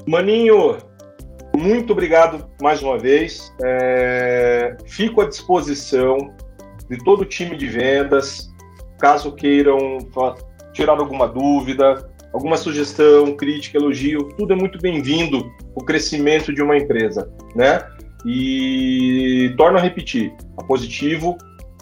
Maninho, 0.05 0.77
muito 1.57 1.93
obrigado 1.93 2.47
mais 2.61 2.83
uma 2.83 2.99
vez. 2.99 3.51
É, 3.63 4.77
fico 4.85 5.19
à 5.19 5.27
disposição 5.27 6.31
de 6.87 7.03
todo 7.03 7.21
o 7.21 7.25
time 7.25 7.57
de 7.57 7.65
vendas, 7.65 8.47
caso 8.99 9.31
queiram 9.31 9.97
tirar 10.73 10.99
alguma 10.99 11.27
dúvida, 11.27 12.07
alguma 12.33 12.55
sugestão, 12.55 13.35
crítica, 13.35 13.79
elogio, 13.79 14.29
tudo 14.37 14.53
é 14.53 14.55
muito 14.55 14.77
bem-vindo 14.79 15.51
o 15.73 15.83
crescimento 15.83 16.53
de 16.53 16.61
uma 16.61 16.77
empresa, 16.77 17.27
né? 17.55 17.83
E 18.25 19.53
torno 19.57 19.77
a 19.77 19.81
repetir, 19.81 20.33
a 20.57 20.63
Positivo 20.63 21.37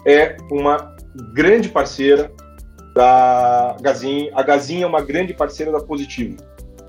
é 0.06 0.36
uma 0.50 0.94
grande 1.32 1.68
parceira 1.68 2.30
da 2.94 3.76
Gazin, 3.80 4.30
a 4.34 4.42
Gazin 4.42 4.82
é 4.82 4.86
uma 4.86 5.00
grande 5.00 5.32
parceira 5.32 5.72
da 5.72 5.80
Positivo. 5.80 6.36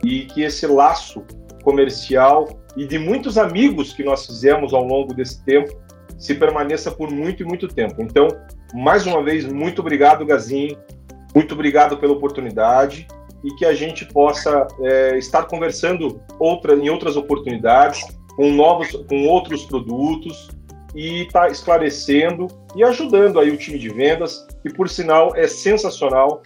E 0.03 0.21
que 0.25 0.43
esse 0.43 0.67
laço 0.67 1.23
comercial 1.63 2.47
e 2.75 2.85
de 2.85 2.99
muitos 2.99 3.37
amigos 3.37 3.93
que 3.93 4.03
nós 4.03 4.25
fizemos 4.25 4.73
ao 4.73 4.83
longo 4.83 5.13
desse 5.13 5.43
tempo 5.43 5.75
se 6.17 6.35
permaneça 6.35 6.91
por 6.91 7.09
muito 7.09 7.43
e 7.43 7.45
muito 7.45 7.67
tempo. 7.67 8.01
Então, 8.01 8.27
mais 8.73 9.05
uma 9.05 9.23
vez, 9.23 9.45
muito 9.45 9.79
obrigado, 9.79 10.25
Gazinho, 10.25 10.77
muito 11.33 11.53
obrigado 11.53 11.97
pela 11.97 12.13
oportunidade 12.13 13.07
e 13.43 13.53
que 13.55 13.65
a 13.65 13.73
gente 13.73 14.05
possa 14.05 14.67
é, 14.81 15.17
estar 15.17 15.43
conversando 15.43 16.21
outra, 16.39 16.75
em 16.75 16.89
outras 16.89 17.15
oportunidades, 17.15 18.05
com 18.35 18.51
novos, 18.51 18.91
com 19.07 19.27
outros 19.27 19.65
produtos 19.65 20.49
e 20.95 21.23
estar 21.23 21.45
tá 21.45 21.49
esclarecendo 21.49 22.47
e 22.75 22.83
ajudando 22.83 23.39
aí 23.39 23.51
o 23.51 23.57
time 23.57 23.77
de 23.77 23.89
vendas, 23.89 24.45
que 24.61 24.73
por 24.73 24.89
sinal 24.89 25.35
é 25.35 25.47
sensacional. 25.47 26.41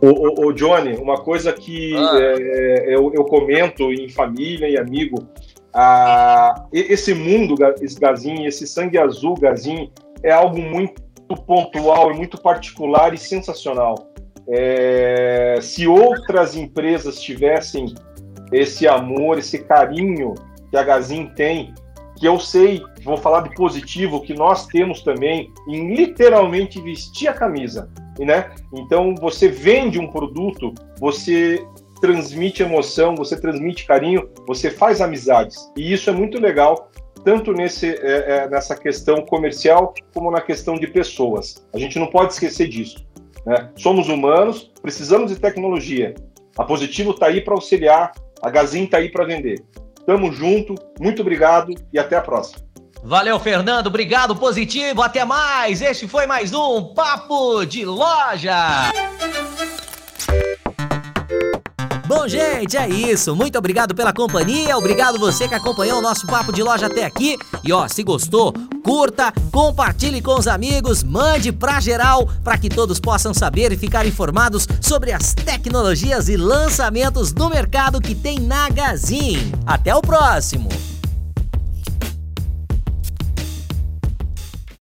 O, 0.00 0.08
o, 0.08 0.46
o 0.46 0.52
Johnny, 0.52 0.96
uma 0.96 1.16
coisa 1.16 1.52
que 1.52 1.94
ah. 1.94 2.18
é, 2.18 2.94
eu, 2.94 3.12
eu 3.14 3.24
comento 3.24 3.92
em 3.92 4.08
família 4.08 4.68
e 4.68 4.76
amigo, 4.76 5.28
ah, 5.72 6.66
esse 6.72 7.14
mundo, 7.14 7.54
esse 7.80 7.98
Gazin, 7.98 8.44
esse 8.44 8.66
sangue 8.66 8.98
azul 8.98 9.34
Gazin, 9.34 9.90
é 10.22 10.32
algo 10.32 10.60
muito 10.60 11.00
pontual 11.46 12.12
e 12.12 12.16
muito 12.16 12.40
particular 12.40 13.14
e 13.14 13.18
sensacional. 13.18 14.12
É, 14.48 15.58
se 15.62 15.86
outras 15.86 16.56
empresas 16.56 17.20
tivessem 17.20 17.94
esse 18.52 18.86
amor, 18.86 19.38
esse 19.38 19.58
carinho 19.58 20.34
que 20.72 20.76
a 20.78 20.82
Gazin 20.82 21.26
tem, 21.26 21.74
que 22.16 22.26
eu 22.26 22.40
sei, 22.40 22.82
vou 23.04 23.18
falar 23.18 23.42
de 23.42 23.54
positivo, 23.54 24.22
que 24.22 24.32
nós 24.32 24.66
temos 24.66 25.02
também, 25.02 25.52
em 25.68 25.94
literalmente 25.94 26.80
vestir 26.80 27.28
a 27.28 27.34
camisa. 27.34 27.90
Né? 28.18 28.50
Então, 28.72 29.14
você 29.14 29.48
vende 29.48 29.98
um 29.98 30.10
produto, 30.10 30.72
você 30.98 31.62
transmite 32.00 32.62
emoção, 32.62 33.14
você 33.14 33.38
transmite 33.38 33.86
carinho, 33.86 34.30
você 34.46 34.70
faz 34.70 35.02
amizades. 35.02 35.70
E 35.76 35.92
isso 35.92 36.08
é 36.08 36.12
muito 36.12 36.40
legal, 36.40 36.90
tanto 37.22 37.52
nesse, 37.52 37.90
é, 37.90 38.36
é, 38.36 38.48
nessa 38.48 38.74
questão 38.74 39.26
comercial 39.26 39.92
como 40.14 40.30
na 40.30 40.40
questão 40.40 40.76
de 40.76 40.86
pessoas. 40.86 41.62
A 41.74 41.78
gente 41.78 41.98
não 41.98 42.06
pode 42.06 42.32
esquecer 42.32 42.66
disso. 42.66 43.06
Né? 43.44 43.68
Somos 43.76 44.08
humanos, 44.08 44.72
precisamos 44.80 45.30
de 45.30 45.38
tecnologia. 45.38 46.14
A 46.56 46.64
Positivo 46.64 47.10
está 47.10 47.26
aí 47.26 47.42
para 47.42 47.54
auxiliar, 47.54 48.12
a 48.40 48.48
Gazin 48.48 48.84
está 48.84 48.96
aí 48.96 49.10
para 49.10 49.24
vender. 49.24 49.62
Tamo 50.06 50.32
junto, 50.32 50.74
muito 51.00 51.22
obrigado 51.22 51.72
e 51.92 51.98
até 51.98 52.16
a 52.16 52.20
próxima. 52.20 52.62
Valeu, 53.04 53.38
Fernando. 53.40 53.88
Obrigado, 53.88 54.36
positivo. 54.36 55.02
Até 55.02 55.24
mais. 55.24 55.82
Este 55.82 56.06
foi 56.06 56.26
mais 56.26 56.52
um 56.54 56.94
Papo 56.94 57.64
de 57.64 57.84
Loja. 57.84 58.92
Bom, 62.06 62.26
gente, 62.26 62.76
é 62.76 62.88
isso. 62.88 63.34
Muito 63.34 63.56
obrigado 63.56 63.94
pela 63.94 64.12
companhia. 64.12 64.76
Obrigado 64.76 65.18
você 65.18 65.48
que 65.48 65.54
acompanhou 65.54 65.98
o 65.98 66.02
nosso 66.02 66.26
papo 66.26 66.52
de 66.52 66.62
loja 66.62 66.86
até 66.86 67.04
aqui. 67.04 67.38
E 67.64 67.72
ó, 67.72 67.86
se 67.86 68.02
gostou, 68.02 68.52
curta, 68.84 69.32
compartilhe 69.52 70.20
com 70.20 70.38
os 70.38 70.48
amigos, 70.48 71.02
mande 71.04 71.52
pra 71.52 71.80
geral 71.80 72.28
para 72.42 72.58
que 72.58 72.68
todos 72.68 72.98
possam 72.98 73.32
saber 73.32 73.72
e 73.72 73.76
ficar 73.76 74.04
informados 74.04 74.66
sobre 74.80 75.12
as 75.12 75.32
tecnologias 75.32 76.28
e 76.28 76.36
lançamentos 76.36 77.32
do 77.32 77.48
mercado 77.48 78.00
que 78.00 78.14
tem 78.14 78.38
na 78.40 78.68
Gazin. 78.68 79.52
Até 79.64 79.94
o 79.94 80.02
próximo. 80.02 80.68